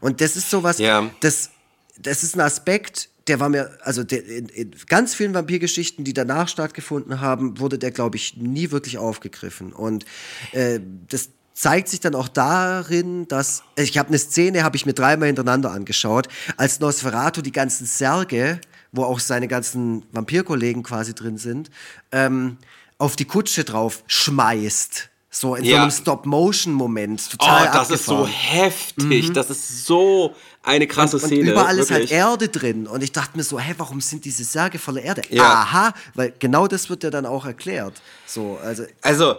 Und 0.00 0.20
das 0.20 0.36
ist 0.36 0.50
sowas, 0.50 0.78
Ja. 0.78 1.10
das, 1.20 1.50
das 1.98 2.22
ist 2.22 2.34
ein 2.36 2.40
Aspekt, 2.40 3.08
der 3.26 3.38
war 3.40 3.48
mir, 3.48 3.70
also 3.82 4.02
der, 4.02 4.26
in, 4.26 4.48
in 4.48 4.74
ganz 4.88 5.14
vielen 5.14 5.34
Vampirgeschichten, 5.34 6.04
die 6.04 6.14
danach 6.14 6.48
stattgefunden 6.48 7.20
haben, 7.20 7.58
wurde 7.60 7.78
der, 7.78 7.90
glaube 7.90 8.16
ich, 8.16 8.36
nie 8.36 8.70
wirklich 8.70 8.98
aufgegriffen. 8.98 9.72
Und 9.72 10.04
äh, 10.52 10.80
das 11.08 11.28
zeigt 11.52 11.88
sich 11.88 12.00
dann 12.00 12.14
auch 12.14 12.28
darin, 12.28 13.28
dass 13.28 13.62
ich 13.76 13.98
habe 13.98 14.08
eine 14.08 14.18
Szene, 14.18 14.64
habe 14.64 14.76
ich 14.76 14.86
mir 14.86 14.94
dreimal 14.94 15.26
hintereinander 15.26 15.70
angeschaut, 15.70 16.28
als 16.56 16.80
Nosferatu 16.80 17.42
die 17.42 17.52
ganzen 17.52 17.86
Särge, 17.86 18.60
wo 18.92 19.04
auch 19.04 19.20
seine 19.20 19.46
ganzen 19.46 20.04
Vampirkollegen 20.12 20.82
quasi 20.82 21.14
drin 21.14 21.36
sind, 21.36 21.70
ähm, 22.12 22.56
auf 22.96 23.14
die 23.14 23.26
Kutsche 23.26 23.64
drauf 23.64 24.02
schmeißt. 24.06 25.09
So 25.32 25.54
in 25.54 25.64
so 25.64 25.70
Ja. 25.70 25.82
einem 25.82 25.90
Stop-Motion-Moment. 25.92 27.22
Oh, 27.34 27.36
Total 27.36 27.70
das 27.72 27.90
ist 27.90 28.04
so 28.06 28.24
abgefahren. 28.24 28.32
heftig. 28.34 29.32
Das 29.32 29.48
ist 29.50 29.86
so 29.86 30.34
eine 30.62 30.86
krasse 30.86 31.16
Und 31.18 31.26
Szene. 31.26 31.52
überall 31.52 31.78
ist 31.78 31.90
halt 31.90 32.02
wirklich. 32.02 32.18
Erde 32.18 32.48
drin. 32.48 32.86
Und 32.88 33.02
ich 33.02 33.12
dachte 33.12 33.36
mir 33.36 33.44
so, 33.44 33.58
hä, 33.58 33.74
warum 33.78 34.00
sind 34.00 34.24
diese 34.24 34.42
Särge 34.44 34.78
voller 34.78 35.02
Erde? 35.02 35.22
Ja. 35.30 35.44
Aha, 35.44 35.94
weil 36.14 36.32
genau 36.38 36.66
das 36.66 36.90
wird 36.90 37.04
ja 37.04 37.10
dann 37.10 37.26
auch 37.26 37.46
erklärt. 37.46 37.94
So, 38.26 38.58
also 38.62 38.84
Also, 39.02 39.36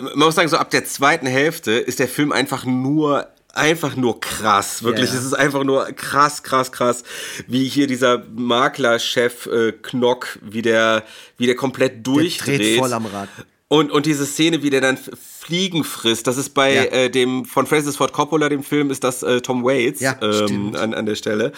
man 0.00 0.18
muss 0.20 0.34
sagen, 0.34 0.48
so 0.48 0.56
ab 0.56 0.70
der 0.70 0.84
zweiten 0.86 1.26
Hälfte 1.26 1.72
ist 1.72 1.98
der 1.98 2.08
Film 2.08 2.32
einfach 2.32 2.64
nur 2.64 3.28
einfach 3.52 3.96
nur 3.96 4.20
krass, 4.20 4.82
wirklich. 4.82 5.10
Ja. 5.10 5.18
Es 5.18 5.24
ist 5.24 5.32
einfach 5.32 5.64
nur 5.64 5.86
krass, 5.92 6.42
krass, 6.42 6.72
krass, 6.72 7.04
wie 7.46 7.66
hier 7.66 7.86
dieser 7.86 8.22
Maklerchef 8.34 9.46
äh, 9.46 9.72
Knock, 9.72 10.38
wie 10.42 10.60
der, 10.60 11.04
wie 11.38 11.46
der 11.46 11.56
komplett 11.56 12.06
durchdreht. 12.06 12.60
dreht 12.60 12.78
voll 12.78 12.92
am 12.92 13.06
Rad. 13.06 13.28
Und, 13.68 13.90
und 13.90 14.06
diese 14.06 14.26
Szene, 14.26 14.62
wie 14.62 14.70
der 14.70 14.80
dann 14.80 14.98
Fliegen 15.46 15.84
frisst, 15.84 16.26
das 16.26 16.36
ist 16.38 16.50
bei 16.54 16.74
Ja. 16.74 16.82
äh, 16.84 17.08
dem 17.10 17.44
von 17.44 17.66
Francis 17.66 17.96
Ford 17.96 18.12
Coppola, 18.12 18.48
dem 18.48 18.64
Film, 18.64 18.90
ist 18.90 19.04
das 19.04 19.22
äh, 19.22 19.40
Tom 19.40 19.62
Waits 19.64 20.00
Ja, 20.00 20.18
ähm, 20.20 20.74
an, 20.74 20.92
an 20.92 21.06
der 21.06 21.14
Stelle. 21.14 21.52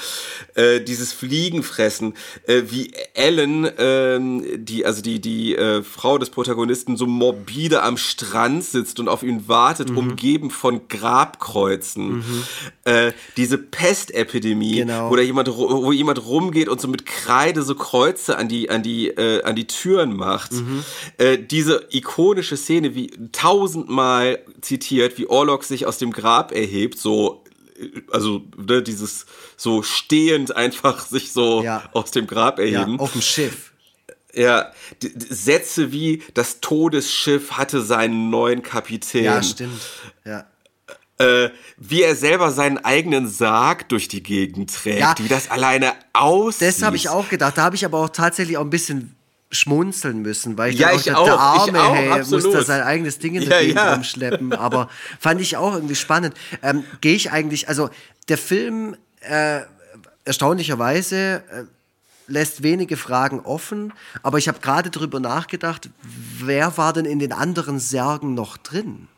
Äh, 0.55 0.81
dieses 0.81 1.15
Fliegenfressen, 1.15 2.13
äh, 2.47 2.63
wie 2.69 2.93
Ellen, 3.15 3.67
ähm, 3.79 4.45
die, 4.57 4.85
also 4.85 5.01
die, 5.01 5.21
die 5.21 5.55
äh, 5.57 5.83
Frau 5.83 6.19
des 6.19 6.29
Protagonisten, 6.29 6.97
so 6.99 7.07
morbide 7.07 7.83
am 7.83 7.97
Strand 7.97 8.63
sitzt 8.65 9.01
und 9.01 9.09
auf 9.09 9.23
ihn 9.23 9.49
wartet, 9.49 9.89
Mhm. 9.91 9.97
umgeben 9.99 10.51
von 10.51 10.83
Grabkreuzen. 10.89 12.25
Äh, 12.85 13.13
diese 13.37 13.59
Pestepidemie, 13.59 14.77
Genau. 14.77 15.11
wo 15.11 15.17
da 15.17 15.23
jemand, 15.23 15.49
wo 15.49 15.93
jemand 15.93 16.25
rumgeht 16.27 16.69
und 16.69 16.81
so 16.81 16.89
mit 16.89 17.07
Kreide 17.07 17.63
so 17.63 17.75
Kreuze 17.75 18.37
an 18.37 18.49
die, 18.49 18.69
an 18.71 18.83
die, 18.83 19.09
äh, 19.09 19.43
an 19.45 19.57
die 19.57 19.67
Türen 19.67 20.15
macht. 20.15 20.53
Mhm. 20.53 20.85
Äh, 21.17 21.39
diese 21.39 21.87
ikonische 21.91 22.57
Szene, 22.57 22.95
wie 22.95 23.11
tausendmal 23.83 24.39
zitiert, 24.61 25.19
wie 25.19 25.27
Orlok 25.27 25.65
sich 25.65 25.87
aus 25.87 25.99
dem 25.99 26.13
Grab 26.13 26.53
erhebt, 26.53 26.99
so, 26.99 27.45
äh, 27.79 28.01
also 28.13 28.43
ne, 28.57 28.83
dieses 28.83 29.27
so 29.57 29.83
stehend 29.83 30.57
einfach 30.57 31.07
sich 31.07 31.33
so 31.33 31.63
Ja. 31.63 31.89
aus 31.93 32.11
dem 32.11 32.27
Grab 32.27 32.59
ja, 32.59 32.65
erheben. 32.65 33.01
auf 33.01 33.13
dem 33.13 33.23
Schiff. 33.23 33.73
Ja, 34.35 34.73
d- 35.03 35.11
Sätze 35.17 35.91
wie 35.91 36.23
das 36.35 36.61
Todesschiff 36.61 37.53
hatte 37.53 37.81
seinen 37.83 38.31
neuen 38.31 38.63
Kapitän. 38.63 39.25
Ja, 39.25 39.43
stimmt. 39.43 39.81
Ja. 40.25 40.47
Äh, 41.19 41.51
wie 41.79 42.03
er 42.03 42.15
selber 42.15 42.53
seinen 42.53 42.79
eigenen 42.79 43.27
Sarg 43.27 43.89
durch 43.89 44.07
die 44.07 44.23
Gegend 44.23 44.73
trägt, 44.73 45.01
Ja. 45.01 45.15
wie 45.19 45.27
das 45.27 45.51
alleine 45.51 45.93
aussieht. 46.13 46.69
Das 46.69 46.83
habe 46.83 46.95
ich 46.95 47.09
auch 47.09 47.29
gedacht. 47.29 47.59
Da 47.59 47.63
habe 47.63 47.75
ich 47.75 47.85
aber 47.85 47.99
auch 47.99 48.11
tatsächlich 48.11 48.57
auch 48.57 48.63
ein 48.63 48.71
bisschen 48.71 49.17
schmunzeln 49.51 50.21
müssen, 50.21 50.59
weil 50.59 50.73
ich 50.73 50.79
Ja, 50.79 50.89
dann 50.89 50.97
auch 50.97 51.01
ich 51.01 51.07
dachte, 51.07 51.19
auch, 51.21 51.25
der 51.25 51.39
Arme, 51.41 51.83
auch, 51.83 51.95
hey, 51.95 52.25
muss 52.31 52.51
da 52.51 52.63
sein 52.63 52.83
eigenes 52.83 53.19
Ding 53.19 53.35
in 53.35 53.49
der 53.49 53.53
Ja, 53.53 53.61
Gegend 53.61 53.77
ja. 53.77 53.95
rumschleppen. 53.95 54.53
Aber 54.53 54.89
fand 55.21 55.41
ich 55.41 55.57
auch 55.57 55.75
irgendwie 55.75 55.95
spannend. 55.95 56.35
Ähm, 56.63 56.85
Gehe 57.01 57.15
ich 57.15 57.31
eigentlich, 57.31 57.69
also 57.69 57.89
der 58.29 58.37
Film 58.39 58.95
äh, 59.21 59.61
erstaunlicherweise 60.25 61.17
äh, 61.51 61.65
lässt 62.27 62.63
wenige 62.63 62.97
Fragen 62.99 63.41
offen, 63.41 63.93
aber 64.23 64.37
ich 64.39 64.49
habe 64.49 64.61
gerade 64.61 64.91
darüber 64.91 65.19
nachgedacht, 65.19 65.89
wer 66.03 66.77
war 66.77 66.93
denn 66.93 67.07
in 67.07 67.19
den 67.19 67.33
anderen 67.33 67.79
Särgen 67.81 68.35
noch 68.35 68.59
drin? 68.59 69.09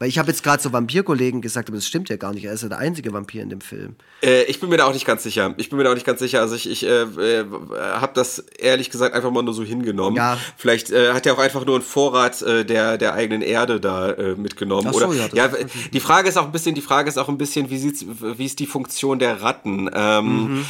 Weil 0.00 0.08
ich 0.08 0.18
habe 0.18 0.28
jetzt 0.28 0.44
gerade 0.44 0.62
so 0.62 0.72
Vampirkollegen 0.72 1.40
gesagt, 1.40 1.68
aber 1.68 1.76
das 1.76 1.86
stimmt 1.86 2.08
ja 2.08 2.16
gar 2.16 2.32
nicht. 2.32 2.44
Er 2.44 2.52
ist 2.52 2.62
ja 2.62 2.68
der 2.68 2.78
einzige 2.78 3.12
Vampir 3.12 3.42
in 3.42 3.48
dem 3.50 3.60
Film. 3.60 3.96
Äh, 4.22 4.44
ich 4.44 4.60
bin 4.60 4.68
mir 4.68 4.76
da 4.76 4.84
auch 4.86 4.92
nicht 4.92 5.04
ganz 5.04 5.24
sicher. 5.24 5.54
Ich 5.56 5.70
bin 5.70 5.76
mir 5.76 5.82
da 5.84 5.90
auch 5.90 5.94
nicht 5.94 6.06
ganz 6.06 6.20
sicher. 6.20 6.40
Also 6.40 6.54
ich, 6.54 6.70
ich 6.70 6.84
äh, 6.86 7.02
äh, 7.02 7.44
habe 7.80 8.12
das 8.14 8.38
ehrlich 8.58 8.90
gesagt 8.90 9.12
einfach 9.14 9.32
mal 9.32 9.42
nur 9.42 9.54
so 9.54 9.64
hingenommen. 9.64 10.16
Ja. 10.16 10.38
Vielleicht 10.56 10.92
äh, 10.92 11.12
hat 11.14 11.26
er 11.26 11.34
auch 11.34 11.40
einfach 11.40 11.66
nur 11.66 11.74
einen 11.74 11.84
Vorrat 11.84 12.40
äh, 12.42 12.64
der 12.64 12.96
der 12.96 13.14
eigenen 13.14 13.42
Erde 13.42 13.80
da 13.80 14.10
äh, 14.12 14.36
mitgenommen. 14.36 14.86
Ach 14.88 14.94
so, 14.94 15.06
Oder 15.06 15.14
ja, 15.34 15.46
ja, 15.48 15.50
die 15.92 16.00
Frage 16.00 16.28
ist 16.28 16.36
auch 16.36 16.44
ein 16.46 16.52
bisschen, 16.52 16.76
die 16.76 16.80
Frage 16.80 17.08
ist 17.08 17.18
auch 17.18 17.28
ein 17.28 17.38
bisschen, 17.38 17.68
wie 17.68 17.78
sieht's, 17.78 18.04
wie 18.06 18.46
ist 18.46 18.60
die 18.60 18.66
Funktion 18.66 19.18
der 19.18 19.42
Ratten? 19.42 19.90
Ähm, 19.92 20.28
Mhm. 20.28 20.64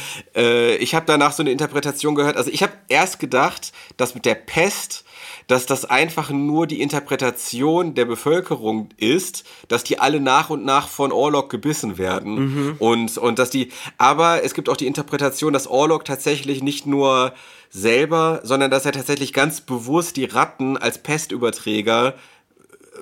ich 0.79 0.95
habe 0.95 1.05
danach 1.05 1.33
so 1.33 1.43
eine 1.43 1.51
Interpretation 1.51 2.15
gehört. 2.15 2.35
Also 2.37 2.49
ich 2.49 2.63
habe 2.63 2.73
erst 2.87 3.19
gedacht, 3.19 3.71
dass 3.97 4.15
mit 4.15 4.25
der 4.25 4.35
Pest 4.35 5.03
dass 5.49 5.65
das 5.65 5.83
einfach 5.83 6.29
nur 6.29 6.67
die 6.67 6.79
Interpretation 6.79 7.95
der 7.95 8.05
Bevölkerung 8.05 8.89
ist, 8.97 9.43
dass 9.67 9.83
die 9.83 9.99
alle 9.99 10.19
nach 10.21 10.49
und 10.51 10.63
nach 10.63 10.87
von 10.87 11.11
Orlok 11.11 11.49
gebissen 11.49 11.97
werden 11.97 12.75
und 12.79 13.17
und 13.17 13.39
dass 13.39 13.49
die 13.49 13.69
aber 13.97 14.43
es 14.43 14.53
gibt 14.53 14.69
auch 14.69 14.77
die 14.77 14.87
Interpretation, 14.87 15.51
dass 15.51 15.67
Orlok 15.67 16.05
tatsächlich 16.05 16.61
nicht 16.63 16.85
nur 16.85 17.33
selber, 17.71 18.41
sondern 18.43 18.69
dass 18.71 18.85
er 18.85 18.91
tatsächlich 18.91 19.33
ganz 19.33 19.59
bewusst 19.61 20.17
die 20.17 20.25
Ratten 20.25 20.77
als 20.77 20.99
Pestüberträger 20.99 22.13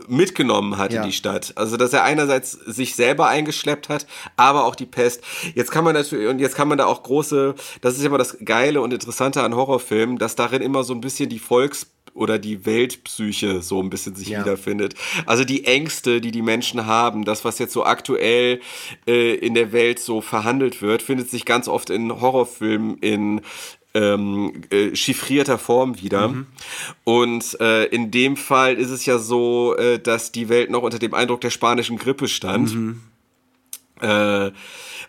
mitgenommen 0.08 0.78
hat 0.78 0.94
Ja. 0.94 1.02
in 1.02 1.08
die 1.10 1.14
Stadt. 1.14 1.52
Also 1.56 1.76
dass 1.76 1.92
er 1.92 2.04
einerseits 2.04 2.52
sich 2.52 2.96
selber 2.96 3.28
eingeschleppt 3.28 3.90
hat, 3.90 4.06
aber 4.38 4.66
auch 4.66 4.76
die 4.76 4.86
Pest. 4.86 5.22
Jetzt 5.54 5.72
kann 5.72 5.84
man 5.84 5.96
natürlich 5.96 6.28
und 6.30 6.40
jetzt 6.40 6.56
kann 6.56 6.68
man 6.68 6.78
da 6.78 6.86
auch 6.86 7.04
große, 7.04 7.56
das 7.82 7.98
ist 7.98 8.04
immer 8.06 8.18
das 8.18 8.38
geile 8.46 8.82
und 8.82 8.94
interessante 8.94 9.44
an 9.44 9.56
Horrorfilmen, 9.56 10.18
dass 10.18 10.36
darin 10.36 10.62
immer 10.62 10.84
so 10.84 10.94
ein 10.94 11.02
bisschen 11.02 11.30
die 11.30 11.40
Volks 11.40 11.88
oder 12.18 12.40
die 12.40 12.66
Weltpsyche 12.66 13.62
so 13.62 13.82
ein 13.82 13.90
bisschen 13.90 14.16
sich 14.16 14.30
Ja. 14.30 14.42
wiederfindet. 14.42 14.96
Also 15.26 15.44
die 15.44 15.66
Ängste, 15.66 16.20
die 16.20 16.32
die 16.32 16.42
Menschen 16.42 16.86
haben, 16.86 17.24
das, 17.26 17.46
was 17.46 17.60
jetzt 17.60 17.74
so 17.74 17.86
aktuell 17.86 18.60
äh, 19.08 19.36
in 19.36 19.54
der 19.54 19.72
Welt 19.72 20.00
so 20.00 20.22
verhandelt 20.22 20.82
wird, 20.82 21.02
findet 21.02 21.30
sich 21.30 21.46
ganz 21.46 21.68
oft 21.68 21.90
in 21.90 22.20
Horrorfilmen 22.20 22.98
in 23.00 23.42
ähm, 23.94 24.62
äh, 24.70 24.96
chiffrierter 24.96 25.58
Form 25.58 26.00
wieder. 26.02 26.34
Und 27.04 27.60
äh, 27.60 27.86
in 27.86 28.12
dem 28.12 28.38
Fall 28.38 28.76
ist 28.76 28.90
es 28.92 29.06
ja 29.06 29.18
so, 29.18 29.76
äh, 29.78 29.98
dass 29.98 30.32
die 30.32 30.50
Welt 30.50 30.70
noch 30.70 30.84
unter 30.84 31.00
dem 31.00 31.14
Eindruck 31.14 31.42
der 31.42 31.50
spanischen 31.50 31.98
Grippe 31.98 32.28
stand. 32.28 32.76
Äh, 34.02 34.52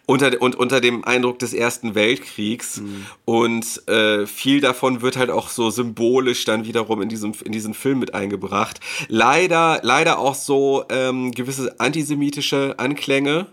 unter, 0.08 0.40
und 0.40 0.56
unter 0.56 0.80
dem 0.80 1.04
Eindruck 1.04 1.38
des 1.38 1.52
Ersten 1.52 1.94
Weltkriegs. 1.94 2.80
Und 3.26 3.86
äh, 3.88 4.26
viel 4.26 4.62
davon 4.62 5.02
wird 5.02 5.18
halt 5.18 5.28
auch 5.30 5.50
so 5.50 5.68
symbolisch 5.68 6.46
dann 6.46 6.64
wiederum 6.64 7.02
in 7.02 7.10
diesem 7.10 7.34
in 7.44 7.52
diesen 7.52 7.74
Film 7.74 7.98
mit 7.98 8.14
eingebracht. 8.14 8.80
Leider, 9.08 9.80
leider 9.82 10.18
auch 10.18 10.34
so 10.34 10.84
ähm, 10.88 11.30
gewisse 11.32 11.78
antisemitische 11.78 12.78
Anklänge. 12.78 13.48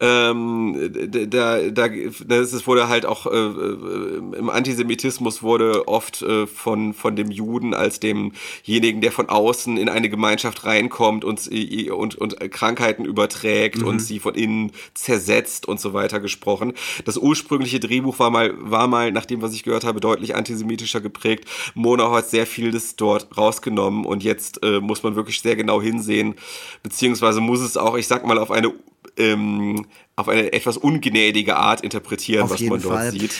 Ähm, 0.00 0.90
da, 1.28 1.70
da, 1.70 1.88
das 1.88 2.66
wurde 2.66 2.88
halt 2.88 3.06
auch 3.06 3.26
äh, 3.26 3.30
äh, 3.30 4.38
im 4.38 4.50
Antisemitismus 4.50 5.42
wurde 5.42 5.88
oft 5.88 6.22
äh, 6.22 6.46
von, 6.46 6.94
von 6.94 7.16
dem 7.16 7.30
Juden 7.30 7.74
als 7.74 8.00
demjenigen, 8.00 9.00
der 9.00 9.12
von 9.12 9.28
außen 9.28 9.76
in 9.76 9.88
eine 9.88 10.08
Gemeinschaft 10.08 10.64
reinkommt 10.64 11.24
und, 11.24 11.48
und, 11.90 12.14
und 12.16 12.50
Krankheiten 12.50 13.04
überträgt 13.04 13.78
mhm. 13.78 13.86
und 13.86 13.98
sie 14.00 14.18
von 14.18 14.34
innen 14.34 14.72
zersetzt 14.94 15.66
und 15.66 15.80
so 15.80 15.92
weiter 15.92 16.20
gesprochen. 16.20 16.72
Das 17.04 17.16
ursprüngliche 17.16 17.80
Drehbuch 17.80 18.18
war 18.18 18.30
mal, 18.30 18.54
war 18.58 18.86
mal, 18.86 19.12
nach 19.12 19.26
dem, 19.26 19.42
was 19.42 19.54
ich 19.54 19.62
gehört 19.62 19.84
habe, 19.84 20.00
deutlich 20.00 20.34
antisemitischer 20.34 21.00
geprägt. 21.00 21.44
Mona 21.74 22.10
hat 22.10 22.30
sehr 22.30 22.46
vieles 22.46 22.96
dort 22.96 23.36
rausgenommen 23.36 24.04
und 24.04 24.22
jetzt 24.22 24.62
äh, 24.62 24.80
muss 24.80 25.02
man 25.02 25.16
wirklich 25.16 25.40
sehr 25.40 25.56
genau 25.56 25.80
hinsehen, 25.80 26.34
beziehungsweise 26.82 27.40
muss 27.40 27.60
es 27.60 27.76
auch, 27.76 27.96
ich 27.96 28.06
sag 28.06 28.26
mal, 28.26 28.38
auf 28.38 28.50
eine 28.50 28.72
ähm, 29.18 29.86
auf 30.16 30.28
eine 30.28 30.52
etwas 30.52 30.76
ungnädige 30.76 31.56
Art 31.56 31.82
interpretieren, 31.82 32.42
auf 32.44 32.50
was 32.50 32.60
man 32.60 32.80
dort 32.80 32.94
Fall. 32.94 33.12
sieht. 33.12 33.32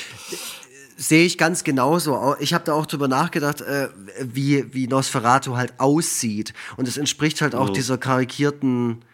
Sehe 0.96 1.24
ich 1.24 1.38
ganz 1.38 1.62
genauso. 1.62 2.34
Ich 2.40 2.54
habe 2.54 2.64
da 2.64 2.72
auch 2.72 2.86
drüber 2.86 3.06
nachgedacht, 3.06 3.60
äh, 3.60 3.88
wie, 4.20 4.74
wie 4.74 4.88
Nosferatu 4.88 5.56
halt 5.56 5.78
aussieht. 5.78 6.52
Und 6.76 6.88
es 6.88 6.96
entspricht 6.96 7.40
halt 7.40 7.54
auch 7.54 7.68
mhm. 7.68 7.74
dieser 7.74 7.98
karikierten 7.98 9.04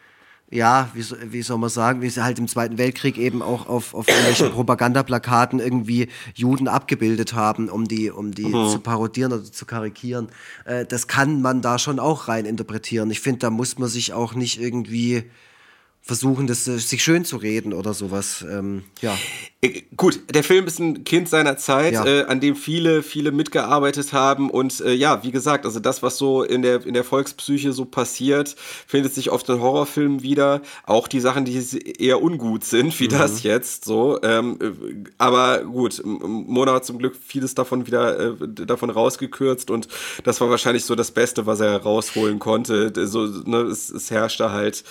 ja, 0.55 0.89
wie, 0.95 1.05
wie 1.33 1.43
soll 1.43 1.59
man 1.59 1.69
sagen, 1.69 2.01
wie 2.01 2.09
sie 2.09 2.23
halt 2.23 2.39
im 2.39 2.47
Zweiten 2.47 2.79
Weltkrieg 2.79 3.19
eben 3.19 3.43
auch 3.43 3.67
auf, 3.67 3.93
auf 3.93 4.07
irgendwelchen 4.07 4.51
Propagandaplakaten 4.53 5.59
irgendwie 5.59 6.09
Juden 6.35 6.69
abgebildet 6.69 7.35
haben, 7.35 7.69
um 7.69 7.89
die, 7.89 8.11
um 8.11 8.33
die 8.33 8.47
mhm. 8.47 8.69
zu 8.69 8.79
parodieren 8.79 9.33
oder 9.33 9.45
zu 9.45 9.67
karikieren. 9.67 10.29
Äh, 10.65 10.85
das 10.85 11.09
kann 11.09 11.43
man 11.43 11.61
da 11.61 11.79
schon 11.79 11.99
auch 11.99 12.29
rein 12.29 12.45
interpretieren. 12.45 13.11
Ich 13.11 13.21
finde, 13.21 13.41
da 13.41 13.51
muss 13.51 13.79
man 13.79 13.89
sich 13.89 14.13
auch 14.13 14.35
nicht 14.35 14.61
irgendwie 14.61 15.25
versuchen, 16.07 16.47
das 16.47 16.69
äh, 16.69 16.77
sich 16.77 17.03
schön 17.03 17.25
zu 17.25 17.39
reden 17.39 17.73
oder 17.73 17.95
sowas. 17.95 18.45
Ähm, 18.47 18.85
ja. 19.01 19.17
Äh, 19.63 19.85
gut, 19.97 20.21
der 20.35 20.45
Film 20.45 20.67
ist 20.67 20.79
ein 20.79 21.03
Kind 21.05 21.31
seiner 21.31 21.57
Zeit, 21.57 21.95
ja. 21.95 22.05
äh, 22.05 22.25
an 22.25 22.41
dem 22.41 22.57
viele, 22.57 23.03
viele 23.03 23.33
mitgearbeitet 23.33 24.13
haben 24.13 24.51
und 24.51 24.83
äh, 24.83 24.93
ja, 24.93 25.25
wie 25.25 25.31
gesagt, 25.31 25.65
also 25.65 25.81
das, 25.81 26.03
was 26.03 26.19
so 26.19 26.43
in 26.43 26.61
der 26.61 26.85
in 26.85 26.93
der 26.93 27.05
Volkspsyche 27.05 27.73
so 27.73 27.87
passiert, 27.87 28.55
findet 28.87 29.15
sich 29.15 29.31
oft 29.31 29.49
in 29.49 29.63
Horrorfilmen 29.63 30.23
wieder. 30.23 30.61
Auch 30.85 31.09
die 31.09 31.21
Sachen, 31.21 31.47
die 31.47 31.57
eher 31.99 32.23
ungut 32.23 32.65
sind, 32.65 33.01
wie 33.01 33.07
mhm. 33.07 33.13
das 33.13 33.43
jetzt. 33.43 33.87
So, 33.87 34.21
ähm, 34.23 34.59
äh, 34.61 35.11
aber 35.17 35.65
gut, 35.65 36.03
Mona 36.05 36.75
hat 36.75 36.85
zum 36.85 36.99
Glück 36.99 37.17
vieles 37.17 37.55
davon 37.55 37.87
wieder 37.87 38.21
äh, 38.21 38.35
davon 38.43 38.91
rausgekürzt 38.91 39.71
und 39.71 39.89
das 40.23 40.39
war 40.43 40.51
wahrscheinlich 40.51 40.85
so 40.85 40.97
das 40.97 41.13
Beste, 41.13 41.47
was 41.47 41.61
er 41.61 41.79
rausholen 41.79 42.41
konnte. 42.41 42.93
So, 43.07 43.25
ne, 43.25 43.63
es, 43.63 43.89
es 43.89 44.11
herrschte 44.11 44.53
halt 44.53 44.85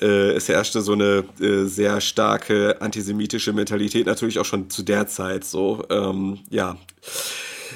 äh, 0.00 0.32
es 0.32 0.48
herrschte 0.48 0.80
so 0.80 0.92
eine 0.92 1.24
äh, 1.40 1.64
sehr 1.64 2.00
starke 2.00 2.80
antisemitische 2.80 3.52
Mentalität, 3.52 4.06
natürlich 4.06 4.38
auch 4.38 4.44
schon 4.44 4.70
zu 4.70 4.82
der 4.82 5.06
Zeit 5.06 5.44
so. 5.44 5.84
Ähm, 5.90 6.40
ja 6.50 6.76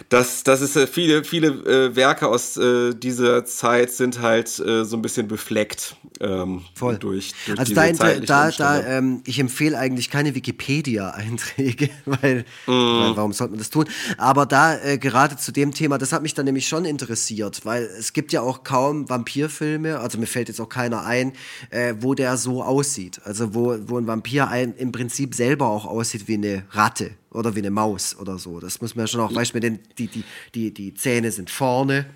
das, 0.08 0.44
das 0.44 0.60
ist 0.60 0.76
äh, 0.76 0.86
viele, 0.86 1.24
viele 1.24 1.48
äh, 1.48 1.96
Werke 1.96 2.28
aus 2.28 2.56
äh, 2.56 2.94
dieser 2.94 3.44
Zeit 3.44 3.92
sind 3.92 4.20
halt 4.20 4.58
äh, 4.58 4.84
so 4.84 4.96
ein 4.96 5.02
bisschen 5.02 5.28
befleckt 5.28 5.96
ähm, 6.20 6.62
Voll. 6.74 6.98
durch, 6.98 7.32
durch 7.46 7.58
also 7.58 7.74
diese 7.74 8.24
da, 8.26 8.50
da, 8.50 8.50
da 8.50 8.86
ähm, 8.86 9.22
ich 9.24 9.38
empfehle 9.38 9.78
eigentlich 9.78 10.10
keine 10.10 10.34
Wikipedia-Einträge, 10.34 11.90
weil, 12.04 12.44
mm. 12.66 12.70
weil, 12.70 13.16
warum 13.16 13.32
sollte 13.32 13.52
man 13.52 13.58
das 13.58 13.70
tun? 13.70 13.86
Aber 14.18 14.46
da 14.46 14.76
äh, 14.78 14.98
gerade 14.98 15.36
zu 15.36 15.52
dem 15.52 15.72
Thema, 15.72 15.98
das 15.98 16.12
hat 16.12 16.22
mich 16.22 16.34
dann 16.34 16.44
nämlich 16.44 16.68
schon 16.68 16.84
interessiert, 16.84 17.64
weil 17.64 17.84
es 17.84 18.12
gibt 18.12 18.32
ja 18.32 18.42
auch 18.42 18.64
kaum 18.64 19.08
Vampirfilme, 19.08 19.98
also 19.98 20.18
mir 20.18 20.26
fällt 20.26 20.48
jetzt 20.48 20.60
auch 20.60 20.68
keiner 20.68 21.04
ein, 21.04 21.32
äh, 21.70 21.94
wo 22.00 22.14
der 22.14 22.36
so 22.36 22.62
aussieht. 22.62 23.20
Also 23.24 23.54
wo, 23.54 23.76
wo 23.86 23.98
ein 23.98 24.06
Vampir 24.06 24.48
ein, 24.48 24.74
im 24.74 24.92
Prinzip 24.92 25.34
selber 25.34 25.68
auch 25.68 25.86
aussieht 25.86 26.28
wie 26.28 26.34
eine 26.34 26.64
Ratte 26.70 27.12
oder 27.30 27.54
wie 27.54 27.60
eine 27.60 27.70
Maus 27.70 28.16
oder 28.16 28.38
so. 28.38 28.60
Das 28.60 28.80
muss 28.80 28.94
man 28.94 29.04
ja 29.04 29.06
schon 29.06 29.20
auch, 29.20 29.34
weißt 29.34 29.54
du, 29.54 29.60
die, 29.60 29.78
die, 30.08 30.24
die, 30.54 30.74
die 30.74 30.94
Zähne 30.94 31.30
sind 31.30 31.50
vorne. 31.50 32.06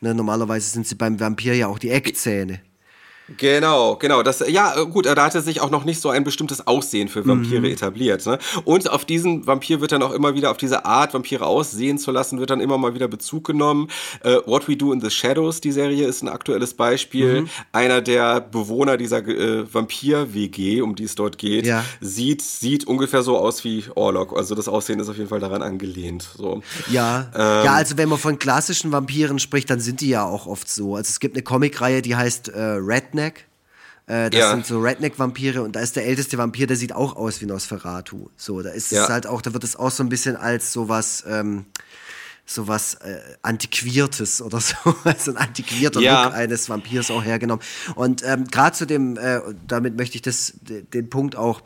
Ne? 0.00 0.14
Normalerweise 0.14 0.68
sind 0.68 0.86
sie 0.86 0.94
beim 0.94 1.20
Vampir 1.20 1.54
ja 1.54 1.68
auch 1.68 1.78
die 1.78 1.90
Eckzähne. 1.90 2.60
Genau, 3.38 3.96
genau. 3.96 4.22
Das, 4.22 4.44
ja, 4.46 4.82
gut, 4.84 5.06
da 5.06 5.16
hatte 5.16 5.40
sich 5.40 5.62
auch 5.62 5.70
noch 5.70 5.84
nicht 5.84 5.98
so 6.00 6.10
ein 6.10 6.24
bestimmtes 6.24 6.66
Aussehen 6.66 7.08
für 7.08 7.26
Vampire 7.26 7.60
mhm. 7.60 7.64
etabliert. 7.66 8.26
Ne? 8.26 8.38
Und 8.64 8.90
auf 8.90 9.06
diesen 9.06 9.46
Vampir 9.46 9.80
wird 9.80 9.92
dann 9.92 10.02
auch 10.02 10.12
immer 10.12 10.34
wieder, 10.34 10.50
auf 10.50 10.58
diese 10.58 10.84
Art, 10.84 11.14
Vampire 11.14 11.46
aussehen 11.46 11.96
zu 11.98 12.10
lassen, 12.10 12.38
wird 12.38 12.50
dann 12.50 12.60
immer 12.60 12.76
mal 12.76 12.94
wieder 12.94 13.08
Bezug 13.08 13.44
genommen. 13.44 13.88
Äh, 14.22 14.36
What 14.44 14.68
We 14.68 14.76
Do 14.76 14.92
in 14.92 15.00
the 15.00 15.10
Shadows, 15.10 15.62
die 15.62 15.72
Serie, 15.72 16.06
ist 16.06 16.22
ein 16.22 16.28
aktuelles 16.28 16.74
Beispiel. 16.74 17.42
Mhm. 17.42 17.48
Einer 17.72 18.02
der 18.02 18.42
Bewohner 18.42 18.98
dieser 18.98 19.26
äh, 19.26 19.64
Vampir-WG, 19.72 20.82
um 20.82 20.94
die 20.94 21.04
es 21.04 21.14
dort 21.14 21.38
geht, 21.38 21.66
ja. 21.66 21.82
sieht, 22.02 22.42
sieht 22.42 22.86
ungefähr 22.86 23.22
so 23.22 23.38
aus 23.38 23.64
wie 23.64 23.84
Orlok. 23.94 24.36
Also 24.36 24.54
das 24.54 24.68
Aussehen 24.68 25.00
ist 25.00 25.08
auf 25.08 25.16
jeden 25.16 25.30
Fall 25.30 25.40
daran 25.40 25.62
angelehnt. 25.62 26.28
So. 26.36 26.62
Ja. 26.90 27.30
Ähm, 27.34 27.64
ja, 27.64 27.72
also 27.72 27.96
wenn 27.96 28.10
man 28.10 28.18
von 28.18 28.38
klassischen 28.38 28.92
Vampiren 28.92 29.38
spricht, 29.38 29.70
dann 29.70 29.80
sind 29.80 30.02
die 30.02 30.10
ja 30.10 30.24
auch 30.24 30.46
oft 30.46 30.68
so. 30.68 30.94
Also 30.94 31.08
es 31.08 31.20
gibt 31.20 31.34
eine 31.34 31.42
Comicreihe, 31.42 32.02
die 32.02 32.16
heißt 32.16 32.48
äh, 32.48 32.60
Red 32.60 33.13
Redneck. 33.14 33.46
Äh, 34.06 34.28
das 34.30 34.38
ja. 34.38 34.50
sind 34.50 34.66
so 34.66 34.80
Redneck-Vampire 34.80 35.62
und 35.62 35.76
da 35.76 35.80
ist 35.80 35.96
der 35.96 36.04
älteste 36.04 36.36
Vampir, 36.36 36.66
der 36.66 36.76
sieht 36.76 36.92
auch 36.92 37.16
aus 37.16 37.40
wie 37.40 37.46
Nosferatu. 37.46 38.28
So, 38.36 38.60
da 38.60 38.70
ist 38.70 38.92
ja. 38.92 39.04
es 39.04 39.08
halt 39.08 39.26
auch, 39.26 39.40
da 39.40 39.52
wird 39.54 39.64
es 39.64 39.76
auch 39.76 39.90
so 39.90 40.02
ein 40.02 40.08
bisschen 40.08 40.36
als 40.36 40.72
sowas, 40.72 41.24
ähm, 41.26 41.64
sowas 42.44 42.94
äh, 42.96 43.20
Antiquiertes 43.40 44.42
oder 44.42 44.60
so, 44.60 44.76
also 45.04 45.30
ein 45.30 45.36
antiquierter 45.38 46.00
ja. 46.00 46.24
Look 46.24 46.34
eines 46.34 46.68
Vampirs 46.68 47.10
auch 47.10 47.24
hergenommen. 47.24 47.64
Und 47.94 48.22
ähm, 48.24 48.46
gerade 48.46 48.76
zu 48.76 48.86
dem, 48.86 49.16
äh, 49.16 49.40
damit 49.66 49.96
möchte 49.96 50.16
ich 50.16 50.22
das, 50.22 50.52
den 50.60 51.08
Punkt 51.08 51.36
auch 51.36 51.62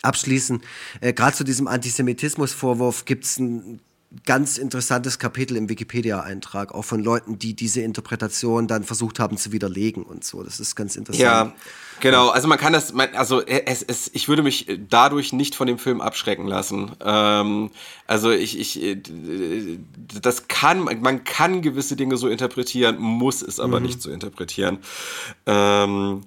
abschließen, 0.00 0.62
äh, 1.00 1.12
gerade 1.12 1.36
zu 1.36 1.44
diesem 1.44 1.68
Antisemitismusvorwurf 1.68 3.04
gibt 3.04 3.24
es 3.24 3.38
ein 3.38 3.78
ganz 4.26 4.58
interessantes 4.58 5.18
Kapitel 5.18 5.56
im 5.56 5.68
Wikipedia-Eintrag, 5.68 6.72
auch 6.72 6.84
von 6.84 7.02
Leuten, 7.02 7.38
die 7.38 7.54
diese 7.54 7.80
Interpretation 7.80 8.68
dann 8.68 8.84
versucht 8.84 9.18
haben 9.18 9.36
zu 9.36 9.52
widerlegen 9.52 10.02
und 10.02 10.24
so. 10.24 10.42
Das 10.42 10.60
ist 10.60 10.76
ganz 10.76 10.96
interessant. 10.96 11.22
Ja, 11.22 11.52
genau. 12.00 12.28
Also 12.28 12.46
man 12.46 12.58
kann 12.58 12.72
das, 12.72 12.94
also 13.14 13.40
es, 13.42 13.82
es, 13.82 14.10
ich 14.12 14.28
würde 14.28 14.42
mich 14.42 14.66
dadurch 14.88 15.32
nicht 15.32 15.54
von 15.54 15.66
dem 15.66 15.78
Film 15.78 16.00
abschrecken 16.00 16.46
lassen. 16.46 16.92
Ähm, 17.04 17.70
also 18.06 18.30
ich, 18.30 18.58
ich, 18.58 18.82
äh, 18.82 19.00
das 20.20 20.48
kann, 20.48 20.84
man 20.84 21.24
kann 21.24 21.62
gewisse 21.62 21.96
Dinge 21.96 22.16
so 22.16 22.28
interpretieren, 22.28 22.98
muss 22.98 23.42
es 23.42 23.60
aber 23.60 23.80
mhm. 23.80 23.86
nicht 23.86 24.02
so 24.02 24.10
interpretieren. 24.10 24.78
Ähm, 25.46 26.22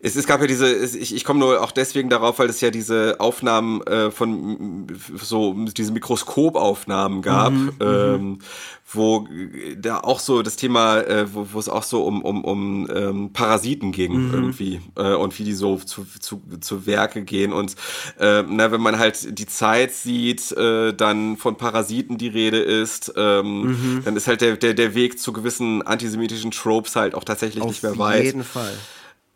es, 0.00 0.14
es 0.14 0.26
gab 0.26 0.40
ja 0.40 0.46
diese, 0.46 0.70
es, 0.70 0.94
ich, 0.94 1.14
ich 1.14 1.24
komme 1.24 1.40
nur 1.40 1.60
auch 1.60 1.72
deswegen 1.72 2.08
darauf, 2.08 2.38
weil 2.38 2.48
es 2.48 2.60
ja 2.60 2.70
diese 2.70 3.16
Aufnahmen 3.18 3.82
äh, 3.82 4.12
von 4.12 4.86
so 5.20 5.54
diese 5.54 5.90
Mikroskopaufnahmen 5.90 7.20
gab, 7.20 7.52
mhm, 7.52 7.64
mhm, 7.64 7.72
ähm, 7.80 8.38
wo 8.92 9.26
da 9.76 9.98
auch 9.98 10.20
so 10.20 10.42
das 10.42 10.54
Thema, 10.54 11.00
äh, 11.00 11.26
wo, 11.34 11.48
wo 11.52 11.58
es 11.58 11.68
auch 11.68 11.82
so 11.82 12.04
um, 12.04 12.22
um, 12.22 12.44
um 12.44 12.88
ähm, 12.94 13.32
Parasiten 13.32 13.90
ging 13.90 14.28
mhm. 14.28 14.34
irgendwie 14.34 14.80
äh, 14.96 15.14
und 15.14 15.36
wie 15.36 15.44
die 15.44 15.52
so 15.52 15.76
zu, 15.76 16.06
zu, 16.20 16.42
zu 16.60 16.86
Werke 16.86 17.22
gehen 17.22 17.52
und 17.52 17.74
äh, 18.20 18.44
na, 18.48 18.70
wenn 18.70 18.80
man 18.80 19.00
halt 19.00 19.36
die 19.36 19.46
Zeit 19.46 19.92
sieht, 19.92 20.52
äh, 20.52 20.94
dann 20.94 21.36
von 21.36 21.56
Parasiten 21.56 22.18
die 22.18 22.28
Rede 22.28 22.60
ist, 22.60 23.12
ähm, 23.16 23.62
mhm. 23.62 24.02
dann 24.04 24.16
ist 24.16 24.28
halt 24.28 24.42
der, 24.42 24.56
der, 24.56 24.74
der 24.74 24.94
Weg 24.94 25.18
zu 25.18 25.32
gewissen 25.32 25.82
antisemitischen 25.82 26.52
Tropes 26.52 26.94
halt 26.94 27.16
auch 27.16 27.24
tatsächlich 27.24 27.64
Auf 27.64 27.70
nicht 27.70 27.82
mehr 27.82 27.98
weit. 27.98 28.20
Auf 28.20 28.24
jeden 28.24 28.44
Fall. 28.44 28.78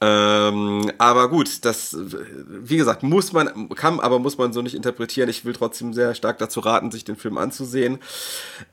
Ähm, 0.05 0.91
aber 0.99 1.29
gut, 1.29 1.65
das, 1.65 1.97
wie 1.97 2.77
gesagt, 2.77 3.05
muss 3.05 3.33
man, 3.33 3.69
kann, 3.69 4.01
aber 4.01 4.19
muss 4.19 4.37
man 4.37 4.53
so 4.53 4.61
nicht 4.61 4.75
interpretieren. 4.75 5.29
Ich 5.29 5.45
will 5.45 5.53
trotzdem 5.53 5.93
sehr 5.93 6.17
stark 6.17 6.39
dazu 6.39 6.59
raten, 6.59 6.91
sich 6.91 7.05
den 7.05 7.15
Film 7.15 7.39
anzusehen. 7.39 8.01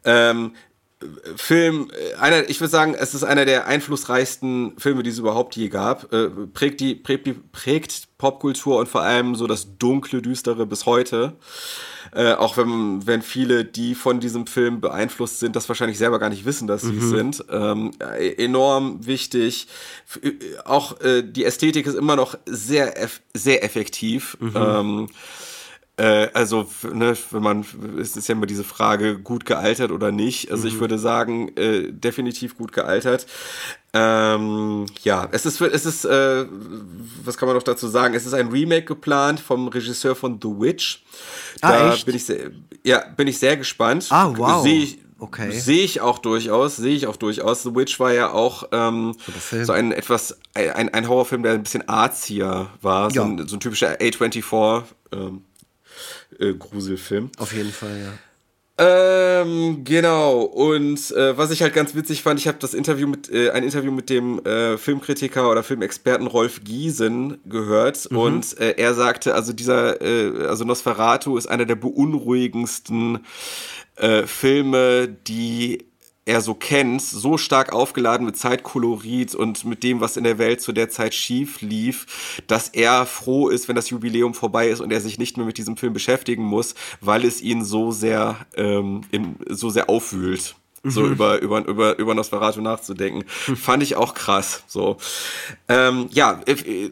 Ähm, 0.03 0.53
Film, 1.37 1.89
einer, 2.19 2.49
ich 2.49 2.59
würde 2.59 2.71
sagen, 2.71 2.93
es 2.93 3.13
ist 3.13 3.23
einer 3.23 3.45
der 3.45 3.67
einflussreichsten 3.67 4.73
Filme, 4.77 5.01
die 5.01 5.09
es 5.09 5.17
überhaupt 5.17 5.55
je 5.55 5.69
gab. 5.69 6.11
Äh, 6.11 6.29
prägt 6.53 6.81
die, 6.81 6.93
prägt, 6.93 7.51
prägt 7.53 8.09
Popkultur 8.17 8.77
und 8.77 8.89
vor 8.89 9.01
allem 9.01 9.35
so 9.35 9.47
das 9.47 9.77
dunkle, 9.77 10.21
düstere 10.21 10.65
bis 10.65 10.85
heute. 10.85 11.37
Äh, 12.13 12.33
auch 12.33 12.57
wenn, 12.57 13.07
wenn 13.07 13.21
viele, 13.21 13.63
die 13.63 13.95
von 13.95 14.19
diesem 14.19 14.45
Film 14.45 14.81
beeinflusst 14.81 15.39
sind, 15.39 15.55
das 15.55 15.69
wahrscheinlich 15.69 15.97
selber 15.97 16.19
gar 16.19 16.29
nicht 16.29 16.43
wissen, 16.43 16.67
dass 16.67 16.81
sie 16.81 16.97
es 16.97 17.03
mhm. 17.03 17.15
sind. 17.15 17.45
Ähm, 17.49 17.91
äh, 17.99 18.43
enorm 18.43 19.05
wichtig. 19.05 19.67
Äh, 20.21 20.33
auch 20.65 20.99
äh, 20.99 21.23
die 21.23 21.45
Ästhetik 21.45 21.87
ist 21.87 21.95
immer 21.95 22.17
noch 22.17 22.37
sehr, 22.45 22.93
sehr 23.33 23.63
effektiv. 23.63 24.35
Mhm. 24.41 24.53
Ähm, 24.55 25.09
äh, 25.99 26.29
also, 26.33 26.65
ne, 26.93 27.15
wenn 27.31 27.43
man, 27.43 27.65
es 27.99 28.15
ist 28.15 28.27
ja 28.29 28.33
immer 28.33 28.45
diese 28.45 28.63
Frage, 28.63 29.19
gut 29.19 29.45
gealtert 29.45 29.91
oder 29.91 30.11
nicht. 30.11 30.49
Also, 30.51 30.67
mhm. 30.67 30.73
ich 30.73 30.79
würde 30.79 30.97
sagen, 30.97 31.49
äh, 31.57 31.91
definitiv 31.91 32.57
gut 32.57 32.71
gealtert. 32.71 33.27
Ähm, 33.91 34.85
ja, 35.03 35.27
es 35.31 35.45
ist, 35.45 35.59
es 35.59 35.85
ist, 35.85 36.05
äh, 36.05 36.45
was 37.23 37.37
kann 37.37 37.47
man 37.47 37.55
noch 37.55 37.63
dazu 37.63 37.87
sagen? 37.87 38.13
Es 38.13 38.25
ist 38.25 38.33
ein 38.33 38.47
Remake 38.49 38.85
geplant 38.85 39.39
vom 39.39 39.67
Regisseur 39.67 40.15
von 40.15 40.39
The 40.41 40.47
Witch. 40.49 41.03
Ah, 41.61 41.71
da 41.71 41.93
echt? 41.93 42.05
bin 42.05 42.15
ich 42.15 42.25
sehr, 42.25 42.51
ja, 42.83 43.03
bin 43.17 43.27
ich 43.27 43.37
sehr 43.39 43.57
gespannt. 43.57 44.07
Ah, 44.09 44.31
wow. 44.35 44.63
Sehe 44.63 44.83
ich, 44.83 44.99
Okay. 45.21 45.51
Sehe 45.51 45.83
ich 45.83 45.99
auch 45.99 46.19
durchaus, 46.19 46.77
sehe 46.77 46.95
ich 46.95 47.05
auch 47.05 47.17
durchaus. 47.17 47.63
The 47.63 47.75
Witch 47.75 47.99
war 47.99 48.13
ja 48.13 48.31
auch 48.31 48.63
ähm, 48.71 49.17
so 49.63 49.73
ein 49.73 49.91
etwas, 49.91 50.39
ein, 50.53 50.93
ein 50.93 51.09
Horrorfilm, 51.09 51.43
der 51.43 51.55
ein 51.55 51.63
bisschen 51.63 51.89
arzier 51.89 52.69
war. 52.81 53.11
So, 53.11 53.19
Ja. 53.19 53.25
ein, 53.25 53.45
so 53.45 53.57
ein 53.57 53.59
typischer 53.59 53.97
A24 53.97 54.83
ähm, 55.11 55.43
äh, 56.39 56.53
Gruselfilm. 56.53 57.31
Auf 57.37 57.53
jeden 57.53 57.71
Fall, 57.71 57.99
ja. 57.99 58.13
Ähm, 58.81 59.83
genau. 59.83 60.41
Und 60.43 61.11
äh, 61.11 61.37
was 61.37 61.51
ich 61.51 61.61
halt 61.61 61.73
ganz 61.73 61.95
witzig 61.95 62.23
fand, 62.23 62.39
ich 62.39 62.47
habe 62.47 62.59
das 62.61 62.73
Interview 62.73 63.07
mit 63.09 63.29
äh, 63.29 63.51
ein 63.51 63.63
Interview 63.63 63.91
mit 63.91 64.09
dem 64.09 64.39
äh, 64.45 64.77
Filmkritiker 64.77 65.51
oder 65.51 65.63
Filmexperten 65.63 66.27
Rolf 66.27 66.63
Giesen 66.63 67.39
gehört 67.45 68.05
und 68.05 68.57
äh, 68.57 68.75
er 68.77 68.93
sagte, 68.93 69.35
also 69.35 69.51
dieser, 69.51 70.01
äh, 70.01 70.47
also 70.47 70.63
Nosferatu 70.63 71.37
ist 71.37 71.47
einer 71.47 71.65
der 71.65 71.75
beunruhigendsten 71.75 73.25
äh, 73.97 74.25
Filme, 74.25 75.09
die 75.27 75.88
er 76.29 76.41
so 76.41 76.53
kennt, 76.53 77.01
so 77.01 77.37
stark 77.37 77.73
aufgeladen 77.73 78.25
mit 78.25 78.37
Zeitkolorit 78.37 79.33
und 79.33 79.65
mit 79.65 79.83
dem, 79.83 79.99
was 79.99 80.15
in 80.15 80.23
der 80.23 80.37
Welt 80.37 80.61
zu 80.61 80.71
der 80.71 80.89
Zeit 80.89 81.15
schief 81.15 81.61
lief, 81.61 82.41
dass 82.45 82.69
er 82.69 83.07
froh 83.07 83.49
ist, 83.49 83.67
wenn 83.67 83.75
das 83.75 83.89
Jubiläum 83.89 84.35
vorbei 84.35 84.69
ist 84.69 84.79
und 84.79 84.91
er 84.91 85.01
sich 85.01 85.17
nicht 85.17 85.37
mehr 85.37 85.45
mit 85.45 85.57
diesem 85.57 85.75
Film 85.75 85.91
beschäftigen 85.91 86.43
muss, 86.43 86.75
weil 87.01 87.25
es 87.25 87.41
ihn 87.41 87.65
so 87.65 87.91
sehr, 87.91 88.37
ähm, 88.55 89.01
in, 89.09 89.37
so 89.49 89.69
sehr 89.69 89.89
aufwühlt. 89.89 90.55
So 90.83 91.05
über, 91.05 91.41
über, 91.41 91.65
über, 91.67 91.99
über 91.99 92.15
Nosferatu 92.15 92.61
nachzudenken. 92.61 93.27
Fand 93.27 93.83
ich 93.83 93.97
auch 93.97 94.13
krass. 94.13 94.63
So. 94.67 94.95
Ähm, 95.67 96.07
ja, 96.11 96.39
äh, 96.45 96.53
äh, 96.53 96.91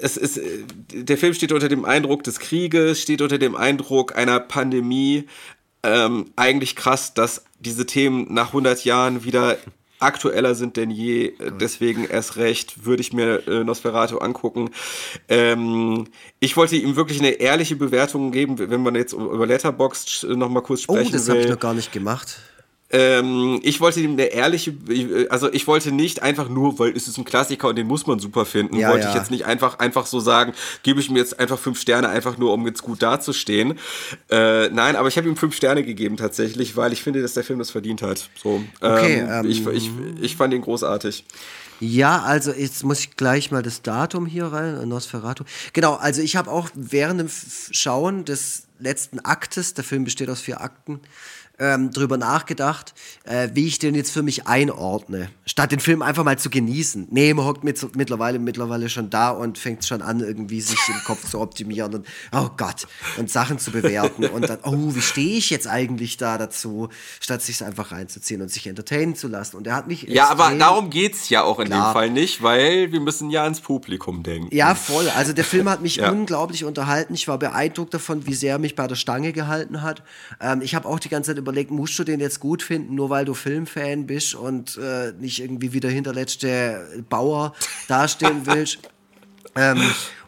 es 0.00 0.16
ist, 0.16 0.38
äh, 0.38 0.64
der 0.92 1.18
Film 1.18 1.34
steht 1.34 1.50
unter 1.50 1.68
dem 1.68 1.84
Eindruck 1.84 2.22
des 2.22 2.38
Krieges, 2.38 3.02
steht 3.02 3.20
unter 3.20 3.38
dem 3.38 3.56
Eindruck 3.56 4.16
einer 4.16 4.38
Pandemie. 4.38 5.26
Ähm, 5.82 6.32
eigentlich 6.36 6.76
krass, 6.76 7.14
dass 7.14 7.44
diese 7.60 7.86
Themen 7.86 8.32
nach 8.32 8.48
100 8.48 8.84
Jahren 8.84 9.24
wieder 9.24 9.56
aktueller 10.00 10.54
sind 10.54 10.76
denn 10.76 10.90
je. 10.90 11.26
Äh, 11.26 11.52
Deswegen 11.60 12.04
erst 12.04 12.36
recht 12.36 12.84
würde 12.84 13.00
ich 13.00 13.12
mir 13.12 13.46
äh, 13.48 13.64
Nosferatu 13.64 14.18
angucken. 14.18 14.70
Ähm, 15.28 16.06
ich 16.40 16.56
wollte 16.56 16.76
ihm 16.76 16.96
wirklich 16.96 17.18
eine 17.20 17.30
ehrliche 17.30 17.76
Bewertung 17.76 18.30
geben, 18.30 18.58
wenn 18.58 18.82
man 18.82 18.94
jetzt 18.94 19.12
über 19.12 19.46
Letterboxd 19.46 20.24
noch 20.30 20.48
mal 20.48 20.60
kurz 20.62 20.84
Oh, 20.88 20.94
sprechen 20.94 21.12
das 21.12 21.26
will. 21.26 21.34
habe 21.34 21.42
ich 21.44 21.50
noch 21.50 21.58
gar 21.60 21.74
nicht 21.74 21.92
gemacht. 21.92 22.38
Ähm, 22.90 23.60
ich 23.62 23.80
wollte 23.80 24.00
ihm 24.00 24.12
eine 24.12 24.24
ehrliche, 24.24 24.74
also 25.28 25.52
ich 25.52 25.66
wollte 25.66 25.92
nicht 25.92 26.22
einfach 26.22 26.48
nur, 26.48 26.78
weil 26.78 26.96
es 26.96 27.06
ist 27.06 27.18
ein 27.18 27.24
Klassiker 27.24 27.68
und 27.68 27.76
den 27.76 27.86
muss 27.86 28.06
man 28.06 28.18
super 28.18 28.46
finden, 28.46 28.76
Ja, 28.76 28.90
wollte 28.90 29.04
ja. 29.04 29.10
ich 29.10 29.16
jetzt 29.16 29.30
nicht 29.30 29.44
einfach 29.44 29.78
einfach 29.78 30.06
so 30.06 30.20
sagen, 30.20 30.54
gebe 30.82 30.98
ich 30.98 31.10
mir 31.10 31.18
jetzt 31.18 31.38
einfach 31.38 31.58
fünf 31.58 31.78
Sterne, 31.80 32.08
einfach 32.08 32.38
nur 32.38 32.52
um 32.52 32.66
jetzt 32.66 32.82
gut 32.82 33.02
dazustehen. 33.02 33.78
Äh, 34.30 34.70
nein, 34.70 34.96
aber 34.96 35.08
ich 35.08 35.18
habe 35.18 35.28
ihm 35.28 35.36
fünf 35.36 35.54
Sterne 35.54 35.84
gegeben 35.84 36.16
tatsächlich, 36.16 36.76
weil 36.76 36.92
ich 36.94 37.02
finde, 37.02 37.20
dass 37.20 37.34
der 37.34 37.44
Film 37.44 37.58
das 37.58 37.70
verdient 37.70 38.00
hat. 38.00 38.30
So, 38.42 38.62
Okay, 38.80 39.18
ähm, 39.18 39.28
ähm, 39.44 39.50
ich, 39.50 39.66
ich, 39.66 39.90
ich 40.20 40.36
fand 40.36 40.54
ihn 40.54 40.62
großartig. 40.62 41.24
Ja, 41.80 42.22
also 42.22 42.52
jetzt 42.52 42.82
muss 42.84 43.00
ich 43.00 43.16
gleich 43.16 43.50
mal 43.50 43.62
das 43.62 43.82
Datum 43.82 44.26
hier 44.26 44.46
rein, 44.46 44.80
äh, 44.80 44.86
Nosferatu. 44.86 45.44
Genau, 45.72 45.94
also 45.94 46.22
ich 46.22 46.36
habe 46.36 46.50
auch 46.50 46.70
während 46.74 47.20
dem 47.20 47.30
Schauen 47.70 48.24
des 48.24 48.64
letzten 48.80 49.20
Aktes, 49.20 49.74
der 49.74 49.84
Film 49.84 50.04
besteht 50.04 50.28
aus 50.28 50.40
vier 50.40 50.60
Akten, 50.60 51.00
ähm, 51.58 51.90
drüber 51.90 52.16
nachgedacht, 52.16 52.94
äh, 53.24 53.48
wie 53.54 53.66
ich 53.66 53.78
den 53.78 53.94
jetzt 53.94 54.12
für 54.12 54.22
mich 54.22 54.46
einordne. 54.46 55.30
Statt 55.44 55.72
den 55.72 55.80
Film 55.80 56.02
einfach 56.02 56.24
mal 56.24 56.38
zu 56.38 56.50
genießen. 56.50 57.08
Nee, 57.10 57.34
man 57.34 57.44
hockt 57.46 57.64
mit, 57.64 57.96
mittlerweile, 57.96 58.38
mittlerweile 58.38 58.88
schon 58.88 59.10
da 59.10 59.30
und 59.30 59.58
fängt 59.58 59.84
schon 59.84 60.02
an, 60.02 60.20
irgendwie 60.20 60.60
sich 60.60 60.78
im 60.88 61.02
Kopf 61.04 61.28
zu 61.28 61.40
optimieren 61.40 61.94
und, 61.94 62.06
oh 62.32 62.48
Gott, 62.56 62.86
und 63.16 63.30
Sachen 63.30 63.58
zu 63.58 63.70
bewerten 63.72 64.26
und 64.26 64.48
dann, 64.48 64.58
oh, 64.62 64.94
wie 64.94 65.00
stehe 65.02 65.36
ich 65.38 65.50
jetzt 65.50 65.66
eigentlich 65.66 66.16
da 66.16 66.38
dazu, 66.38 66.88
statt 67.20 67.42
sich 67.42 67.64
einfach 67.64 67.90
reinzuziehen 67.92 68.40
und 68.42 68.50
sich 68.50 68.66
entertainen 68.66 69.16
zu 69.16 69.26
lassen. 69.28 69.56
Und 69.56 69.66
er 69.66 69.74
hat 69.74 69.88
mich 69.88 70.02
Ja, 70.02 70.28
aber 70.28 70.52
darum 70.54 70.90
geht's 70.90 71.28
ja 71.28 71.42
auch 71.42 71.58
in 71.58 71.66
Klar. 71.66 71.90
dem 71.90 71.92
Fall 71.94 72.10
nicht, 72.10 72.42
weil 72.42 72.92
wir 72.92 73.00
müssen 73.00 73.30
ja 73.30 73.42
ans 73.42 73.60
Publikum 73.60 74.22
denken. 74.22 74.54
Ja, 74.54 74.74
voll. 74.74 75.08
Also 75.10 75.32
der 75.32 75.44
Film 75.44 75.68
hat 75.68 75.80
mich 75.82 75.96
Ja. 75.98 76.10
unglaublich 76.12 76.64
unterhalten. 76.64 77.14
Ich 77.14 77.26
war 77.26 77.38
beeindruckt 77.38 77.92
davon, 77.94 78.26
wie 78.26 78.34
sehr 78.34 78.52
er 78.52 78.58
mich 78.58 78.76
bei 78.76 78.86
der 78.86 78.94
Stange 78.94 79.32
gehalten 79.32 79.82
hat. 79.82 80.02
Ähm, 80.40 80.60
ich 80.62 80.74
habe 80.76 80.86
auch 80.88 81.00
die 81.00 81.08
ganze 81.08 81.30
Zeit 81.30 81.38
überlegt, 81.48 81.70
musst 81.70 81.98
du 81.98 82.04
den 82.04 82.20
jetzt 82.20 82.40
gut 82.40 82.62
finden, 82.62 82.94
nur 82.94 83.10
weil 83.10 83.24
du 83.24 83.34
Filmfan 83.34 84.06
bist 84.06 84.34
und 84.34 84.76
äh, 84.76 85.12
nicht 85.18 85.40
irgendwie 85.40 85.72
wie 85.72 85.80
der 85.80 85.90
hinterletzte 85.90 87.04
Bauer 87.08 87.54
dastehen 87.88 88.42
willst. 88.44 88.78
ähm, 89.56 89.82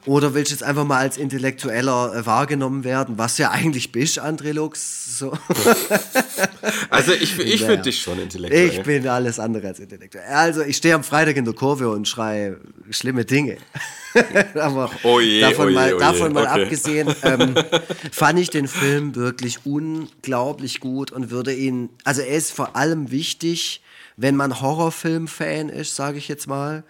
oder 0.06 0.32
willst 0.32 0.50
du 0.50 0.54
jetzt 0.54 0.62
einfach 0.62 0.84
mal 0.84 0.98
als 0.98 1.18
Intellektueller 1.18 2.14
äh, 2.14 2.26
wahrgenommen 2.26 2.84
werden, 2.84 3.18
was 3.18 3.36
ja 3.36 3.50
eigentlich 3.50 3.92
bist, 3.92 4.18
André 4.20 4.52
Lux? 4.52 5.18
So. 5.18 5.32
Also 6.90 7.12
ich, 7.12 7.38
ich 7.38 7.60
finde 7.60 7.82
dich 7.82 8.02
schon 8.02 8.18
intellektuell. 8.18 8.68
Ich 8.68 8.82
bin 8.82 9.06
alles 9.08 9.38
andere 9.38 9.68
als 9.68 9.80
intellektuell. 9.80 10.26
Also 10.26 10.62
ich 10.62 10.76
stehe 10.76 10.94
am 10.94 11.04
Freitag 11.04 11.36
in 11.36 11.44
der 11.44 11.54
Kurve 11.54 11.88
und 11.88 12.06
schreie 12.06 12.58
schlimme 12.90 13.24
Dinge. 13.24 13.56
Aber 14.54 14.90
Oh 15.02 15.20
je, 15.20 15.40
davon 15.40 15.66
oh 15.66 15.68
je, 15.68 15.74
mal, 15.74 15.90
oh 15.94 15.94
je. 15.94 16.00
davon 16.00 16.32
mal 16.32 16.46
Okay. 16.46 16.62
abgesehen, 16.62 17.14
ähm, 17.22 17.54
fand 18.12 18.38
ich 18.38 18.50
den 18.50 18.68
Film 18.68 19.14
wirklich 19.14 19.64
unglaublich 19.64 20.80
gut 20.80 21.12
und 21.12 21.30
würde 21.30 21.54
ihn, 21.54 21.90
also 22.04 22.20
er 22.22 22.36
ist 22.36 22.52
vor 22.52 22.76
allem 22.76 23.11
wichtig, 23.11 23.82
wenn 24.16 24.36
man 24.36 24.61
Horrorfilm-Fan 24.61 25.68
ist, 25.70 25.96
sage 25.96 26.18
ich 26.18 26.28
jetzt 26.28 26.46
mal, 26.46 26.84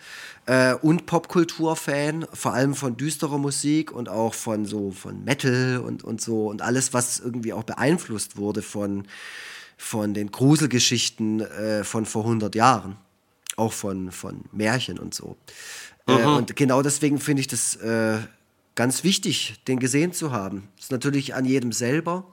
äh, 0.47 0.75
und 0.75 1.07
Popkultur-Fan, 1.07 2.27
vor 2.33 2.55
allem 2.55 2.75
von 2.75 2.97
düsterer 2.97 3.39
Musik 3.39 3.93
und 3.93 4.09
auch 4.09 4.35
von 4.35 4.65
so 4.65 4.91
von 4.91 5.23
Metal 5.25 5.79
und, 5.85 6.03
und 6.03 6.21
so 6.21 6.47
und 6.49 6.63
alles, 6.63 6.93
was 6.93 7.21
irgendwie 7.21 7.53
auch 7.53 7.63
beeinflusst 7.65 8.37
wurde 8.37 8.63
von 8.63 9.07
von 9.77 10.13
den 10.13 10.31
Gruselgeschichten 10.31 11.41
äh, 11.41 11.85
von 11.85 12.05
vor 12.05 12.25
100 12.25 12.55
Jahren. 12.55 12.97
Auch 13.57 13.73
von, 13.73 14.11
von 14.13 14.43
Märchen 14.53 14.99
und 14.99 15.15
so. 15.15 15.37
Äh, 16.19 16.27
und 16.27 16.57
genau 16.57 16.83
deswegen 16.83 17.19
finde 17.19 17.41
ich 17.41 17.49
das 17.49 17.77
äh, 17.77 18.19
ganz 18.75 19.05
wichtig, 19.05 19.63
den 19.69 19.79
gesehen 19.79 20.13
zu 20.13 20.33
haben. 20.33 20.69
ist 20.79 20.93
natürlich 20.93 21.35
an 21.35 21.45
jedem 21.45 21.73
selber, 21.73 22.25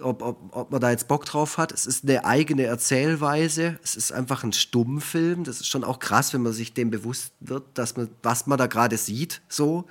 ob, 0.00 0.22
ob, 0.22 0.56
ob 0.56 0.70
man 0.70 0.80
da 0.80 0.90
jetzt 0.90 1.08
Bock 1.08 1.26
drauf 1.26 1.58
hat. 1.58 1.72
Es 1.72 1.86
ist 1.86 2.04
eine 2.04 2.24
eigene 2.24 2.64
Erzählweise. 2.64 3.78
Es 3.82 3.94
ist 3.94 4.10
einfach 4.12 4.42
ein 4.42 4.52
Stummfilm. 4.52 5.44
Das 5.44 5.60
ist 5.60 5.68
schon 5.68 5.84
auch 5.84 5.98
krass, 5.98 6.32
wenn 6.32 6.42
man 6.42 6.52
sich 6.52 6.72
dem 6.72 6.90
bewusst 6.90 7.32
wird, 7.40 7.64
dass 7.74 7.96
man, 7.96 8.08
was 8.22 8.46
man 8.46 8.58
da 8.58 8.66
gerade 8.66 8.96
sieht, 8.96 9.42
so. 9.48 9.84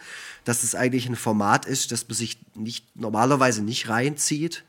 Dass 0.44 0.64
es 0.64 0.74
eigentlich 0.74 1.08
ein 1.08 1.16
Format 1.16 1.66
ist, 1.66 1.92
das 1.92 2.08
man 2.08 2.16
sich 2.16 2.40
nicht, 2.56 2.96
normalerweise 2.96 3.62
nicht 3.62 3.90
reinzieht. 3.90 4.64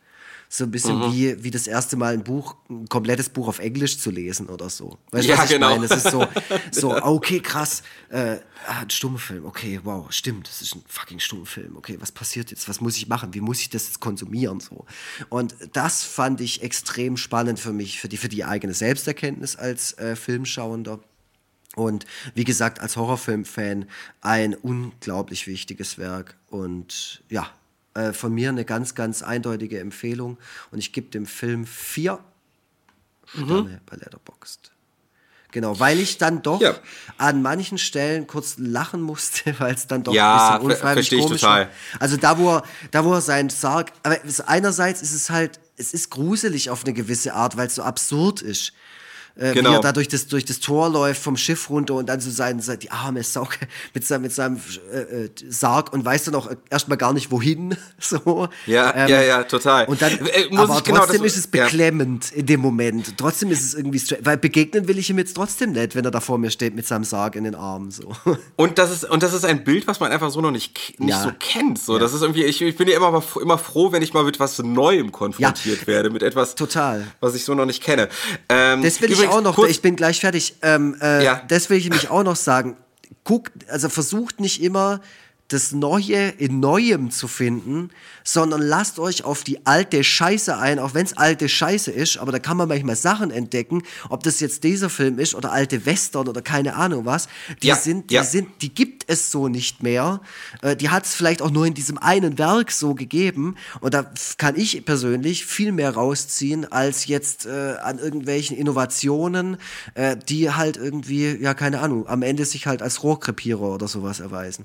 So 0.55 0.65
ein 0.65 0.71
bisschen 0.71 0.99
Mhm. 0.99 1.13
wie, 1.15 1.45
wie 1.45 1.51
das 1.51 1.67
erste 1.67 1.97
Mal 1.97 2.13
ein 2.13 2.25
Buch, 2.25 2.57
ein 2.69 2.87
komplettes 2.87 3.31
Buch 3.31 3.49
auf 3.49 3.59
Englisch 3.59 3.99
zu 3.99 4.11
lesen 4.11 4.51
oder 4.51 4.69
so. 4.69 4.99
Weißt 5.11 5.25
du, 5.27 5.31
Ja, 5.33 5.39
was 5.39 5.45
ich 5.47 5.53
genau. 5.53 5.71
meine? 5.71 5.87
Es 5.87 5.93
ist 5.93 6.11
so, 6.11 6.27
so 6.71 6.95
okay, 7.03 7.41
krass, 7.41 7.83
äh, 8.11 8.37
ah, 8.67 8.81
ein 8.83 8.91
Stummfilm, 8.91 9.47
okay, 9.47 9.81
wow, 9.83 10.13
stimmt, 10.13 10.47
das 10.49 10.61
ist 10.61 10.75
ein 10.75 10.83
fucking 10.87 11.21
Stummfilm, 11.21 11.75
okay, 11.79 11.97
was 12.01 12.13
passiert 12.13 12.51
jetzt, 12.51 12.69
was 12.69 12.83
muss 12.83 12.99
ich 12.99 13.09
machen, 13.09 13.33
wie 13.33 13.41
muss 13.41 13.61
ich 13.61 13.71
das 13.71 13.87
jetzt 13.87 14.01
konsumieren, 14.01 14.61
so. 14.61 14.85
Und 15.31 15.55
das 15.73 16.03
fand 16.05 16.43
ich 16.43 16.61
extrem 16.63 17.17
spannend 17.17 17.59
für 17.59 17.73
mich, 17.73 17.99
für 17.99 18.11
die, 18.11 18.19
für 18.19 18.29
die 18.29 18.45
eigene 18.45 18.75
Selbsterkenntnis 18.75 19.57
als 19.57 19.97
äh, 19.97 20.17
Filmschauender. 20.17 21.01
Und 21.77 22.05
wie 22.35 22.45
gesagt, 22.45 22.79
als 22.81 22.99
Horrorfilm-Fan 22.99 23.87
ein 24.21 24.53
unglaublich 24.55 25.47
wichtiges 25.47 25.97
Werk. 25.97 26.37
Und 26.51 27.23
ja, 27.31 27.51
äh, 27.95 28.13
von 28.13 28.33
mir 28.33 28.49
eine 28.51 28.65
ganz, 28.65 28.95
ganz 28.95 29.23
eindeutige 29.23 29.79
Empfehlung. 29.81 30.39
Und 30.71 30.79
ich 30.79 30.93
gebe 30.93 31.09
dem 31.11 31.27
Film 31.27 31.67
vier 31.67 32.19
Sterne 33.27 33.81
bei 33.87 33.97
Letterboxd. 33.97 34.71
Genau, 35.53 35.79
weil 35.79 35.99
ich 36.01 36.17
dann 36.17 36.41
doch 36.43 36.61
Ja. 36.63 36.75
an 37.19 37.43
manchen 37.43 37.77
Stellen 37.77 38.27
kurz 38.27 38.55
lachen 38.57 39.03
musste, 39.03 39.55
weil 39.61 39.75
es 39.75 39.87
dann 39.87 40.03
doch 40.03 40.15
Ja, 40.15 40.55
ein 40.57 40.59
bisschen 40.61 40.71
unfreiwillig 40.73 41.11
komisch 41.11 41.41
total. 41.43 41.67
war. 41.67 41.71
Also 42.01 42.17
da, 42.17 42.39
wo 42.39 42.57
er, 42.57 42.63
da, 42.91 43.05
wo 43.05 43.13
er 43.13 43.21
seinen 43.21 43.51
Sarg, 43.51 43.93
aber 44.03 44.17
einerseits 44.47 45.03
ist 45.03 45.13
es 45.13 45.29
halt, 45.31 45.61
es 45.77 45.93
ist 45.93 46.11
gruselig 46.11 46.71
auf 46.71 46.85
eine 46.85 46.95
gewisse 46.95 47.35
Art, 47.35 47.57
weil 47.57 47.67
es 47.67 47.75
so 47.75 47.83
absurd 47.83 48.41
ist. 48.41 48.73
Äh, 49.35 49.51
Wie 49.51 49.55
Genau. 49.55 49.73
er 49.75 49.81
da 49.81 49.93
durch 49.93 50.09
das, 50.09 50.27
durch 50.27 50.45
das 50.45 50.61
Tor 50.61 50.91
läuft, 50.91 51.23
vom 51.23 51.37
Schiff 51.37 51.71
runter 51.71 51.95
und 51.95 52.07
dann 52.09 52.21
so 52.21 52.31
sein, 52.31 52.61
sein 52.61 52.79
die 52.79 52.91
arme 52.91 53.23
Sau 53.23 53.49
mit 53.95 54.07
seinem, 54.07 54.23
mit 54.23 54.33
seinem 54.33 54.61
äh, 54.93 54.99
äh, 55.25 55.31
Sarg 55.49 55.93
und 55.93 56.05
weiß 56.05 56.25
dann 56.25 56.35
auch 56.35 56.51
erstmal 56.71 56.99
gar 56.99 57.13
nicht 57.13 57.31
wohin. 57.31 57.77
So. 57.99 58.49
Ja, 58.67 58.95
Ähm, 58.95 59.09
ja, 59.09 59.23
ja, 59.23 59.45
total. 59.45 59.87
Und 59.87 60.03
dann, 60.03 60.13
Äh, 60.13 60.49
muss 60.51 60.59
aber 60.69 60.79
ich 60.79 60.85
genau 60.85 60.99
trotzdem 61.01 61.23
das- 61.23 61.37
ist 61.37 61.47
es 61.47 61.49
ja. 61.55 61.65
beklemmend 61.65 62.33
in 62.33 62.47
dem 62.47 62.61
Moment. 62.61 63.17
Trotzdem 63.17 63.51
ist 63.51 63.63
es 63.63 63.75
irgendwie, 63.75 64.03
weil 64.23 64.37
begegnen 64.37 64.89
will 64.89 64.99
ich 64.99 65.09
ihm 65.09 65.19
jetzt 65.19 65.35
trotzdem 65.35 65.73
nicht, 65.73 65.95
wenn 65.95 66.05
er 66.05 66.11
da 66.11 66.21
vor 66.21 66.37
mir 66.39 66.51
steht 66.51 66.75
mit 66.75 66.87
seinem 66.87 67.05
Sarg 67.05 67.37
in 67.37 67.45
den 67.45 67.55
Armen. 67.55 67.91
So. 67.91 68.13
Und 68.57 68.79
das 68.79 68.91
ist 68.91 69.05
und 69.09 69.23
das 69.23 69.33
ist 69.33 69.45
ein 69.45 69.65
Bild, 69.65 69.87
was 69.87 70.01
man 70.01 70.11
einfach 70.13 70.31
so 70.31 70.41
noch 70.41 70.51
nicht 70.51 70.99
nicht 71.01 71.11
Ja. 71.11 71.23
so 71.23 71.31
kennt. 71.39 71.79
So, 71.79 71.99
das 71.99 72.13
ist 72.13 72.23
irgendwie. 72.23 72.45
Ich, 72.45 72.61
ich 72.61 72.77
bin 72.77 72.89
ja 72.89 72.97
immer 72.97 73.23
immer 73.41 73.59
froh, 73.59 73.93
wenn 73.93 74.03
ich 74.03 74.13
mal 74.15 74.25
mit 74.25 74.41
was 74.41 74.59
Neuem 74.59 75.13
konfrontiert 75.13 75.87
werde, 75.87 76.11
mit 76.11 76.23
etwas 76.23 76.55
Total. 76.55 77.07
was 77.21 77.35
ich 77.35 77.45
so 77.45 77.55
noch 77.55 77.67
nicht 77.67 77.83
kenne. 77.83 78.09
Ähm, 78.49 78.83
Das 78.83 79.01
will 79.01 79.11
ich 79.13 79.22
übrigens 79.25 79.37
auch 79.39 79.43
noch, 79.43 79.55
kurz- 79.57 79.71
ich 79.71 79.83
bin 79.83 79.97
gleich 79.97 80.21
fertig. 80.21 80.57
Ähm, 80.63 80.97
äh, 81.01 81.25
Ja. 81.25 81.43
Das 81.49 81.71
will 81.71 81.77
ich 81.79 81.85
nämlich 81.85 82.11
auch 82.11 82.23
noch 82.23 82.37
sagen. 82.37 82.77
Guckt, 83.25 83.53
also 83.69 83.89
versucht 83.89 84.41
nicht 84.41 84.63
immer 84.63 85.01
das 85.53 85.73
Neue 85.73 86.29
in 86.39 86.61
Neuem 86.61 87.11
zu 87.11 87.29
finden, 87.29 87.91
sondern 88.25 88.63
lasst 88.63 88.99
euch 88.99 89.25
auf 89.25 89.45
die 89.45 89.67
alte 89.67 90.03
Scheiße 90.05 90.57
ein, 90.57 90.79
auch 90.79 90.95
wenn 90.95 91.05
es 91.05 91.17
alte 91.17 91.49
Scheiße 91.49 91.91
ist, 91.91 92.19
aber 92.19 92.33
da 92.33 92.39
kann 92.39 92.57
man 92.57 92.69
manchmal 92.69 92.97
Sachen 92.97 93.31
entdecken, 93.31 93.83
ob 94.09 94.23
das 94.23 94.41
jetzt 94.41 94.65
dieser 94.65 94.91
Film 94.91 95.19
ist 95.19 95.35
oder 95.35 95.53
alte 95.53 95.85
Western 95.87 96.29
oder 96.29 96.43
keine 96.43 96.77
Ahnung 96.77 97.05
was, 97.05 97.29
die 97.63 97.69
Ja, 97.69 97.77
sind, 97.77 98.11
die 98.11 98.15
ja. 98.15 98.25
sind, 98.25 98.49
die 98.63 98.75
gibt 98.75 99.05
es 99.09 99.31
so 99.31 99.49
nicht 99.49 99.83
mehr. 99.83 100.21
Äh, 100.63 100.77
die 100.77 100.91
hat 100.91 101.05
es 101.05 101.15
vielleicht 101.15 101.43
auch 101.43 101.51
nur 101.51 101.67
in 101.67 101.75
diesem 101.75 101.99
einen 101.99 102.39
Werk 102.39 102.71
so 102.71 102.95
gegeben 102.95 103.57
und 103.81 103.95
da 103.95 104.11
kann 104.39 104.57
ich 104.57 104.85
persönlich 104.85 105.45
viel 105.45 105.73
mehr 105.73 105.91
rausziehen 105.95 106.71
als 106.71 107.07
jetzt 107.07 107.47
äh, 107.47 107.75
an 107.83 107.99
irgendwelchen 107.99 108.57
Innovationen, 108.57 109.57
äh, 109.95 110.17
die 110.17 110.51
halt 110.51 110.77
irgendwie, 110.77 111.37
ja 111.41 111.55
keine 111.55 111.81
Ahnung, 111.81 112.07
am 112.07 112.23
Ende 112.23 112.45
sich 112.45 112.67
halt 112.67 112.83
als 112.83 113.03
Rohrkrepierer 113.03 113.75
oder 113.75 113.89
sowas 113.89 114.21
erweisen. 114.21 114.65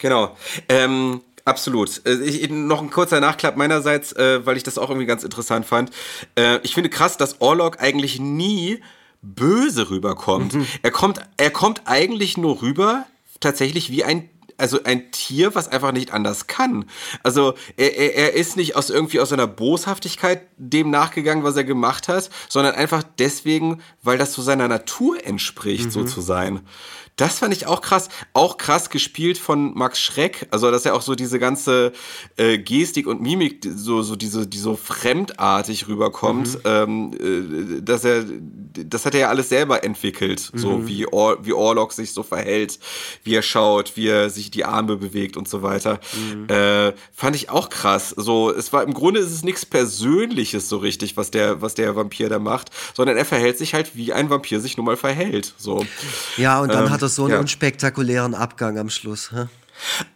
Genau. 0.00 0.36
Ähm, 0.68 1.20
absolut. 1.44 2.04
Äh, 2.04 2.14
Ich, 2.24 2.50
noch 2.50 2.82
ein 2.82 2.90
kurzer 2.90 3.20
Nachklapp 3.20 3.56
meinerseits, 3.56 4.12
äh, 4.12 4.44
weil 4.44 4.56
ich 4.56 4.64
das 4.64 4.78
auch 4.78 4.90
irgendwie 4.90 5.06
ganz 5.06 5.22
interessant 5.22 5.66
fand. 5.66 5.90
Äh, 6.36 6.58
ich 6.62 6.74
finde 6.74 6.90
krass, 6.90 7.16
dass 7.16 7.40
Orlok 7.40 7.80
eigentlich 7.80 8.18
nie 8.18 8.80
böse 9.22 9.90
rüberkommt. 9.90 10.56
Er 10.82 10.90
kommt, 10.90 11.20
er 11.36 11.50
kommt 11.50 11.82
eigentlich 11.84 12.36
nur 12.36 12.62
rüber, 12.62 13.06
tatsächlich 13.38 13.90
wie 13.90 14.02
ein 14.02 14.28
also 14.60 14.82
ein 14.84 15.10
Tier, 15.10 15.54
was 15.54 15.68
einfach 15.68 15.92
nicht 15.92 16.12
anders 16.12 16.46
kann. 16.46 16.84
Also 17.22 17.54
er, 17.76 17.96
er, 17.96 18.14
er 18.14 18.34
ist 18.34 18.56
nicht 18.56 18.76
aus 18.76 18.90
irgendwie 18.90 19.18
aus 19.18 19.32
einer 19.32 19.46
Boshaftigkeit 19.46 20.42
dem 20.58 20.90
nachgegangen, 20.90 21.42
was 21.44 21.56
er 21.56 21.64
gemacht 21.64 22.08
hat, 22.08 22.28
sondern 22.48 22.74
einfach 22.74 23.02
deswegen, 23.18 23.80
weil 24.02 24.18
das 24.18 24.32
zu 24.32 24.42
seiner 24.42 24.68
Natur 24.68 25.24
entspricht, 25.24 25.90
so 25.90 26.04
zu 26.04 26.20
sein. 26.20 26.60
Das 27.16 27.38
fand 27.38 27.52
ich 27.52 27.66
auch 27.66 27.82
krass. 27.82 28.08
Auch 28.32 28.56
krass 28.56 28.88
gespielt 28.88 29.36
von 29.36 29.74
Max 29.74 30.00
Schreck. 30.00 30.46
Also, 30.50 30.70
dass 30.70 30.86
er 30.86 30.94
auch 30.94 31.02
so 31.02 31.14
diese 31.14 31.38
ganze 31.38 31.92
äh, 32.36 32.56
Gestik 32.58 33.06
und 33.06 33.20
Mimik, 33.20 33.60
die 33.60 33.70
so, 33.70 34.02
so 34.02 34.16
diese, 34.16 34.46
die 34.46 34.58
so 34.58 34.74
fremdartig 34.76 35.86
rüberkommt, 35.88 36.58
ähm, 36.64 37.12
äh, 37.12 37.82
dass 37.82 38.04
er, 38.04 38.24
das 38.72 39.04
hat 39.04 39.14
er 39.14 39.20
ja 39.20 39.28
alles 39.28 39.50
selber 39.50 39.84
entwickelt. 39.84 40.50
So 40.54 40.86
wie, 40.86 41.06
Or, 41.06 41.44
wie 41.44 41.52
Orlok 41.52 41.92
sich 41.92 42.12
so 42.12 42.22
verhält, 42.22 42.78
wie 43.24 43.34
er 43.34 43.42
schaut, 43.42 43.96
wie 43.96 44.08
er 44.08 44.30
sich 44.30 44.50
die 44.50 44.64
Arme 44.64 44.96
bewegt 44.96 45.36
und 45.36 45.48
so 45.48 45.62
weiter. 45.62 46.00
Äh, 46.48 46.92
fand 47.12 47.36
ich 47.36 47.50
auch 47.50 47.68
krass. 47.68 48.14
So, 48.16 48.50
es 48.50 48.72
war, 48.72 48.82
im 48.82 48.94
Grunde 48.94 49.20
ist 49.20 49.30
es 49.32 49.42
nichts 49.44 49.66
Persönliches 49.66 50.68
so 50.68 50.78
richtig, 50.78 51.16
was 51.16 51.30
der, 51.30 51.60
was 51.60 51.74
der 51.74 51.96
Vampir 51.96 52.28
da 52.28 52.38
macht, 52.38 52.70
sondern 52.94 53.16
er 53.16 53.24
verhält 53.24 53.58
sich 53.58 53.74
halt, 53.74 53.94
wie 53.96 54.12
ein 54.12 54.30
Vampir 54.30 54.60
sich 54.60 54.76
nun 54.76 54.86
mal 54.86 54.96
verhält. 54.96 55.54
So. 55.58 55.84
Ja, 56.36 56.60
und 56.60 56.72
dann 56.72 56.86
Ähm, 56.86 56.90
hat 56.90 56.99
er 57.02 57.08
so 57.08 57.24
einen 57.24 57.34
ja. 57.34 57.40
unspektakulären 57.40 58.34
Abgang 58.34 58.78
am 58.78 58.90
Schluss. 58.90 59.30
Hä? 59.32 59.46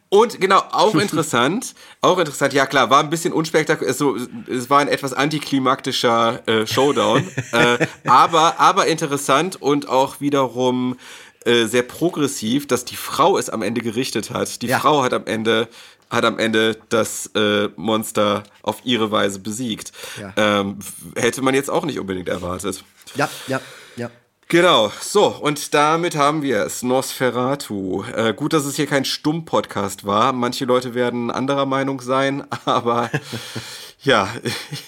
Und 0.08 0.40
genau, 0.40 0.62
auch 0.70 0.94
interessant, 0.94 1.74
auch 2.00 2.18
interessant, 2.18 2.52
ja 2.52 2.66
klar, 2.66 2.88
war 2.88 3.00
ein 3.00 3.10
bisschen 3.10 3.32
unspektakulär, 3.32 3.92
so, 3.94 4.16
es 4.48 4.70
war 4.70 4.78
ein 4.78 4.86
etwas 4.88 5.12
antiklimaktischer 5.12 6.46
äh, 6.46 6.66
Showdown, 6.66 7.26
äh, 7.52 7.86
aber, 8.06 8.60
aber 8.60 8.86
interessant 8.86 9.60
und 9.60 9.88
auch 9.88 10.20
wiederum 10.20 10.96
äh, 11.44 11.66
sehr 11.66 11.82
progressiv, 11.82 12.68
dass 12.68 12.84
die 12.84 12.96
Frau 12.96 13.36
es 13.38 13.50
am 13.50 13.62
Ende 13.62 13.80
gerichtet 13.80 14.30
hat. 14.30 14.62
Die 14.62 14.68
Ja. 14.68 14.78
Frau 14.78 15.02
hat 15.02 15.12
am 15.12 15.26
Ende 15.26 15.68
hat 16.10 16.24
am 16.24 16.38
Ende 16.38 16.78
das 16.90 17.30
äh, 17.34 17.70
Monster 17.76 18.44
auf 18.62 18.82
ihre 18.84 19.10
Weise 19.10 19.40
besiegt. 19.40 19.90
Ja. 20.20 20.32
Ähm, 20.36 20.78
hätte 21.16 21.42
man 21.42 21.54
jetzt 21.54 21.70
auch 21.70 21.84
nicht 21.84 21.98
unbedingt 21.98 22.28
erwartet. 22.28 22.84
Ja, 23.16 23.28
ja, 23.48 23.60
ja. 23.96 24.10
Genau, 24.48 24.92
so, 25.00 25.26
und 25.26 25.72
damit 25.72 26.16
haben 26.16 26.42
wir 26.42 26.64
es. 26.64 26.82
Nosferatu. 26.82 28.04
Äh, 28.14 28.34
gut, 28.34 28.52
dass 28.52 28.66
es 28.66 28.76
hier 28.76 28.86
kein 28.86 29.04
Stumm-Podcast 29.04 30.04
war. 30.04 30.32
Manche 30.32 30.66
Leute 30.66 30.94
werden 30.94 31.30
anderer 31.30 31.66
Meinung 31.66 32.00
sein, 32.00 32.44
aber 32.66 33.10
ja, 34.02 34.28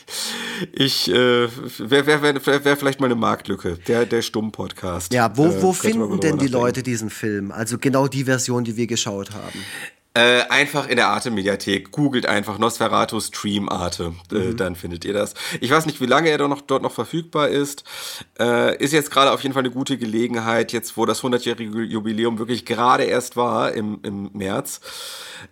ich, 0.73 1.11
äh, 1.11 1.49
wäre 1.79 2.07
wär, 2.07 2.23
wär, 2.23 2.65
wär, 2.65 2.77
vielleicht 2.77 3.01
mal 3.01 3.07
eine 3.07 3.15
Marktlücke, 3.15 3.79
der, 3.89 4.05
der 4.05 4.23
Stumm-Podcast. 4.23 5.13
Ja, 5.13 5.35
wo, 5.37 5.47
Äh, 5.47 5.63
wo 5.63 5.69
man 5.69 5.75
finden 5.75 6.21
denn 6.21 6.39
die. 6.39 6.49
Leute 6.49 6.83
diesen 6.83 7.11
Film? 7.11 7.51
Also 7.51 7.79
genau 7.79 8.09
die 8.09 8.25
Version, 8.25 8.63
die 8.63 8.77
wir 8.77 8.87
geschaut 8.87 9.33
haben. 9.33 9.65
Äh, 10.17 10.45
einfach 10.49 10.89
in 10.89 10.97
der 10.97 11.09
Arte-Mediathek. 11.09 11.91
Googelt 11.93 12.25
einfach 12.25 12.57
Nosferatu 12.59 13.21
Stream 13.21 13.69
Arte. 13.69 14.14
Äh, 14.33 14.37
Mhm. 14.37 14.57
Dann 14.57 14.75
findet 14.77 15.05
ihr 15.05 15.12
das. 15.12 15.35
Ich 15.61 15.71
weiß 15.71 15.85
nicht, 15.85 16.01
wie 16.01 16.07
lange 16.07 16.31
er 16.31 16.39
dort 16.39 16.49
noch, 16.49 16.62
dort 16.62 16.83
noch 16.83 16.93
verfügbar 16.93 17.49
ist. 17.49 17.85
Äh, 18.39 18.83
ist 18.83 18.93
jetzt 18.93 19.11
gerade 19.11 19.31
auf 19.33 19.43
jeden 19.43 19.53
Fall 19.53 19.62
eine 19.64 19.71
gute 19.73 19.99
Gelegenheit, 19.99 20.73
jetzt 20.73 20.97
wo 20.97 21.05
das 21.05 21.23
100-jährige 21.23 21.83
Jubiläum 21.83 22.39
wirklich 22.39 22.64
gerade 22.64 23.05
erst 23.05 23.37
war 23.37 23.73
im, 23.73 23.99
im 24.05 24.31
März. 24.33 24.81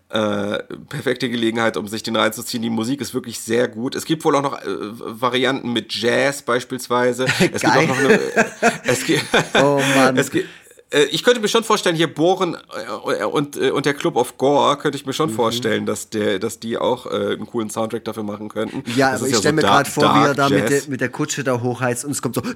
Äh, 0.09 0.62
perfekte 0.89 1.29
Gelegenheit, 1.29 1.77
um 1.77 1.87
sich 1.89 2.03
den 2.03 2.17
reinzuziehen. 2.17 2.62
Die 2.62 2.71
Musik 2.71 3.01
ist 3.03 3.12
wirklich 3.12 3.41
sehr 3.41 3.69
gut. 3.69 3.95
Es 3.95 4.07
gibt 4.07 4.25
wohl 4.25 4.35
auch 4.37 4.43
noch 4.43 4.59
äh, 4.62 4.65
Varianten 4.67 5.73
mit 5.75 5.93
Jazz 5.93 6.41
beispielsweise. 6.43 7.27
Es 7.53 7.61
Geil. 7.62 7.81
gibt 7.81 7.91
auch 7.91 7.99
noch 7.99 7.99
eine, 7.99 8.21
es 8.85 9.05
gibt, 9.05 9.25
Oh 9.61 9.81
Mann. 9.95 10.17
es 10.17 10.31
gibt, 10.31 10.49
ich 11.11 11.22
könnte 11.24 11.40
mir 11.40 11.49
schon 11.49 11.64
vorstellen, 11.64 11.97
hier 11.97 12.12
Bohren 12.12 12.57
äh, 13.18 13.24
und, 13.24 13.57
äh, 13.57 13.70
und 13.70 13.86
der 13.86 13.95
Club 13.95 14.16
of 14.16 14.36
Gore 14.38 14.76
könnte 14.78 14.97
ich 14.97 15.05
mir 15.07 15.11
Mhm. 15.12 15.16
schon 15.16 15.30
vorstellen, 15.30 15.86
dass, 15.86 16.11
der, 16.11 16.38
dass 16.38 16.59
die 16.61 16.76
auch 16.78 17.07
äh, 17.07 17.11
einen 17.34 17.47
coolen 17.47 17.70
Soundtrack 17.70 18.05
dafür 18.05 18.22
machen 18.22 18.49
könnten. 18.49 18.82
Ja, 18.97 19.12
Das 19.12 19.20
aber 19.20 19.30
ich 19.30 19.36
stelle 19.36 19.51
so 19.53 19.57
mir 19.57 19.62
gerade 19.62 19.90
vor, 19.90 20.05
wie 20.14 20.26
er 20.28 20.34
da 20.34 20.49
mit 20.49 20.68
der, 20.70 20.82
mit 20.88 21.01
der 21.01 21.09
Kutsche 21.09 21.45
da 21.45 21.61
hochheizt 21.61 22.05
und 22.05 22.11
es 22.12 22.20
kommt 22.22 22.34
so. 22.34 22.42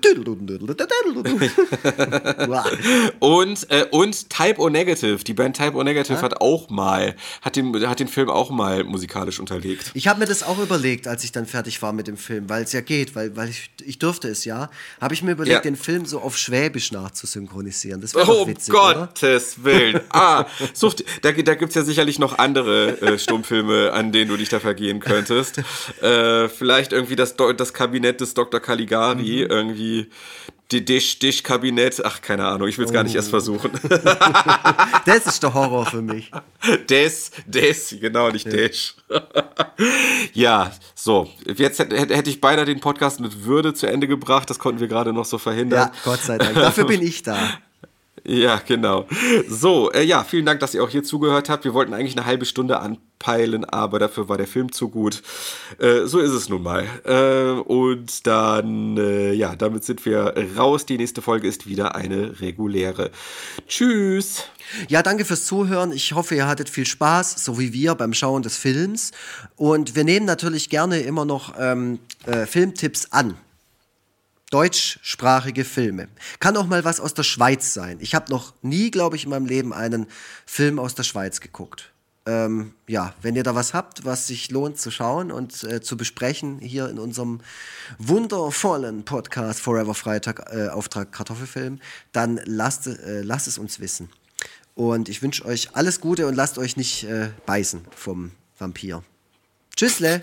Und, 3.20 3.70
äh, 3.70 3.84
und 3.91 4.30
Type 4.30 4.61
O 4.61 4.68
Negative, 4.68 5.22
die 5.24 5.34
Band 5.34 5.57
Type 5.57 5.74
O 5.76 5.82
Negative 5.82 6.20
hat 6.20 6.41
auch 6.41 6.68
mal, 6.70 7.14
hat 7.43 7.57
den, 7.57 7.89
hat 7.89 8.01
den 8.01 8.09
Film 8.09 8.30
auch 8.30 8.51
mal 8.51 8.84
musikalisch 8.84 9.41
unterlegt. 9.41 9.91
Ich 9.95 10.09
habe 10.09 10.20
mir 10.20 10.26
das 10.26 10.43
auch 10.43 10.59
überlegt, 10.59 11.07
als 11.09 11.24
ich 11.24 11.32
dann 11.32 11.47
fertig 11.47 11.80
war 11.82 11.93
mit 11.93 12.07
dem 12.07 12.16
Film, 12.16 12.49
weil 12.49 12.62
es 12.64 12.72
ja 12.72 12.80
geht, 12.80 13.14
weil, 13.14 13.36
weil 13.36 13.49
ich, 13.49 13.70
ich 13.84 13.99
durfte 13.99 14.28
es 14.28 14.45
ja, 14.45 14.70
habe 15.01 15.14
ich 15.14 15.22
mir 15.22 15.32
überlegt, 15.32 15.55
Ja. 15.57 15.61
den 15.61 15.76
Film 15.76 16.07
so 16.07 16.20
auf 16.20 16.36
Schwäbisch 16.36 16.93
nachzusynchronisieren. 16.93 18.01
Das 18.01 18.14
wäre 18.14 18.26
Oh, 18.29 18.33
doch 18.33 18.41
um 18.43 18.49
witzig, 18.49 18.74
oder? 18.74 18.95
Gottes 18.95 19.64
Willen. 19.64 20.01
Ah, 20.11 20.45
sucht, 20.72 21.05
da, 21.22 21.33
da 21.33 21.55
gibt's 21.55 21.74
ja 21.74 21.83
sicherlich 21.83 22.18
noch 22.18 22.39
andere 22.39 23.01
äh, 23.01 23.18
Stummfilme, 23.18 23.93
an 23.93 24.12
denen 24.12 24.31
du 24.31 24.37
dich 24.37 24.49
da 24.49 24.61
vergehen 24.61 25.01
könntest. 25.01 25.59
Äh, 26.03 26.49
vielleicht 26.49 26.93
irgendwie 26.93 27.16
das, 27.16 27.35
das 27.37 27.72
Kabinett 27.72 28.20
des 28.20 28.35
Dr. 28.35 28.61
Caligari, 28.61 29.45
Mhm. 29.45 29.51
irgendwie 29.51 30.11
die 30.70 30.85
Dish, 30.85 31.18
Dish 31.18 31.43
Kabinett. 31.43 32.05
Ach, 32.05 32.20
keine 32.20 32.45
Ahnung, 32.47 32.68
ich 32.68 32.76
will's 32.76 32.93
gar 32.93 33.03
nicht 33.03 33.14
Oh. 33.14 33.16
erst 33.16 33.31
versuchen. 33.31 33.70
Das 35.07 35.26
ist 35.26 35.43
der 35.43 35.55
Horror 35.55 35.87
für 35.87 36.03
mich. 36.03 36.31
Des, 36.91 37.31
des, 37.47 37.97
genau, 37.99 38.29
nicht 38.31 38.53
Dish. 38.53 38.95
ja, 40.35 40.70
so. 40.95 41.29
Jetzt 41.57 41.79
hätte, 41.79 41.97
hätte 41.97 42.29
ich 42.31 42.41
beinahe 42.43 42.66
den 42.66 42.81
Podcast 42.81 43.20
mit 43.20 43.45
Würde 43.45 43.72
zu 43.72 43.87
Ende 43.87 44.07
gebracht. 44.07 44.51
Das 44.51 44.59
konnten 44.59 44.81
wir 44.81 44.89
gerade 44.89 45.12
noch 45.14 45.24
so 45.24 45.39
verhindern. 45.39 45.91
Ja, 45.95 46.01
Gott 46.05 46.20
sei 46.20 46.37
Dank. 46.39 46.55
Dafür 46.55 46.85
bin 46.85 47.03
ich 47.03 47.22
da. 47.22 47.39
Ja, 48.29 48.61
genau. 48.64 49.07
So, 49.49 49.91
äh, 49.91 50.03
ja, 50.03 50.22
vielen 50.22 50.45
Dank, 50.45 50.61
dass 50.61 50.74
ihr 50.74 50.85
auch 50.85 50.91
hier 50.91 51.03
zugehört 51.03 51.49
habt. 51.49 51.64
Wir 51.64 51.72
wollten 51.72 51.95
eigentlich 51.95 52.14
eine 52.14 52.26
halbe 52.26 52.45
Stunde 52.45 52.79
anpeilen, 52.79 53.64
aber 53.64 53.99
dafür 53.99 54.29
war 54.29 54.37
der 54.37 54.47
Film 54.47 54.70
zu 54.70 54.91
gut. 54.91 55.22
Äh, 55.79 56.05
so 56.05 56.18
ist 56.18 56.33
es 56.33 56.51
nun 56.51 56.62
mal. 56.62 56.85
Äh, 57.05 57.59
und 57.59 58.26
dann, 58.26 58.99
äh, 58.99 59.33
ja, 59.33 59.57
damit 59.57 59.85
sind 59.85 60.05
wir 60.05 60.35
raus. 60.59 60.85
Die 60.85 60.99
nächste 60.99 61.22
Folge 61.22 61.49
ist 61.49 61.66
wieder 61.66 61.95
eine 61.95 62.39
reguläre. 62.43 63.12
Tschüss. 63.66 64.45
Ja, 64.89 65.03
danke 65.03 65.24
fürs 65.24 65.47
Zuhören. 65.47 65.91
Ich 65.91 66.12
hoffe, 66.12 66.35
ihr 66.35 66.47
hattet 66.47 66.68
viel 66.68 66.85
Spaß, 66.85 67.43
so 67.43 67.59
wie 67.59 67.72
wir 67.72 67.95
beim 67.95 68.12
Schauen 68.12 68.43
des 68.43 68.59
Films. 68.59 69.12
Und 69.57 69.97
wir 69.97 70.05
nehmen 70.05 70.26
natürlich 70.26 70.68
gerne 70.68 71.01
immer 71.01 71.24
noch 71.24 71.55
ähm, 71.59 71.99
äh, 72.26 72.45
Filmtipps 72.45 73.11
an. 73.11 73.39
Deutschsprachige 74.51 75.65
Filme. 75.65 76.09
Kann 76.41 76.57
auch 76.57 76.67
mal 76.67 76.85
was 76.85 77.01
aus 77.01 77.13
der 77.13 77.23
Schweiz 77.23 77.75
sein. 77.75 77.99
Ich 78.01 78.15
habe 78.15 78.31
noch 78.31 78.55
nie, 78.63 78.91
glaube 78.91 79.17
ich, 79.17 79.25
in 79.25 79.31
meinem 79.31 79.47
Leben 79.47 79.75
einen 79.75 80.07
Film 80.47 80.79
aus 80.79 80.95
der 80.95 81.03
Schweiz 81.03 81.41
geguckt. 81.41 81.93
Ähm, 82.25 82.75
ja, 82.87 83.15
wenn 83.23 83.37
ihr 83.37 83.43
da 83.43 83.55
was 83.55 83.75
habt, 83.75 84.05
was 84.05 84.27
sich 84.27 84.51
lohnt 84.51 84.79
zu 84.79 84.91
schauen 84.91 85.31
und 85.33 85.65
äh, 85.65 85.81
zu 85.81 85.97
besprechen, 85.97 86.59
hier 86.61 86.89
in 86.89 86.99
unserem 86.99 87.41
wundervollen 87.99 89.05
Podcast 89.05 89.61
Forever 89.61 89.95
Freitag 89.95 90.51
äh, 90.53 90.69
Auftrag 90.69 91.13
Kartoffelfilm, 91.13 91.81
dann 92.13 92.41
lasst, 92.45 92.87
äh, 92.87 93.23
lasst 93.23 93.49
es 93.49 93.59
uns 93.59 93.81
wissen. 93.81 94.11
Und 94.75 95.09
ich 95.09 95.23
wünsche 95.23 95.45
euch 95.45 95.75
alles 95.75 96.01
Gute 96.01 96.27
und 96.27 96.35
lasst 96.35 96.59
euch 96.59 96.77
nicht 96.77 97.05
äh, 97.05 97.31
beißen 97.47 97.83
vom 97.95 98.33
Vampir. 98.59 99.03
Tschüssle! 99.75 100.23